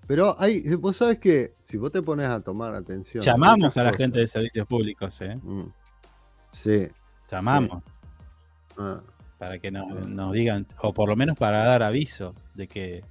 [0.06, 3.22] Pero hay, vos sabes que si vos te pones a tomar atención.
[3.22, 5.36] Llamamos a la gente de servicios públicos, ¿eh?
[5.36, 5.66] Mm.
[6.50, 6.88] Sí.
[7.30, 7.82] Llamamos.
[8.78, 9.00] Ah.
[9.38, 13.04] Para que nos, nos, digan, o por lo menos para dar aviso de que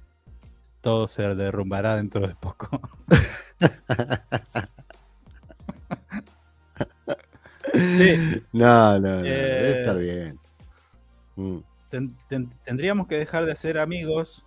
[0.80, 2.80] todo se derrumbará dentro de poco.
[7.72, 8.42] sí.
[8.52, 10.40] No, no, no, debe estar eh, bien.
[11.36, 11.60] Mm
[12.64, 14.44] tendríamos que dejar de ser amigos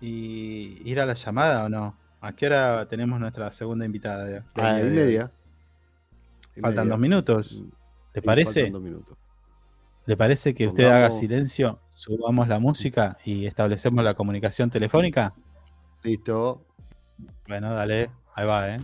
[0.00, 1.96] y ir a la llamada o no.
[2.20, 4.44] ¿A qué hora tenemos nuestra segunda invitada?
[4.54, 5.30] A y media.
[6.60, 7.62] Faltan dos minutos.
[8.12, 8.72] ¿Te parece?
[10.06, 15.34] ¿Le parece que usted haga silencio, subamos la música y establecemos la comunicación telefónica?
[16.02, 16.64] Listo.
[17.46, 18.78] Bueno, dale, ahí va, ¿eh?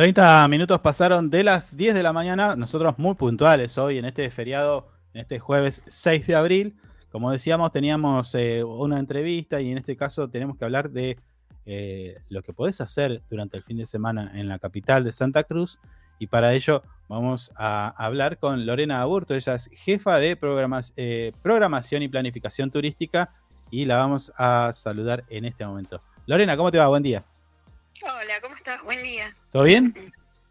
[0.00, 4.30] 30 minutos pasaron de las 10 de la mañana, nosotros muy puntuales hoy en este
[4.30, 6.74] feriado, en este jueves 6 de abril.
[7.12, 11.18] Como decíamos, teníamos eh, una entrevista y en este caso tenemos que hablar de
[11.66, 15.44] eh, lo que podés hacer durante el fin de semana en la capital de Santa
[15.44, 15.78] Cruz.
[16.18, 20.38] Y para ello vamos a hablar con Lorena Aburto, ella es jefa de
[20.96, 23.34] eh, programación y planificación turística
[23.70, 26.00] y la vamos a saludar en este momento.
[26.24, 26.88] Lorena, ¿cómo te va?
[26.88, 27.22] Buen día.
[28.02, 28.82] Hola, ¿cómo estás?
[28.82, 29.34] Buen día.
[29.50, 29.94] ¿Todo bien?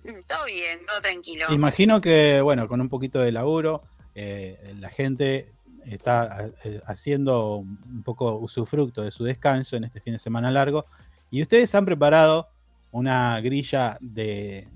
[0.04, 1.48] Mm, todo bien, todo tranquilo.
[1.50, 5.52] Imagino que, bueno, con un poquito de laburo, eh, la gente
[5.88, 10.86] está eh, haciendo un poco usufructo de su descanso en este fin de semana largo.
[11.32, 12.50] Y ustedes han preparado
[12.92, 14.68] una grilla de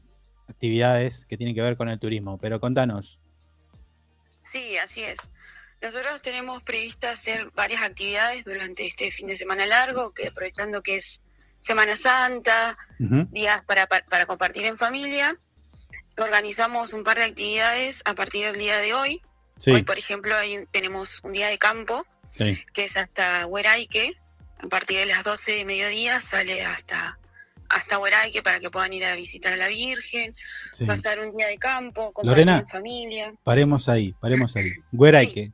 [0.47, 3.19] actividades que tienen que ver con el turismo, pero contanos.
[4.41, 5.17] Sí, así es.
[5.79, 10.95] Nosotros tenemos previsto hacer varias actividades durante este fin de semana largo, que aprovechando que
[10.95, 11.21] es
[11.63, 15.35] Semana Santa, días para, para compartir en familia,
[16.17, 19.21] organizamos un par de actividades a partir del día de hoy.
[19.67, 20.35] Hoy, por ejemplo,
[20.71, 22.05] tenemos un día de campo,
[22.37, 24.17] que es hasta Hueraique.
[24.59, 27.17] A partir de las 12 de mediodía sale hasta
[27.69, 30.35] hasta Hueraique para que puedan ir a visitar a la Virgen,
[30.85, 33.33] pasar un día de campo, compartir en familia.
[33.43, 34.73] Paremos ahí, paremos ahí.
[34.91, 35.51] Hueraique.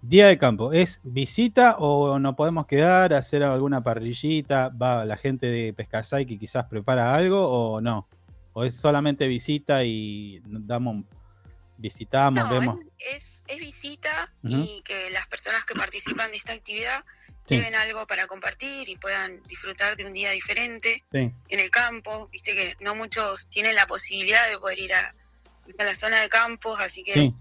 [0.00, 4.68] Día de campo, ¿es visita o nos podemos quedar a hacer alguna parrillita?
[4.68, 8.08] ¿Va la gente de Pescasay que quizás prepara algo o no?
[8.52, 11.04] ¿O es solamente visita y damos,
[11.78, 12.78] visitamos, vemos?
[13.12, 17.04] Es, es visita y que las personas que participan de esta actividad
[17.46, 22.28] lleven algo para compartir y puedan disfrutar de un día diferente en el campo.
[22.28, 25.12] Viste que no muchos tienen la posibilidad de poder ir a,
[25.76, 27.32] la zona de campos, así que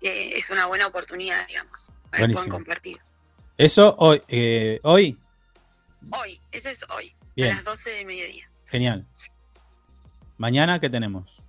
[0.00, 2.96] eh, es una buena oportunidad, digamos para que puedan compartir.
[3.56, 4.22] ¿Eso hoy?
[4.28, 5.18] Eh, ¿Hoy?
[6.10, 8.50] Hoy, ese es hoy, a las 12 de mediodía.
[8.66, 9.06] Genial.
[10.36, 11.42] ¿Mañana qué tenemos?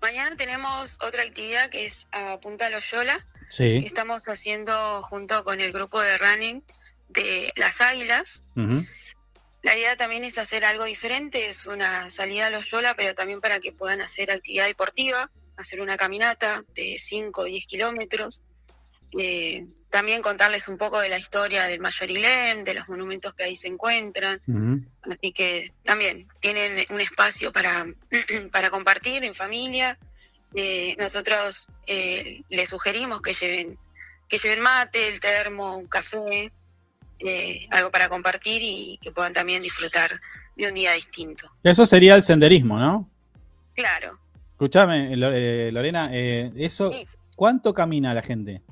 [0.00, 3.26] Mañana tenemos otra actividad que es a Punta Loyola.
[3.50, 3.80] Sí.
[3.80, 6.62] Que estamos haciendo junto con el grupo de running
[7.08, 8.42] de las Águilas.
[9.62, 13.60] La idea también es hacer algo diferente, es una salida a Loyola, pero también para
[13.60, 18.42] que puedan hacer actividad deportiva, hacer una caminata de 5 o 10 kilómetros.
[19.18, 23.56] Eh, también contarles un poco de la historia del Mayorilén, de los monumentos que ahí
[23.56, 24.40] se encuentran.
[25.02, 27.86] Así que también tienen un espacio para,
[28.52, 29.98] para compartir en familia.
[30.54, 33.78] Eh, nosotros eh, les sugerimos que lleven,
[34.28, 36.52] que lleven mate, el termo, un café,
[37.18, 40.20] eh, algo para compartir y que puedan también disfrutar
[40.56, 41.50] de un día distinto.
[41.62, 43.10] Eso sería el senderismo, ¿no?
[43.74, 44.18] Claro.
[44.52, 46.90] Escúchame, Lorena, eso,
[47.36, 48.62] ¿cuánto camina la gente?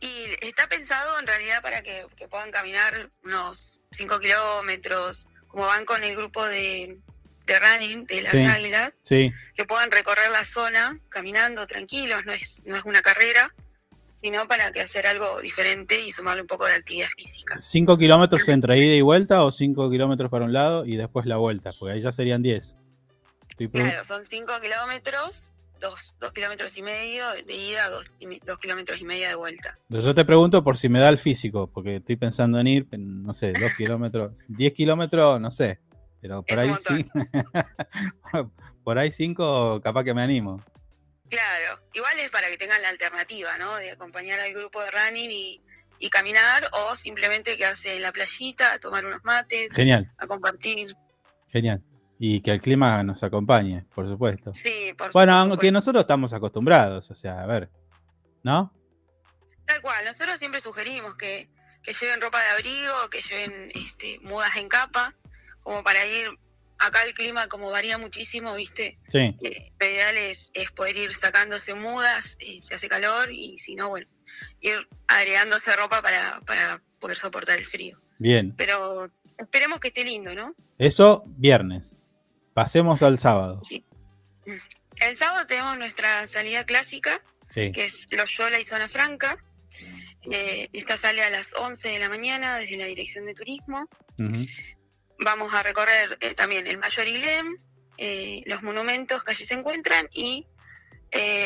[0.00, 6.02] Y está pensado en realidad para que, puedan caminar unos 5 kilómetros, como van con
[6.04, 6.98] el grupo de,
[7.46, 12.84] running de las águilas, que puedan recorrer la zona caminando tranquilos, no es, no es
[12.84, 13.52] una carrera,
[14.20, 17.56] sino para que hacer algo diferente y sumarle un poco de actividad física.
[17.56, 21.36] ¿5 kilómetros entre ida y vuelta o 5 kilómetros para un lado y después la
[21.36, 21.72] vuelta?
[21.78, 22.76] Porque ahí ya serían 10.
[23.72, 28.10] Claro, son 5 kilómetros dos, dos kilómetros y medio de ida, dos,
[28.44, 29.78] dos kilómetros y medio de vuelta.
[29.88, 33.34] yo te pregunto por si me da el físico, porque estoy pensando en ir, no
[33.34, 35.80] sé, dos kilómetros, diez kilómetros, no sé,
[36.20, 37.06] pero por ahí sí,
[38.84, 40.62] por ahí cinco, capaz que me animo.
[41.28, 43.76] Claro, igual es para que tengan la alternativa, ¿no?
[43.76, 45.62] De acompañar al grupo de running y,
[45.98, 50.10] y caminar o simplemente quedarse en la playita, a tomar unos mates, Genial.
[50.16, 50.96] a compartir.
[51.48, 51.82] Genial.
[52.18, 54.52] Y que el clima nos acompañe, por supuesto.
[54.52, 57.70] Sí, por Bueno, aunque nosotros estamos acostumbrados, o sea, a ver,
[58.42, 58.74] ¿no?
[59.64, 61.48] Tal cual, nosotros siempre sugerimos que,
[62.00, 65.14] lleven ropa de abrigo, que lleven este, mudas en capa,
[65.62, 66.28] como para ir,
[66.78, 68.98] acá el clima como varía muchísimo, ¿viste?
[69.08, 69.36] Sí.
[69.42, 73.90] Eh, lo ideal es, poder ir sacándose mudas, eh, se hace calor, y si no,
[73.90, 74.08] bueno,
[74.60, 74.74] ir
[75.06, 78.00] agregándose ropa para, para poder soportar el frío.
[78.18, 78.54] Bien.
[78.56, 80.54] Pero esperemos que esté lindo, ¿no?
[80.78, 81.94] Eso viernes.
[82.58, 83.60] Pasemos al sábado.
[83.62, 83.84] Sí.
[85.00, 87.22] El sábado tenemos nuestra salida clásica,
[87.54, 89.38] que es Loyola y Zona Franca.
[90.28, 93.88] Eh, esta sale a las 11 de la mañana desde la Dirección de Turismo.
[95.20, 97.58] Vamos a recorrer eh, también el Mayor Ilem,
[97.96, 100.44] eh, los monumentos que allí se encuentran y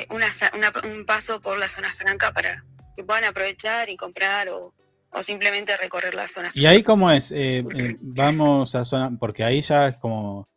[0.08, 2.64] un paso por la Zona Franca para
[2.96, 4.72] que puedan aprovechar y comprar o,
[5.10, 6.50] o simplemente recorrer la zona.
[6.54, 7.34] ¿Y ahí cómo es?
[8.00, 10.48] vamos a zona, porque ahí ya es como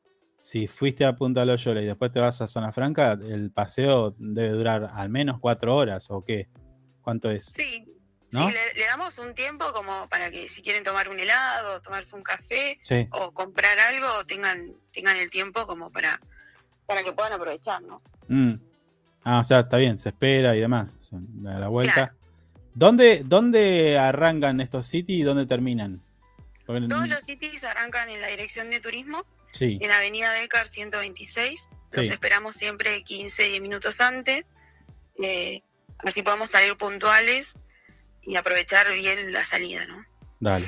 [0.46, 4.50] si fuiste a Punta Loyola y después te vas a Zona Franca, el paseo debe
[4.50, 6.50] durar al menos cuatro horas o qué?
[7.02, 7.46] ¿Cuánto es?
[7.46, 7.84] Sí,
[8.30, 12.22] Sí, le, damos un tiempo como para que si quieren tomar un helado, tomarse un
[12.22, 12.78] café
[13.12, 16.20] o comprar algo, tengan tengan el tiempo como para,
[16.86, 17.98] para que puedan aprovechar, ¿no?
[18.28, 18.56] Mm.
[19.24, 20.92] Ah, o sea, está bien, se espera y demás,
[21.48, 22.14] a la vuelta.
[22.76, 26.04] ¿Dónde, ¿Dónde arrancan estos cities y dónde terminan?
[26.66, 29.26] Todos los cities arrancan en la dirección de turismo,
[29.60, 31.70] en Avenida Becar 126.
[31.92, 34.46] Los esperamos siempre 15, 10 minutos antes.
[35.22, 35.62] Eh,
[36.00, 37.54] así podemos salir puntuales
[38.22, 40.04] y aprovechar bien la salida, ¿no?
[40.40, 40.66] Dale,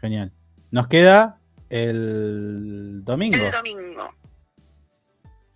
[0.00, 0.32] genial.
[0.70, 1.38] Nos queda
[1.68, 3.36] el domingo.
[3.36, 4.14] El domingo.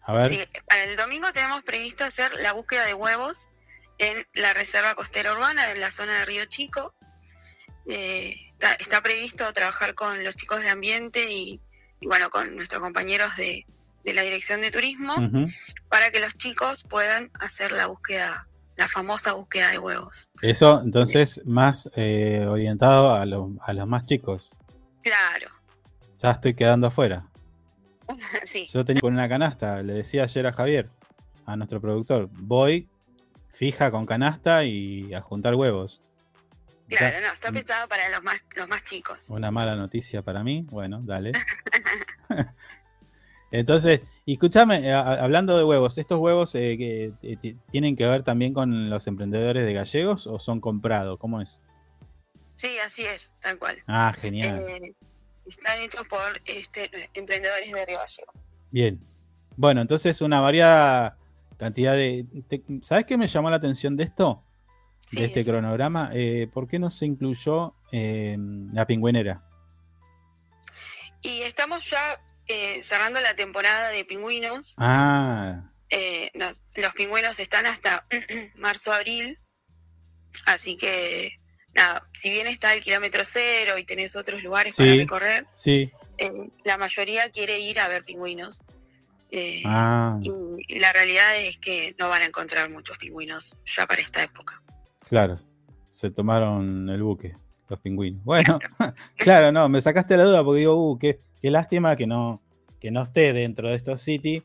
[0.02, 0.28] A ver.
[0.28, 0.44] Sí,
[0.84, 3.48] el domingo tenemos previsto hacer la búsqueda de huevos
[3.98, 6.94] en la Reserva Costera Urbana, en la zona de Río Chico.
[7.88, 8.34] Eh,
[8.78, 11.60] está, previsto trabajar con los chicos de ambiente y,
[12.06, 13.64] bueno, con nuestros compañeros de,
[14.04, 15.14] la Dirección de Turismo
[15.90, 18.48] para que los chicos puedan hacer la búsqueda
[18.78, 20.30] la famosa búsqueda de huevos.
[20.40, 24.50] Eso entonces más eh, orientado a, a los más chicos.
[25.02, 25.48] Claro.
[26.16, 27.28] Ya estoy quedando afuera.
[28.44, 28.68] sí.
[28.72, 30.90] Yo tenía con una canasta, le decía ayer a Javier,
[31.44, 32.88] a nuestro productor, voy
[33.52, 36.00] fija con canasta y a juntar huevos.
[36.88, 39.28] Claro, no, está pensado para los más, los más chicos.
[39.28, 41.32] Una mala noticia para mí, bueno, dale.
[43.50, 48.22] Entonces, y escúchame, eh, hablando de huevos, ¿estos huevos eh, que, eh, tienen que ver
[48.22, 51.18] también con los emprendedores de gallegos o son comprados?
[51.18, 51.60] ¿Cómo es?
[52.56, 53.78] Sí, así es, tal cual.
[53.86, 54.66] Ah, genial.
[55.46, 58.34] están hechos por este, emprendedores de Río Gallegos.
[58.70, 59.00] Bien.
[59.56, 61.16] Bueno, entonces una variada
[61.56, 62.26] cantidad de...
[62.82, 64.42] ¿Sabes qué me llamó la atención de esto?
[65.12, 66.10] De este cronograma.
[66.52, 69.42] ¿Por qué no se incluyó la pingüinera?
[71.22, 74.74] Y estamos ya eh, cerrando la temporada de pingüinos.
[74.78, 75.70] Ah.
[75.90, 76.30] Eh,
[76.74, 78.06] los pingüinos están hasta
[78.56, 79.38] marzo-abril,
[80.46, 81.38] así que
[81.74, 85.90] nada, si bien está el kilómetro cero y tenés otros lugares para recorrer, sí.
[86.18, 88.62] Eh, la mayoría quiere ir a ver pingüinos.
[89.66, 90.18] Ah.
[90.20, 94.62] Y la realidad es que no van a encontrar muchos pingüinos ya para esta época.
[95.08, 95.38] Claro,
[95.88, 97.36] se tomaron el buque,
[97.68, 98.22] los pingüinos.
[98.24, 98.58] Bueno,
[99.16, 102.42] claro, no, me sacaste la duda porque digo, uh, qué, Qué lástima que no,
[102.80, 104.42] que no esté dentro de estos City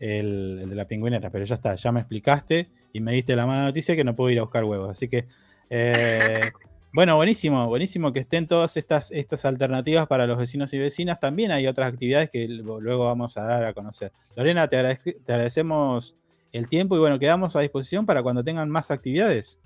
[0.00, 3.64] el, de la pingüinera, pero ya está, ya me explicaste y me diste la mala
[3.64, 4.90] noticia que no puedo ir a buscar huevos.
[4.90, 5.26] Así que,
[5.70, 6.40] eh,
[6.92, 11.20] bueno, buenísimo, buenísimo que estén todas estas, estas alternativas para los vecinos y vecinas.
[11.20, 14.12] También hay otras actividades que luego vamos a dar a conocer.
[14.36, 16.16] Lorena, te, te agradecemos
[16.52, 19.60] el tiempo y bueno, quedamos a disposición para cuando tengan más actividades.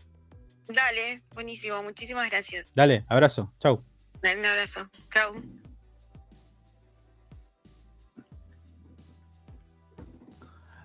[0.69, 2.67] Dale, buenísimo, muchísimas gracias.
[2.75, 3.83] Dale, abrazo, chau.
[4.21, 5.33] Dale un abrazo, chau.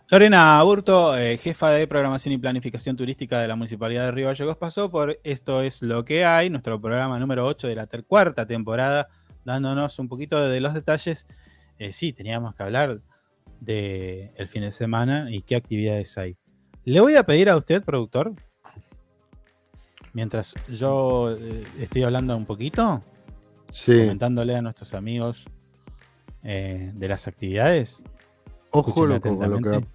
[0.10, 4.58] Lorena Aburto, eh, jefa de programación y planificación turística de la Municipalidad de Río Gallegos,
[4.58, 9.10] pasó por Esto es lo que hay, nuestro programa número 8 de la cuarta temporada,
[9.44, 11.26] dándonos un poquito de los detalles.
[11.80, 13.02] Eh, sí, teníamos que hablar
[13.60, 16.38] del el fin de semana y qué actividades hay.
[16.86, 18.36] Le voy a pedir a usted, productor,
[20.14, 23.04] mientras yo eh, estoy hablando un poquito,
[23.86, 25.46] comentándole a nuestros amigos
[26.42, 28.04] de las actividades.
[28.72, 29.86] Ojo lo, con lo que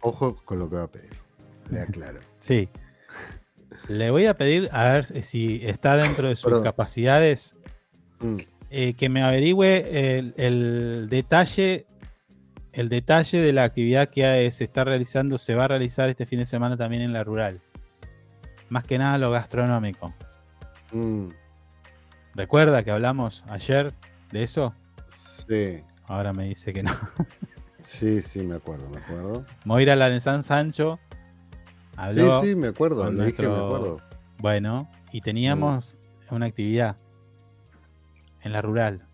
[0.00, 1.10] Ojo con lo que va a pedir.
[1.70, 2.20] Le aclaro.
[2.38, 2.68] sí.
[3.88, 7.56] Le voy a pedir, a ver si está dentro de sus capacidades,
[8.20, 8.36] mm.
[8.70, 11.86] eh, que me averigüe el, detalle,
[12.72, 16.38] el detalle de la actividad que se está realizando, se va a realizar este fin
[16.38, 17.60] de semana también en la rural.
[18.68, 20.12] Más que nada lo gastronómico.
[20.92, 21.28] Mm.
[22.34, 23.92] ¿Recuerda que hablamos ayer
[24.30, 24.74] de eso?
[25.08, 25.82] Sí.
[26.06, 26.92] Ahora me dice que no.
[27.84, 29.46] Sí, sí, me acuerdo, me acuerdo.
[29.64, 30.98] Moira Larenzán Sancho
[32.14, 33.98] Sí, sí, me acuerdo, me acuerdo.
[34.38, 35.98] Bueno, y teníamos
[36.30, 36.96] una actividad
[38.42, 39.06] en la rural.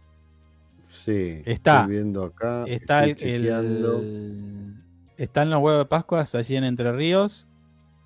[0.76, 2.64] Sí, está estoy viendo acá.
[2.66, 4.76] Está el,
[5.16, 7.46] están los huevos de Pascua allí en Entre Ríos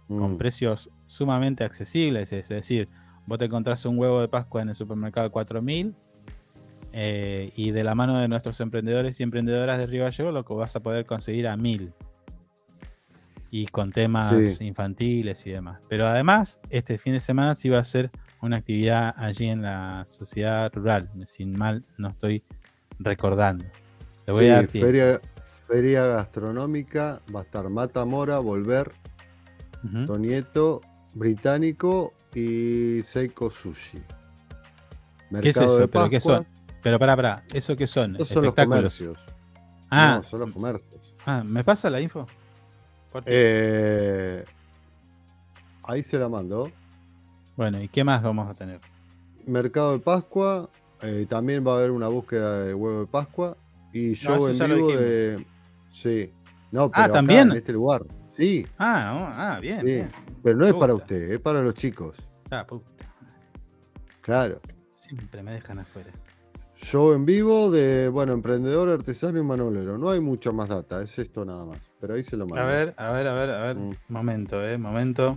[0.07, 0.39] con mm.
[0.39, 2.33] precios sumamente accesibles.
[2.33, 2.89] Es decir,
[3.27, 5.95] vos te encontrás un huevo de Pascua en el supermercado de 4000
[6.93, 10.55] eh, y de la mano de nuestros emprendedores y emprendedoras de Río Gallego lo que
[10.55, 11.93] vas a poder conseguir a mil.
[13.51, 15.81] Y con temas infantiles y demás.
[15.89, 18.11] Pero además, este fin de semana sí va a ser
[18.43, 21.11] una actividad allí en la sociedad rural.
[21.25, 22.45] Sin mal, no estoy
[22.99, 23.65] recordando.
[24.27, 25.19] voy a feria,
[25.67, 28.93] feria, gastronómica, va a estar Mata Volver,
[30.07, 30.83] Tonieto,
[31.19, 33.99] Británico y Seiko Sushi.
[35.43, 35.89] ¿Qué es eso?
[35.89, 36.47] ¿Pero qué son?
[36.83, 38.13] Pero para, para, ¿eso qué son?
[38.13, 39.19] Estos son los comercios.
[39.91, 41.15] Ah, no, son los comercios.
[41.27, 42.27] Ah, ¿me pasa la info?
[43.27, 44.45] Eh,
[45.83, 46.71] ahí se la mando.
[47.57, 48.81] Bueno, ¿y qué más vamos a tener?
[49.47, 50.71] Mercado de Pascua,
[51.03, 53.57] eh, también va a haber una búsqueda de huevo de Pascua
[53.93, 55.45] y show en vivo de.
[55.91, 56.31] Sí.
[56.71, 57.51] No, pero ah, también.
[57.51, 58.05] en este lugar.
[58.39, 58.65] Sí.
[58.79, 60.09] Ah, ah bien,
[60.45, 62.15] Pero no es para usted, es para los chicos.
[62.53, 62.65] Ah.
[64.21, 64.61] Claro.
[64.93, 66.13] Siempre me dejan afuera.
[66.77, 69.99] Show en vivo de, bueno, emprendedor, artesano y manolero.
[69.99, 71.81] No hay mucho más data, es esto nada más.
[72.01, 72.63] Pero ahí se lo mando.
[72.63, 73.77] A ver, a ver, a ver, a ver.
[73.77, 73.93] Mm.
[74.09, 75.37] Momento, eh, momento.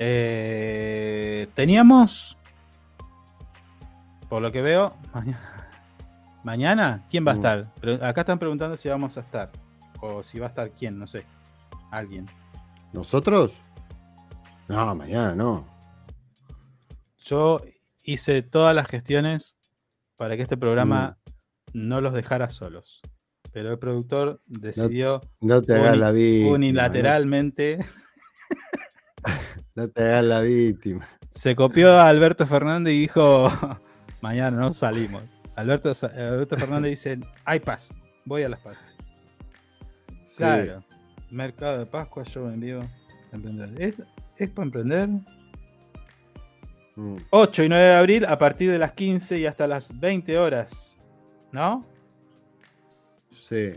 [0.00, 2.36] Eh, teníamos,
[4.28, 4.96] por lo que veo,
[6.42, 7.38] mañana, ¿quién va a mm.
[7.38, 7.72] estar?
[8.02, 9.52] acá están preguntando si vamos a estar.
[10.00, 11.24] O si va a estar quién, no sé.
[11.96, 12.26] Alguien.
[12.92, 13.54] ¿Nosotros?
[14.68, 15.66] No, mañana no.
[17.24, 17.62] Yo
[18.02, 19.56] hice todas las gestiones
[20.16, 21.16] para que este programa
[21.72, 21.88] mm.
[21.88, 23.00] no los dejara solos.
[23.50, 27.78] Pero el productor decidió no, te hagas la víctima, unilateralmente.
[29.74, 31.06] No te hagas la víctima.
[31.30, 33.50] Se copió a Alberto Fernández y dijo,
[34.22, 35.22] mañana no salimos.
[35.54, 37.90] Alberto, Alberto Fernández dice, hay paz,
[38.24, 38.86] voy a las paz.
[40.36, 40.85] Claro.
[41.30, 42.82] Mercado de Pascua, yo en vivo.
[43.78, 43.96] ¿Es,
[44.36, 45.08] ¿Es, para emprender?
[47.30, 47.64] 8 mm.
[47.64, 50.98] y 9 de abril a partir de las 15 y hasta las 20 horas.
[51.52, 51.84] ¿No?
[53.30, 53.72] Sí.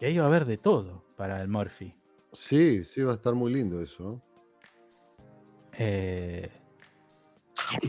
[0.00, 1.94] Y ahí va a haber de todo para el Morphy.
[2.32, 4.20] Sí, sí, va a estar muy lindo eso.
[5.78, 6.50] Eh,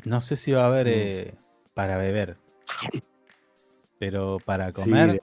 [0.06, 0.92] no sé si va a haber mm.
[0.94, 1.34] eh,
[1.74, 2.38] para beber.
[4.00, 5.22] Pero para comer.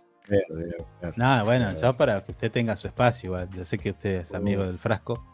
[1.17, 3.49] Nada, bueno, ya para que usted tenga su espacio, igual.
[3.51, 5.25] Yo sé que usted es amigo del frasco.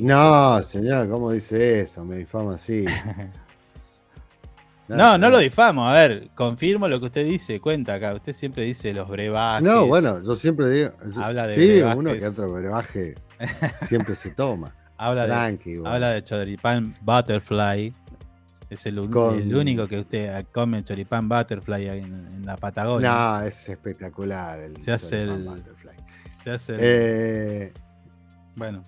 [0.00, 2.04] No, señor, ¿cómo dice eso?
[2.04, 2.84] Me difama así.
[4.88, 5.88] no, no lo difamo.
[5.88, 7.58] A ver, confirmo lo que usted dice.
[7.58, 8.14] Cuenta acá.
[8.14, 9.62] Usted siempre dice los brebajes.
[9.62, 10.90] No, bueno, yo siempre digo.
[11.16, 13.14] Habla de sí, uno que otro brebaje
[13.86, 14.74] siempre se toma.
[14.98, 17.94] Habla, de, habla de butterfly.
[18.72, 23.12] Es el, único que usted come choripán butterfly en, la Patagonia.
[23.12, 25.92] No, es espectacular el se hace el, butterfly.
[26.42, 27.72] Se hace eh,
[28.56, 28.82] bueno.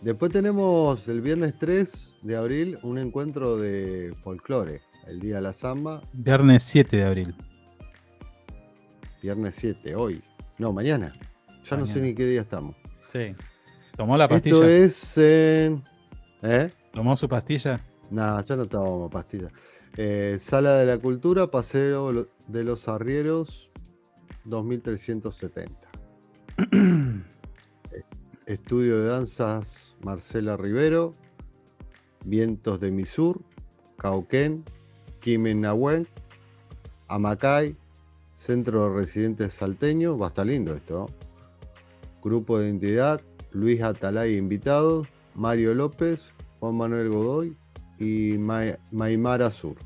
[0.00, 5.52] Después tenemos el viernes 3 de abril un encuentro de folclore, el día de la
[5.52, 6.00] samba.
[6.14, 7.36] Viernes 7 de abril.
[9.22, 10.22] Viernes 7, hoy.
[10.56, 11.12] No, mañana.
[11.62, 12.74] Ya no sé ni qué día estamos.
[13.08, 13.34] Sí.
[13.96, 14.56] ¿Tomó la pastilla?
[14.56, 15.84] Esto es en.
[16.42, 16.70] ¿Eh?
[16.90, 17.78] ¿Tomó su pastilla?
[18.10, 19.50] No, ya no tomo pastilla.
[19.96, 23.72] Eh, Sala de la Cultura, Paseo de los Arrieros,
[24.44, 25.74] 2370.
[28.46, 31.14] Estudio de danzas Marcela Rivero,
[32.24, 33.42] Vientos de Misur,
[33.98, 34.64] Cauquén,
[35.20, 35.66] Kimen
[37.08, 37.76] Amacay,
[38.36, 41.10] Centro de Residentes Salteño, va a estar lindo esto.
[42.22, 43.20] Grupo de Identidad,
[43.50, 46.26] Luis Atalay invitados, Mario López,
[46.60, 47.56] Juan Manuel Godoy
[47.98, 49.76] y Maimara Sur.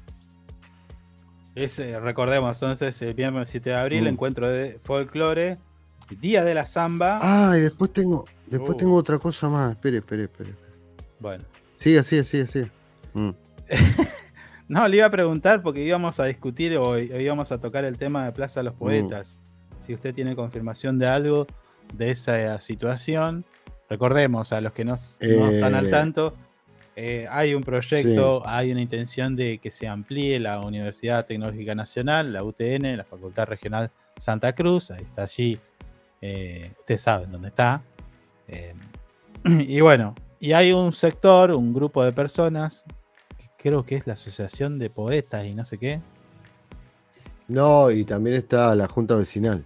[1.54, 4.08] recordemos entonces el viernes 7 de abril, mm.
[4.08, 5.58] encuentro de folclore,
[6.20, 7.20] Día de la Zamba.
[7.22, 8.76] Ah, y después tengo, después uh.
[8.78, 9.72] tengo otra cosa más.
[9.72, 10.50] Espere, espere, espere.
[11.20, 11.44] Bueno.
[11.78, 12.70] Sigue, sigue, sigue, sigue.
[13.14, 13.30] Mm.
[14.68, 18.24] no, le iba a preguntar porque íbamos a discutir o íbamos a tocar el tema
[18.24, 18.78] de Plaza de los mm.
[18.78, 19.38] Poetas.
[19.78, 21.46] Si usted tiene confirmación de algo
[21.94, 23.44] de esa situación.
[23.88, 26.34] Recordemos, a los que no, están al eh, tanto,
[26.96, 32.32] eh, hay un proyecto, hay una intención de que se amplíe la Universidad Tecnológica Nacional,
[32.32, 35.58] la UTN, la Facultad Regional Santa Cruz, ahí está allí,
[36.20, 37.82] eh, ustedes saben dónde está.
[39.44, 42.84] y bueno, y hay un sector, un grupo de personas,
[43.56, 46.00] creo que es la Asociación de Poetas y no sé qué.
[47.46, 49.64] No, y también está la Junta Vecinal.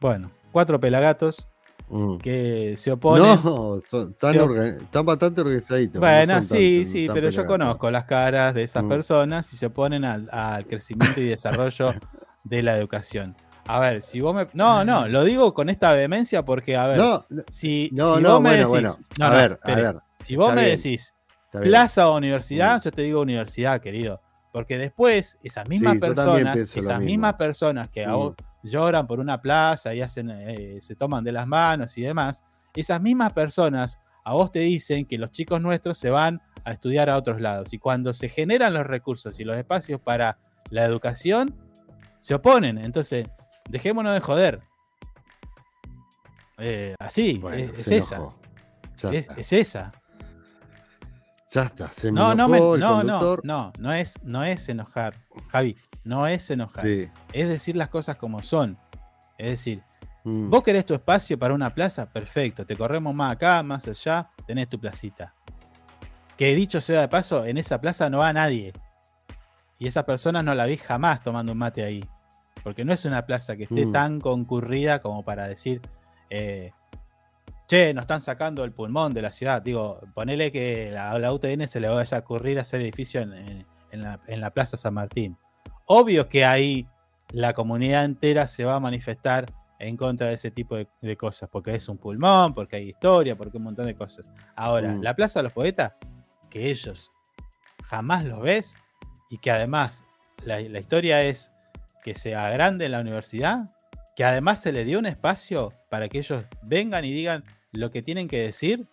[0.00, 1.46] Bueno, cuatro pelagatos
[1.88, 2.16] Mm.
[2.18, 3.38] que se oponen.
[3.44, 6.00] No, están, bastante organizaditos.
[6.00, 8.88] Bueno, sí, sí, pero yo conozco las caras de esas mm.
[8.88, 11.94] personas y se oponen al, crecimiento y desarrollo
[12.44, 13.36] de la educación.
[13.68, 14.48] A ver, si vos me.
[14.52, 17.00] No, no, lo digo con esta vehemencia porque, a ver,
[17.48, 19.10] si, vos me decís.
[19.20, 19.96] a ver, a ver.
[20.22, 21.14] Si vos me decís
[21.50, 22.82] plaza o universidad, mm.
[22.82, 24.20] yo te digo universidad, querido.
[24.52, 28.34] Porque después, esas mismas personas, esas mismas personas que a vos
[28.70, 32.44] lloran por una plaza y hacen, eh, se toman de las manos y demás,
[32.74, 37.08] esas mismas personas a vos te dicen que los chicos nuestros se van a estudiar
[37.08, 37.72] a otros lados.
[37.72, 40.38] Y cuando se generan los recursos y los espacios para
[40.68, 41.54] la educación,
[42.18, 42.76] se oponen.
[42.78, 43.28] Entonces,
[43.68, 44.60] dejémonos de joder.
[46.58, 48.28] Eh, así, es, esa.
[49.12, 49.92] Es, esa.
[51.52, 51.92] Ya está.
[51.92, 55.14] Se no, no, no, no, no, no es, no es enojar,
[55.50, 55.76] Javi.
[56.06, 56.86] No es enojar.
[56.86, 58.78] Es decir las cosas como son.
[59.38, 59.82] Es decir,
[60.24, 60.48] mm.
[60.48, 62.64] vos querés tu espacio para una plaza, perfecto.
[62.64, 65.34] Te corremos más acá, más allá, tenés tu placita.
[66.36, 68.72] Que dicho sea de paso, en esa plaza no va nadie.
[69.78, 72.04] Y esas personas no la vi jamás tomando un mate ahí.
[72.62, 73.92] Porque no es una plaza que esté mm.
[73.92, 75.80] tan concurrida como para decir,
[76.30, 76.72] eh,
[77.66, 79.60] che, nos están sacando el pulmón de la ciudad.
[79.60, 83.66] Digo, ponele que a la, UTN se le vaya a ocurrir hacer edificio en,
[84.40, 85.36] la, Plaza San Martín.
[85.86, 86.86] Obvio que ahí
[87.30, 89.46] la comunidad entera se va a manifestar
[89.78, 93.58] en contra de ese tipo de, cosas, porque es un pulmón, porque hay historia, porque
[93.58, 94.28] un montón de cosas.
[94.54, 95.02] Ahora, mm.
[95.02, 95.92] la Plaza de los Poetas,
[96.50, 97.12] que ellos
[97.84, 98.76] jamás los ves,
[99.28, 100.04] y que además
[100.44, 101.52] la, la historia es
[102.02, 103.70] que se agrande en la universidad,
[104.14, 108.02] que además se le dio un espacio para que ellos vengan y digan lo que
[108.02, 108.88] tienen que decir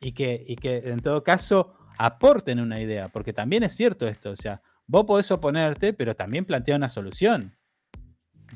[0.00, 4.30] y que, y que en todo caso aporten una idea, porque también es cierto esto,
[4.30, 7.56] o sea, vos podés oponerte, pero también plantea una solución.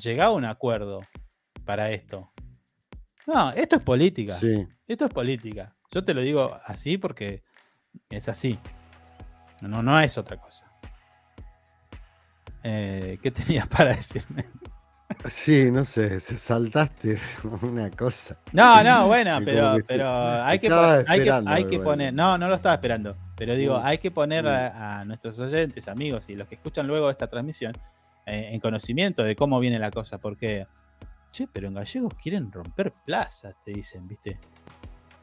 [0.00, 1.00] Llega a un acuerdo
[1.64, 2.32] para esto.
[3.26, 4.38] No, esto es política.
[4.86, 5.76] Esto es política.
[5.90, 7.42] Yo te lo digo así porque
[8.08, 8.58] es así.
[9.62, 10.70] No, no es otra cosa.
[12.62, 14.46] Eh, ¿Qué tenías para decirme?
[15.26, 17.18] Sí, no sé, saltaste
[17.62, 18.38] una cosa.
[18.52, 23.16] No, no, bueno, pero, pero hay, que, hay, que, poner, no, no lo estaba esperando,
[23.36, 24.48] pero digo, mm, hay que poner mm.
[24.48, 27.74] a, nuestros oyentes, amigos y los que escuchan luego esta transmisión
[28.24, 30.66] eh, en conocimiento de cómo viene la cosa, porque,
[31.30, 34.38] che, pero en gallegos quieren romper plazas, te dicen, ¿viste?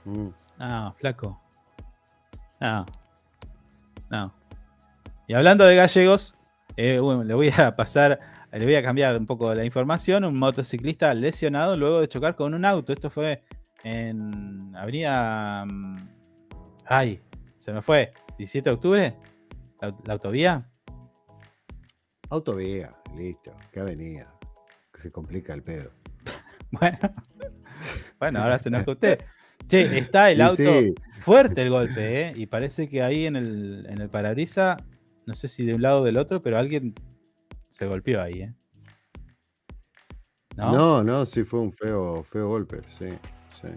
[0.06, 0.28] Mm.
[0.60, 1.42] No, flaco.
[2.60, 2.86] No.
[4.10, 4.34] No.
[5.28, 6.36] Y hablando de gallegos,
[6.76, 10.24] eh, bueno, le voy a pasar le voy a cambiar un poco la información.
[10.24, 12.94] Un motociclista lesionado luego de chocar con un auto.
[12.94, 13.44] Esto fue
[13.84, 15.66] en Avenida.
[15.66, 15.98] Mm,
[16.86, 17.22] ay,
[17.58, 18.14] se me fue.
[18.38, 19.16] 17 de octubre.
[19.82, 20.70] La, autovía.
[22.30, 23.56] Autovía, listo.
[23.72, 24.34] ¿Qué avenida?
[24.94, 25.92] Que se complica el pedo.
[26.72, 26.98] bueno.
[28.20, 29.20] Bueno, ahora se nos usted.
[29.68, 30.64] Che, está el auto
[31.20, 32.34] fuerte el golpe, ¿eh?
[32.36, 34.78] Y parece que ahí en el, en el parabrisa,
[35.26, 36.96] no sé si de un lado o del otro, pero alguien
[37.78, 38.54] se golpeó ahí, ¿eh?
[40.56, 41.04] ¿No?
[41.04, 43.10] no, sí fue un feo, feo golpe, sí,
[43.54, 43.68] sí.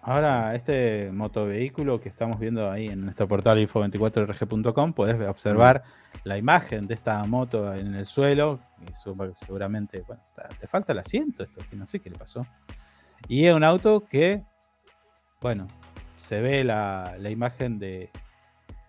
[0.00, 5.82] Ahora, este motovehículo que estamos viendo ahí en nuestro portal info24rg.com, puedes observar
[6.24, 8.60] la imagen de esta moto en el suelo.
[9.34, 10.22] seguramente, bueno,
[10.58, 12.46] te falta el asiento, esto que no sé qué le pasó.
[13.28, 14.42] Y es un auto que,
[15.42, 15.68] bueno,
[16.16, 18.10] se ve la, la imagen de,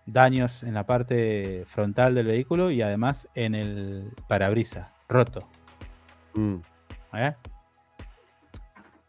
[0.06, 5.48] daños en la parte frontal del vehículo y además en el parabrisa, roto.
[6.34, 6.56] Mm.
[7.14, 7.34] ¿Eh?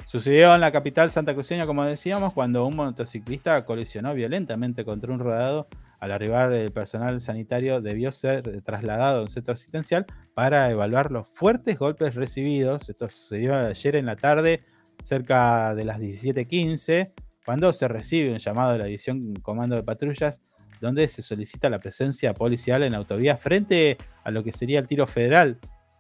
[0.05, 5.67] Sucedió en la capital santacruceña, como decíamos, cuando un motociclista colisionó violentamente contra un rodado.
[5.99, 11.27] Al arribar el personal sanitario debió ser trasladado a un centro asistencial para evaluar los
[11.27, 12.89] fuertes golpes recibidos.
[12.89, 14.63] Esto sucedió ayer en la tarde,
[15.03, 17.13] cerca de las 17:15,
[17.45, 20.41] cuando se recibe un llamado de la División Comando de Patrullas
[20.79, 25.07] donde se solicita la presencia policial en autovía frente a lo que sería el tiro
[25.07, 25.59] federal,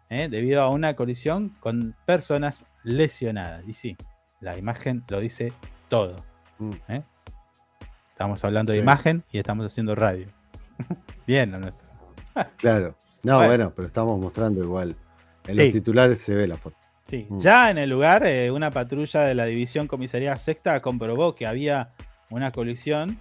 [0.09, 0.27] ¿eh?
[0.29, 3.63] debido a una colisión con personas lesionadas.
[3.67, 3.97] Y sí,
[4.39, 5.51] la imagen lo dice
[5.87, 6.23] todo.
[6.59, 6.71] Mm.
[6.89, 7.03] ¿eh?
[8.11, 10.27] Estamos hablando de imagen y estamos haciendo radio.
[11.27, 11.69] Bien, ¿no?
[12.57, 12.95] claro.
[13.23, 13.73] No, bueno.
[13.75, 14.95] pero estamos mostrando igual.
[15.47, 16.77] En los titulares se ve la foto.
[17.03, 17.37] Sí, mm.
[17.37, 21.93] ya en el lugar, eh, una patrulla de la División Comisaría Sexta comprobó que había
[22.29, 23.19] una colisión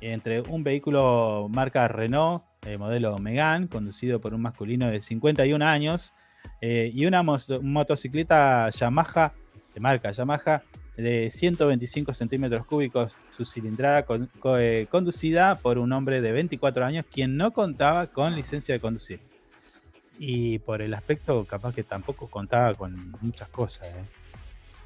[0.00, 6.12] entre un vehículo marca Renault, eh, modelo Megane, conducido por un masculino de 51 años,
[6.60, 9.32] eh, y una motocicleta Yamaha,
[9.74, 10.62] de marca Yamaha,
[10.96, 14.06] de 125 centímetros cúbicos, su cilindrada
[14.58, 19.20] eh, conducida por un hombre de 24 años, quien no contaba con licencia de conducir.
[20.18, 23.88] Y por el aspecto, capaz que tampoco contaba con muchas cosas,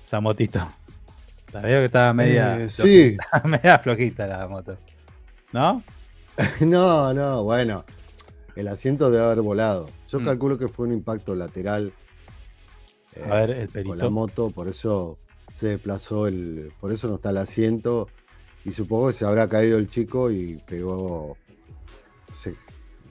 [0.02, 0.66] esa motito.
[1.52, 3.16] La veo que estaba media, sí.
[3.44, 4.76] media flojita la moto.
[5.52, 5.82] ¿No?
[6.60, 7.84] no, no, bueno.
[8.54, 9.88] El asiento debe haber volado.
[10.08, 10.24] Yo mm.
[10.24, 11.92] calculo que fue un impacto lateral.
[13.30, 13.90] a ver, el perito.
[13.90, 15.16] Con la moto, por eso
[15.50, 16.72] se desplazó el.
[16.80, 18.08] Por eso no está el asiento.
[18.64, 21.36] Y supongo que se habrá caído el chico y pegó.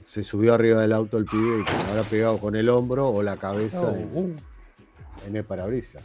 [0.06, 3.22] Se, subió arriba del auto el pibe y se habrá pegado con el hombro o
[3.22, 4.36] la cabeza oh, en, uh.
[5.26, 6.02] en, el parabrisas.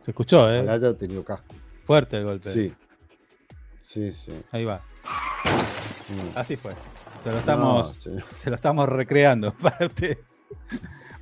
[0.00, 0.94] Se escuchó, ¿eh?
[0.94, 1.54] tenido casco.
[1.84, 2.52] Fuerte el golpe.
[2.52, 2.72] Sí.
[3.80, 4.32] Sí, sí.
[4.50, 4.82] Ahí va.
[5.44, 6.36] Mm.
[6.38, 6.74] Así fue.
[7.22, 10.18] Se lo estamos, se lo estamos recreando para ustedes.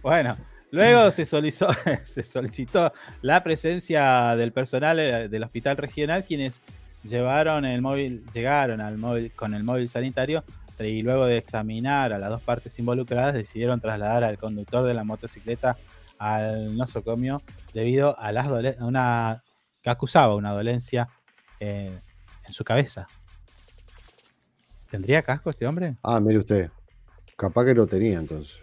[0.01, 0.37] Bueno,
[0.71, 1.69] luego se solicitó,
[2.05, 2.93] se solicitó
[3.23, 6.63] la presencia del personal eh, del hospital regional, quienes
[7.03, 10.45] llevaron el móvil, llegaron al móvil con el móvil sanitario
[10.79, 15.03] y luego de examinar a las dos partes involucradas decidieron trasladar al conductor de la
[15.03, 15.77] motocicleta
[16.19, 17.43] al nosocomio
[17.75, 18.47] debido a las
[18.79, 19.43] una
[19.83, 21.09] que acusaba una dolencia
[21.59, 21.99] eh,
[22.47, 23.09] en su cabeza
[24.91, 25.97] ¿Tendría casco este hombre?
[26.03, 26.71] Ah, mire usted.
[27.37, 28.61] Capaz que lo tenía entonces.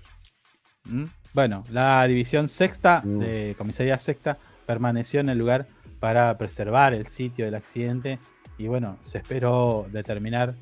[0.85, 3.19] Mm, bueno, la división sexta mm.
[3.19, 5.65] de comisaría sexta permaneció en el lugar
[5.99, 8.19] para preservar el sitio del accidente
[8.57, 10.55] y bueno, se esperó determinar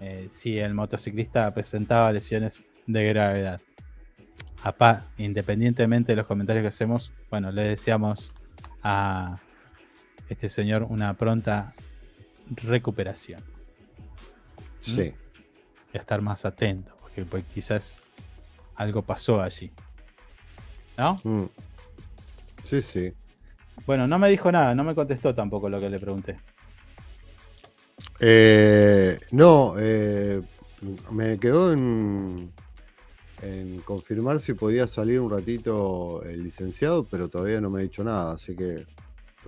[0.00, 3.60] eh, si el motociclista presentaba lesiones de gravedad.
[4.62, 8.32] Apá, independientemente de los comentarios que hacemos, bueno, le deseamos
[8.82, 9.38] a
[10.28, 11.74] este señor una pronta
[12.50, 13.42] recuperación.
[14.94, 15.14] Sí.
[15.92, 17.98] Y estar más atento, porque pues, quizás
[18.76, 19.70] algo pasó allí.
[20.96, 21.20] ¿No?
[21.24, 21.44] Mm.
[22.62, 23.12] Sí, sí.
[23.86, 26.36] Bueno, no me dijo nada, no me contestó tampoco lo que le pregunté.
[28.20, 30.42] Eh, no, eh,
[31.10, 32.52] me quedó en,
[33.42, 38.02] en confirmar si podía salir un ratito el licenciado, pero todavía no me ha dicho
[38.04, 38.86] nada, así que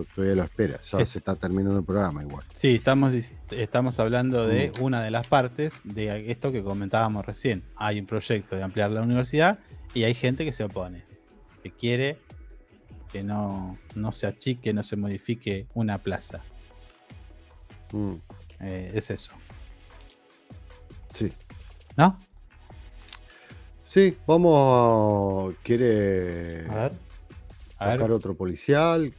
[0.04, 0.80] todavía lo espera.
[0.82, 2.44] Ya se está terminando el programa igual.
[2.52, 3.12] Sí, estamos,
[3.50, 7.62] estamos hablando de una de las partes de esto que comentábamos recién.
[7.76, 9.58] Hay un proyecto de ampliar la universidad
[9.94, 11.04] y hay gente que se opone,
[11.62, 12.18] que quiere
[13.12, 16.42] que no, no se achique, no se modifique una plaza.
[17.92, 18.14] Mm.
[18.60, 19.32] Eh, es eso.
[21.12, 21.32] Sí.
[21.96, 22.20] ¿No?
[23.84, 25.54] Sí, vamos.
[25.62, 26.66] ¿Quiere
[27.78, 29.12] a ver, a otro policial?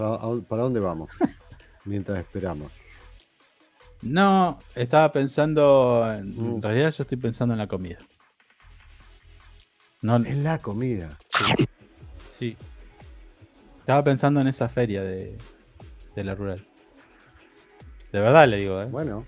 [0.00, 1.10] ¿Para, dónde vamos?
[1.84, 2.72] Mientras esperamos.
[4.00, 6.10] No, estaba pensando.
[6.10, 6.62] En mm.
[6.62, 7.98] realidad, yo estoy pensando en la comida.
[10.00, 11.18] No, en la comida.
[12.28, 12.56] Sí.
[13.78, 15.36] Estaba pensando en esa feria de,
[16.16, 16.66] de la rural.
[18.10, 18.86] De verdad le digo, ¿eh?
[18.86, 19.26] Bueno,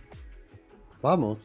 [1.03, 1.39] vamos.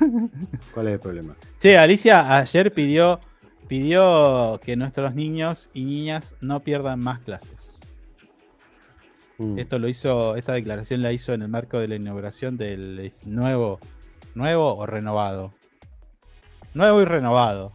[0.74, 1.36] ¿Cuál es el problema?
[1.60, 3.20] Che, Alicia ayer pidió,
[3.68, 7.81] pidió que nuestros niños y niñas no pierdan más clases.
[9.42, 9.58] Mm.
[9.58, 13.80] Esto lo hizo, esta declaración la hizo en el marco de la inauguración del nuevo,
[14.34, 15.52] nuevo o renovado.
[16.74, 17.72] Nuevo y renovado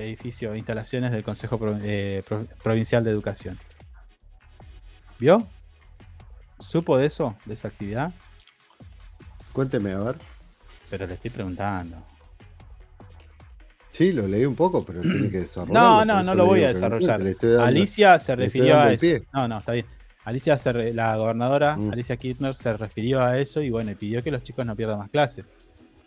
[0.00, 2.22] edificio, instalaciones del Consejo eh,
[2.62, 3.58] Provincial de Educación.
[5.18, 5.46] ¿Vio?
[6.58, 7.36] ¿Supo de eso?
[7.44, 8.12] ¿De esa actividad?
[9.52, 10.16] Cuénteme, a ver.
[10.88, 11.96] Pero le estoy preguntando.
[13.90, 15.74] Sí, lo leí un poco, pero tiene que desarrollar.
[15.74, 17.20] No, no, no lo voy a desarrollar.
[17.60, 19.24] Alicia se refirió a eso.
[19.32, 19.86] No, no, está bien.
[20.24, 20.56] Alicia,
[20.92, 21.92] la gobernadora mm.
[21.92, 25.10] Alicia Kirchner se refirió a eso y bueno, pidió que los chicos no pierdan más
[25.10, 25.48] clases.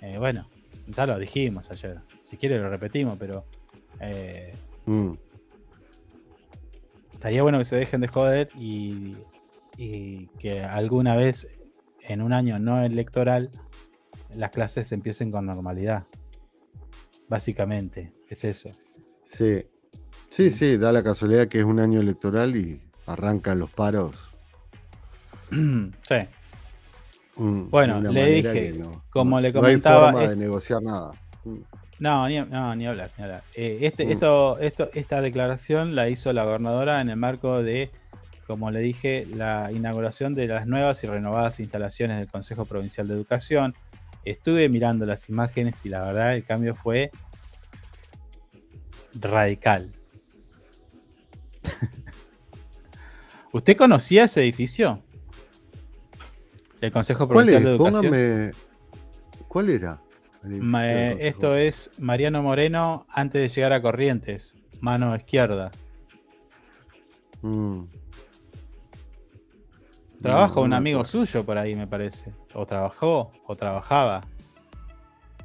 [0.01, 0.47] Eh, bueno,
[0.87, 1.99] ya lo dijimos ayer.
[2.23, 3.45] Si quiere lo repetimos, pero
[3.99, 5.13] eh, mm.
[7.13, 9.15] estaría bueno que se dejen de joder y,
[9.77, 11.47] y que alguna vez
[12.01, 13.49] en un año no electoral
[14.35, 16.05] las clases empiecen con normalidad.
[17.27, 18.69] Básicamente, es eso.
[19.23, 19.65] Sí.
[20.29, 24.15] Sí, sí, da la casualidad que es un año electoral y arrancan los paros.
[25.51, 26.15] sí.
[27.35, 30.11] Mm, bueno, le dije, como le comentaba.
[30.11, 31.11] No hay forma de negociar nada.
[31.43, 31.57] Mm.
[31.99, 33.43] No, ni, no, ni hablar, ni hablar.
[33.53, 34.11] Eh, este, mm.
[34.11, 37.91] esto, esto, esta declaración la hizo la gobernadora en el marco de
[38.47, 43.13] como le dije, la inauguración de las nuevas y renovadas instalaciones del Consejo Provincial de
[43.13, 43.73] Educación.
[44.25, 47.11] Estuve mirando las imágenes y la verdad el cambio fue
[49.13, 49.93] radical.
[53.53, 55.03] ¿Usted conocía ese edificio?
[56.81, 58.51] El Consejo Provincial de Educación.
[59.47, 60.01] ¿Cuál era?
[61.19, 65.71] esto es Mariano Moreno antes de llegar a Corrientes, mano izquierda.
[67.43, 67.83] Mm.
[70.21, 72.33] Trabaja un amigo suyo por ahí, me parece.
[72.55, 74.21] O trabajó, o trabajaba.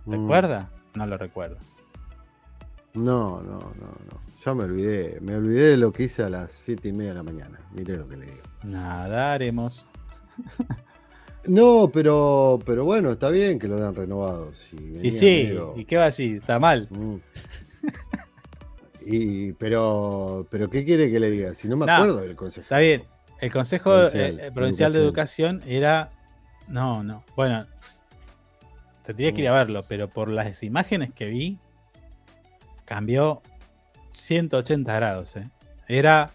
[0.06, 0.12] Mm.
[0.12, 0.70] ¿Recuerda?
[0.94, 1.58] No lo recuerdo.
[2.94, 4.20] No, no, no, no.
[4.48, 5.18] Ya me olvidé.
[5.20, 7.60] Me olvidé de lo que hice a las siete y media de la mañana.
[7.72, 8.42] Mire lo que le digo.
[8.62, 9.84] Nada haremos.
[11.44, 14.52] no, pero, pero bueno, está bien que lo hayan renovado.
[15.02, 16.36] y sí, ¿y qué va así?
[16.36, 16.88] Está mal.
[16.88, 17.16] Mm.
[19.02, 21.54] y, pero, pero, ¿qué quiere que le diga?
[21.54, 22.62] Si no me acuerdo del consejo.
[22.62, 23.02] Está bien,
[23.42, 23.90] el Consejo
[24.54, 25.60] Provincial, de, Educación.
[25.66, 26.10] era.
[26.68, 27.22] No, no.
[27.36, 27.66] Bueno,
[29.04, 31.58] tendría que ir a verlo, pero por las imágenes que vi,
[32.86, 33.42] cambió
[34.20, 35.36] 180 grados.
[35.36, 35.48] ¿eh?
[35.86, 36.30] Era.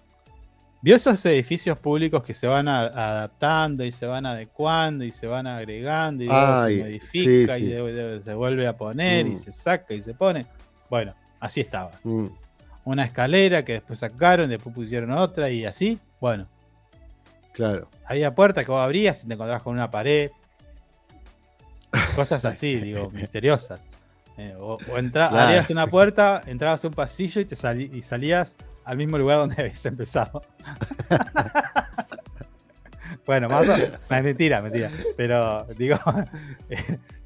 [0.81, 5.47] ¿Vio esos edificios públicos que se van adaptando y se van adecuando y se van
[5.47, 9.35] agregando y se modifica y se vuelve a poner y mm.
[9.37, 10.45] se saca y se pone?
[10.89, 11.91] Bueno, así estaba.
[12.03, 12.25] Mm.
[12.83, 15.97] Una escalera que después sacaron, después pusieron otra y así.
[16.19, 16.49] Bueno,
[17.53, 17.87] Claro.
[18.05, 20.31] Había puertas que vos abrías y te encontrabas con una pared.
[22.15, 23.87] Cosas así, digo, misteriosas.
[24.37, 27.55] Eh, o, abrías una puerta, entrabas a un pasillo y, te
[27.95, 30.41] y salías al mismo lugar donde habías empezado.
[33.25, 34.89] bueno, más o, mentira, mentira.
[35.15, 35.97] Pero digo,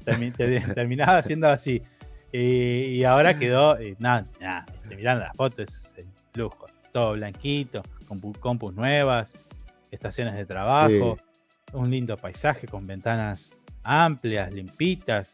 [0.74, 1.82] terminaba siendo así.
[2.30, 6.66] Y, ahora quedó, nada, nada, mirando las fotos, es lujo.
[6.92, 9.38] Todo blanquito, con compus nuevas,
[9.90, 11.18] estaciones de trabajo,
[11.72, 13.52] un lindo paisaje con ventanas
[13.82, 15.32] amplias, limpitas,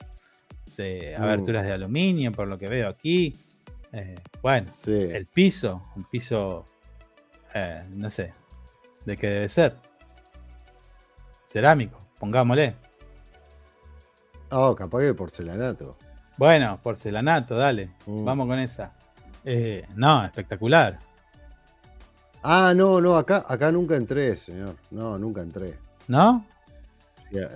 [0.67, 1.23] uh.
[1.23, 3.35] aberturas de aluminio, por lo que veo aquí.
[3.93, 6.65] Eh, bueno, el piso, un piso,
[7.55, 8.33] eh, no sé,
[9.05, 9.77] de qué debe ser.
[11.47, 12.75] Cerámico, pongámosle.
[14.51, 15.97] Oh, capaz que porcelanato.
[16.37, 17.91] Bueno, porcelanato, dale.
[18.07, 18.25] Mm.
[18.25, 18.93] Vamos con esa.
[19.45, 20.99] Eh, no, espectacular.
[22.43, 24.77] Ah, no, no, acá, acá nunca entré, señor.
[24.91, 25.79] No, nunca entré.
[26.09, 26.45] ¿No?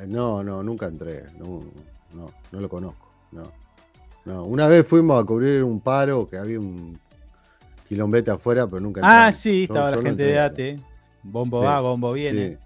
[0.06, 1.24] No, no, nunca entré.
[1.36, 1.62] No,
[2.14, 3.10] no, no lo conozco.
[3.32, 3.50] No.
[4.24, 4.44] No.
[4.44, 6.98] Una vez fuimos a cubrir un paro que había un
[7.88, 9.00] quilombete afuera, pero nunca.
[9.02, 10.80] Ah, sí, estaba la gente de ATE.
[11.22, 12.58] Bombo va, bombo viene.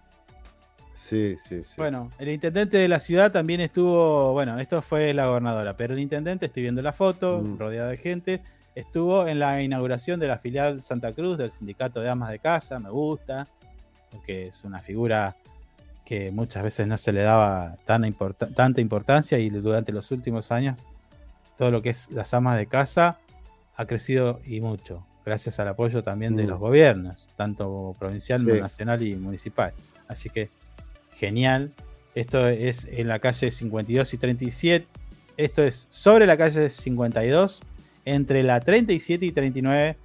[0.95, 1.37] Sí.
[1.37, 1.63] sí.
[1.65, 5.95] Sí, Bueno, el intendente de la ciudad también estuvo, bueno, esto fue la gobernadora, pero
[5.95, 7.59] el intendente, estoy viendo la foto, mm.
[7.59, 8.43] rodeado de gente,
[8.75, 12.79] estuvo en la inauguración de la filial Santa Cruz del Sindicato de Amas de Casa,
[12.79, 13.49] me gusta,
[14.11, 15.37] porque es una figura
[16.05, 18.15] que muchas veces no se le daba tan
[18.55, 20.79] tanta importancia y durante los últimos años
[21.57, 23.19] todo lo que es las amas de casa
[23.77, 26.49] ha crecido y mucho, gracias al apoyo también de mm.
[26.49, 29.73] los gobiernos, tanto provincial, nacional y municipal.
[30.09, 30.51] Así que
[31.15, 31.73] genial.
[32.15, 34.87] Esto es en la calle 52 y 37.
[35.37, 37.63] Esto es sobre la calle 52,
[38.05, 39.97] entre la 37 y 39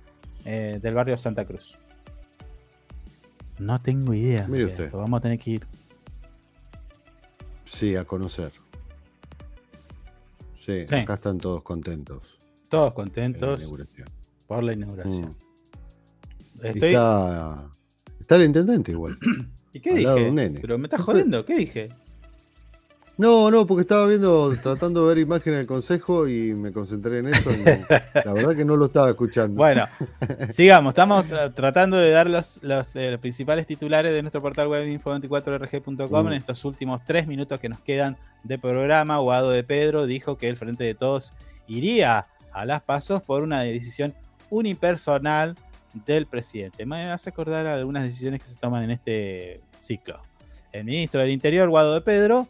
[0.45, 1.77] eh, del barrio Santa Cruz.
[3.59, 4.47] No tengo idea.
[4.47, 4.91] Mire usted.
[4.91, 5.67] Vamos a tener que ir.
[7.67, 8.51] Sí, a conocer.
[10.55, 12.37] Sí, acá están todos contentos.
[12.69, 13.61] Todos contentos
[14.47, 15.35] por la inauguración.
[16.61, 16.65] Mm.
[16.65, 17.69] Está,
[18.19, 19.17] está el intendente igual.
[19.73, 20.59] ¿Y qué dije?
[20.61, 21.89] Pero me estás jodiendo, ¿qué dije?
[23.17, 27.29] No, no, porque estaba viendo, tratando de ver imágenes del consejo y me concentré en
[27.29, 27.49] eso.
[28.25, 29.55] la verdad que no lo estaba escuchando.
[29.55, 29.85] Bueno,
[30.51, 30.91] sigamos.
[30.91, 31.25] Estamos
[31.55, 32.59] tratando de dar los,
[32.93, 36.33] eh, principales titulares de nuestro portal web info24rg.com en mm.
[36.33, 39.17] estos últimos tres minutos que nos quedan de programa.
[39.17, 41.33] Guado de Pedro dijo que el Frente de Todos
[41.65, 44.13] iría a las pasos por una decisión
[44.51, 45.55] unipersonal
[46.05, 46.85] del presidente.
[46.85, 50.21] Me hace acordar algunas decisiones que se toman en este ciclo.
[50.71, 52.47] El ministro del Interior, Guado de Pedro,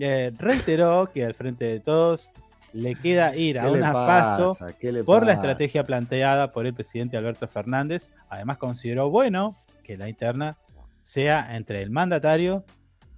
[0.00, 2.30] eh, reiteró que al frente de todos
[2.72, 4.56] le queda ir a una paso
[5.04, 8.12] por la estrategia planteada por el presidente Alberto Fernández.
[8.28, 10.56] Además, consideró bueno que la interna
[11.02, 12.64] sea entre el mandatario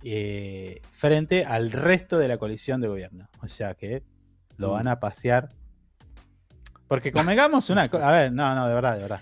[0.02, 3.28] eh, frente al resto de la coalición de gobierno.
[3.42, 4.02] O sea que
[4.56, 5.48] lo van a pasear.
[6.88, 8.08] Porque convengamos una cosa.
[8.08, 9.20] A ver, no, no, de verdad, de verdad.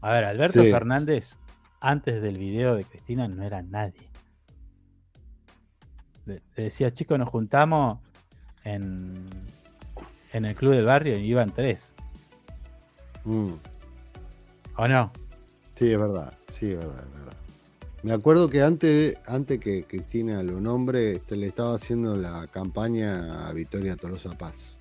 [0.00, 1.38] A ver, Alberto Fernández,
[1.80, 4.11] antes del video de Cristina, no era nadie
[6.26, 7.98] le, decía, chicos, nos juntamos
[8.64, 9.28] en,
[10.32, 11.94] en el club del barrio y iban tres.
[13.24, 13.52] Mm.
[14.76, 15.12] ¿O no?
[15.74, 17.36] Sí, es verdad, sí, es verdad, es verdad.
[18.02, 23.48] Me acuerdo que antes, antes que Cristina lo nombre, este, le estaba haciendo la campaña
[23.48, 24.78] a Victoria Tolosa Paz.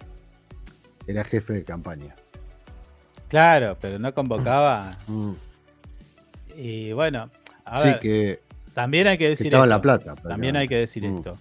[1.05, 2.15] Era jefe de campaña.
[3.27, 4.97] Claro, pero no convocaba.
[5.07, 5.33] Mm.
[6.55, 7.29] Y bueno,
[7.63, 8.41] a sí, que
[8.73, 9.65] también hay que decir esto.
[9.65, 10.15] la plata.
[10.15, 11.17] También hay que decir mm.
[11.17, 11.37] esto.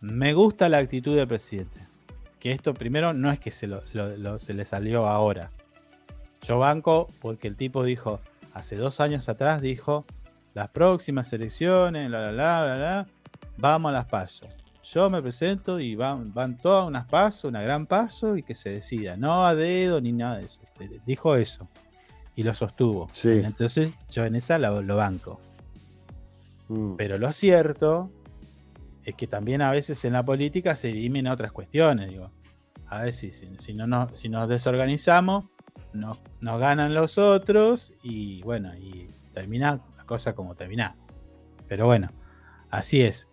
[0.00, 1.80] Me gusta la actitud del presidente.
[2.38, 3.68] Que esto primero no es que se,
[4.38, 5.50] se le salió ahora.
[6.42, 8.20] Yo banco porque el tipo dijo,
[8.54, 10.04] hace dos años atrás dijo,
[10.54, 13.06] las próximas elecciones, la, la, la, la, la,
[13.56, 14.48] vamos a las pasos.
[14.84, 18.70] Yo me presento y van, van todas unas pasos, una gran paso y que se
[18.70, 19.16] decida.
[19.16, 20.60] No a dedo ni nada de eso.
[21.04, 21.68] Dijo eso.
[22.36, 23.08] Y lo sostuvo.
[23.24, 25.40] Entonces yo en esa lo banco.
[26.68, 26.96] Mm.
[26.96, 28.10] Pero lo cierto
[29.04, 32.10] es que también a veces en la política se dirimen otras cuestiones.
[32.10, 32.30] Digo,
[32.88, 35.46] a ver si, si, no, si nos desorganizamos,
[35.92, 40.96] nos, nos, ganan los otros y bueno, y termina la cosa como termina.
[41.68, 42.10] Pero bueno,
[42.70, 43.28] así es.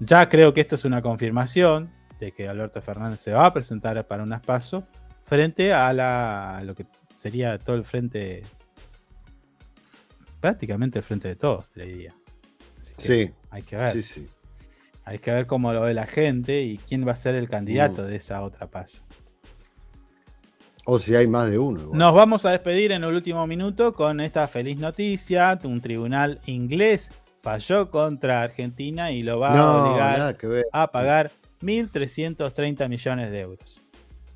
[0.00, 1.90] Ya creo que esto es una confirmación
[2.20, 4.84] de que Alberto Fernández se va a presentar para un pasos
[5.24, 8.42] frente a, la, a lo que sería todo el frente,
[10.40, 12.14] prácticamente el frente de todos, le diría
[12.96, 13.30] sí.
[13.50, 13.96] Hay que ver.
[15.04, 18.02] Hay que ver cómo lo ve la gente y quién va a ser el candidato
[18.02, 18.06] mm.
[18.06, 18.98] de esa otra paso.
[20.86, 21.90] O si hay más de uno.
[21.92, 25.58] Nos vamos a despedir en el último minuto con esta feliz noticia.
[25.62, 30.36] Un tribunal inglés falló contra Argentina y lo va a obligar
[30.72, 31.30] a pagar
[31.62, 33.82] 1.330 millones de euros.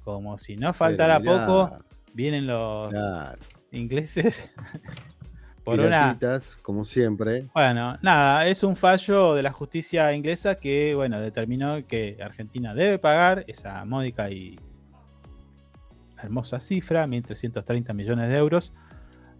[0.04, 1.70] Como si no faltara poco,
[2.14, 2.94] vienen los
[3.72, 4.48] ingleses
[5.70, 6.18] por una.
[6.62, 7.48] Como siempre.
[7.54, 12.98] Bueno, nada, es un fallo de la justicia inglesa que, bueno, determinó que Argentina debe
[12.98, 14.58] pagar esa módica y
[16.22, 18.72] hermosa cifra, 1.330 millones de euros,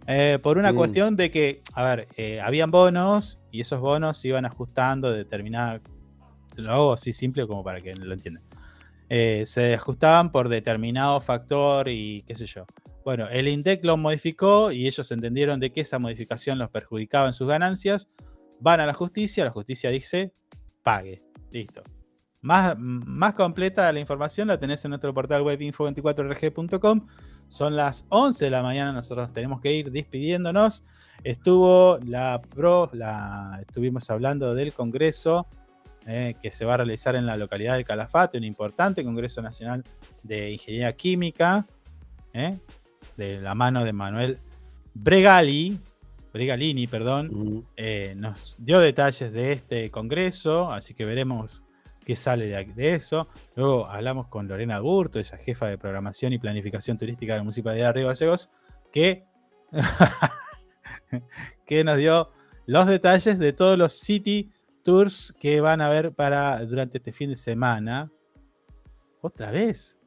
[0.07, 0.75] eh, por una mm.
[0.75, 5.19] cuestión de que, a ver, eh, habían bonos y esos bonos se iban ajustando de
[5.19, 5.81] determinada.
[6.55, 8.43] Lo hago así simple como para que lo entiendan.
[9.09, 12.65] Eh, se ajustaban por determinado factor y qué sé yo.
[13.09, 17.33] Bueno, el INDEC lo modificó y ellos entendieron de que esa modificación los perjudicaba en
[17.33, 18.07] sus ganancias.
[18.59, 20.31] Van a la justicia, la justicia dice,
[20.83, 21.19] pague.
[21.49, 21.81] Listo.
[22.41, 27.07] Más, más completa la información la tenés en nuestro portal web info24rg.com.
[27.47, 30.83] Son las 11 de la mañana, nosotros tenemos que ir despidiéndonos.
[31.23, 35.47] Estuvo la pro, la, estuvimos hablando del Congreso
[36.05, 39.83] eh, que se va a realizar en la localidad de Calafate, un importante Congreso Nacional
[40.21, 41.65] de Ingeniería Química,
[42.33, 42.59] eh,
[43.19, 44.39] de la mano de Manuel
[44.93, 45.79] Bregali,
[46.33, 51.63] Bregalini, perdón, eh, nos dio detalles de este Congreso, así que veremos
[52.05, 53.27] qué sale de, eso.
[53.55, 57.87] Luego hablamos con Lorena Burto, ella jefa de programación y planificación turística de la Municipalidad
[57.87, 58.49] de Río Gallegos,
[58.91, 59.25] que,
[61.65, 62.31] que nos dio
[62.65, 64.51] los detalles de todos los City
[64.83, 68.11] tours que van a ver para durante este fin de semana.
[69.21, 69.99] ¿Otra vez?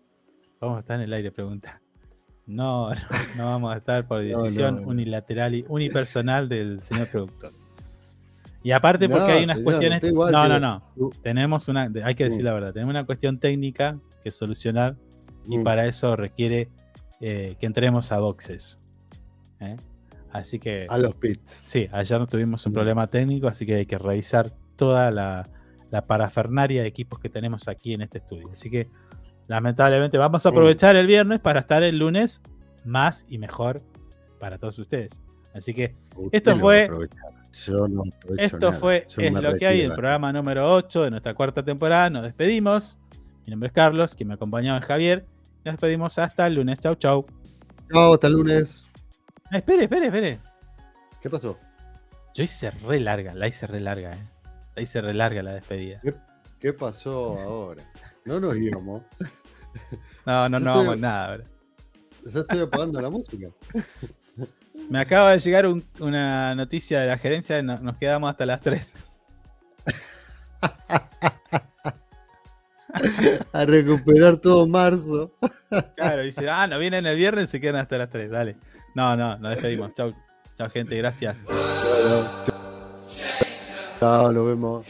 [0.60, 1.81] Vamos a estar en el aire, pregunta.
[2.46, 2.90] No,
[3.36, 7.52] no, vamos a estar por decisión unilateral y unipersonal del señor productor.
[8.64, 10.02] Y aparte porque hay unas cuestiones...
[10.12, 10.82] No, no, no.
[11.22, 11.90] Tenemos una...
[12.04, 12.72] Hay que decir la verdad.
[12.72, 14.96] Tenemos una cuestión técnica que solucionar
[15.46, 15.64] y mm.
[15.64, 16.68] para eso requiere
[17.20, 18.78] eh, que entremos a boxes.
[19.60, 19.76] ¿eh?
[20.30, 20.86] Así que...
[20.88, 21.50] A los pits.
[21.50, 22.74] Sí, ayer tuvimos un mm.
[22.74, 25.48] problema técnico, así que hay que revisar toda la,
[26.06, 28.48] parafernaria de equipos que tenemos aquí en este estudio.
[28.52, 28.88] Así que
[29.52, 32.40] lamentablemente vamos a aprovechar el viernes para estar el lunes
[32.86, 33.82] más y mejor
[34.40, 35.20] para todos ustedes.
[35.54, 35.94] Así que
[36.32, 36.88] esto fue...
[38.38, 42.08] esto fue es lo que hay, el programa número 8 de nuestra cuarta temporada.
[42.08, 42.98] Nos despedimos.
[43.44, 45.26] Mi nombre es Carlos, quien me acompañaba es Javier.
[45.66, 46.78] Nos despedimos hasta el lunes.
[46.80, 47.26] Chau, chau.
[47.92, 48.88] Chau, hasta el lunes.
[49.50, 50.40] Espere, espere, espere.
[51.20, 51.58] ¿Qué pasó?
[52.34, 54.28] Yo hice re larga, la hice re larga, eh.
[54.76, 56.00] Ahí se relarga la despedida.
[56.58, 57.84] ¿Qué, pasó ahora?
[58.24, 59.02] No nos íbamos.
[60.24, 61.38] No, no, no vamos nada.
[62.24, 63.48] Ya estoy apagando la música.
[64.88, 65.66] Me acaba de llegar
[66.00, 68.94] una noticia de la gerencia, nos quedamos hasta las 3.
[73.52, 75.32] A recuperar todo marzo.
[75.96, 78.56] Claro, dice, ah, no vienen el viernes, se quedan hasta las 3, dale.
[78.94, 79.94] No, no, nos despedimos.
[79.94, 80.14] Chau,
[80.56, 81.46] chau gente, gracias.
[84.00, 84.86] Chao, nos vemos.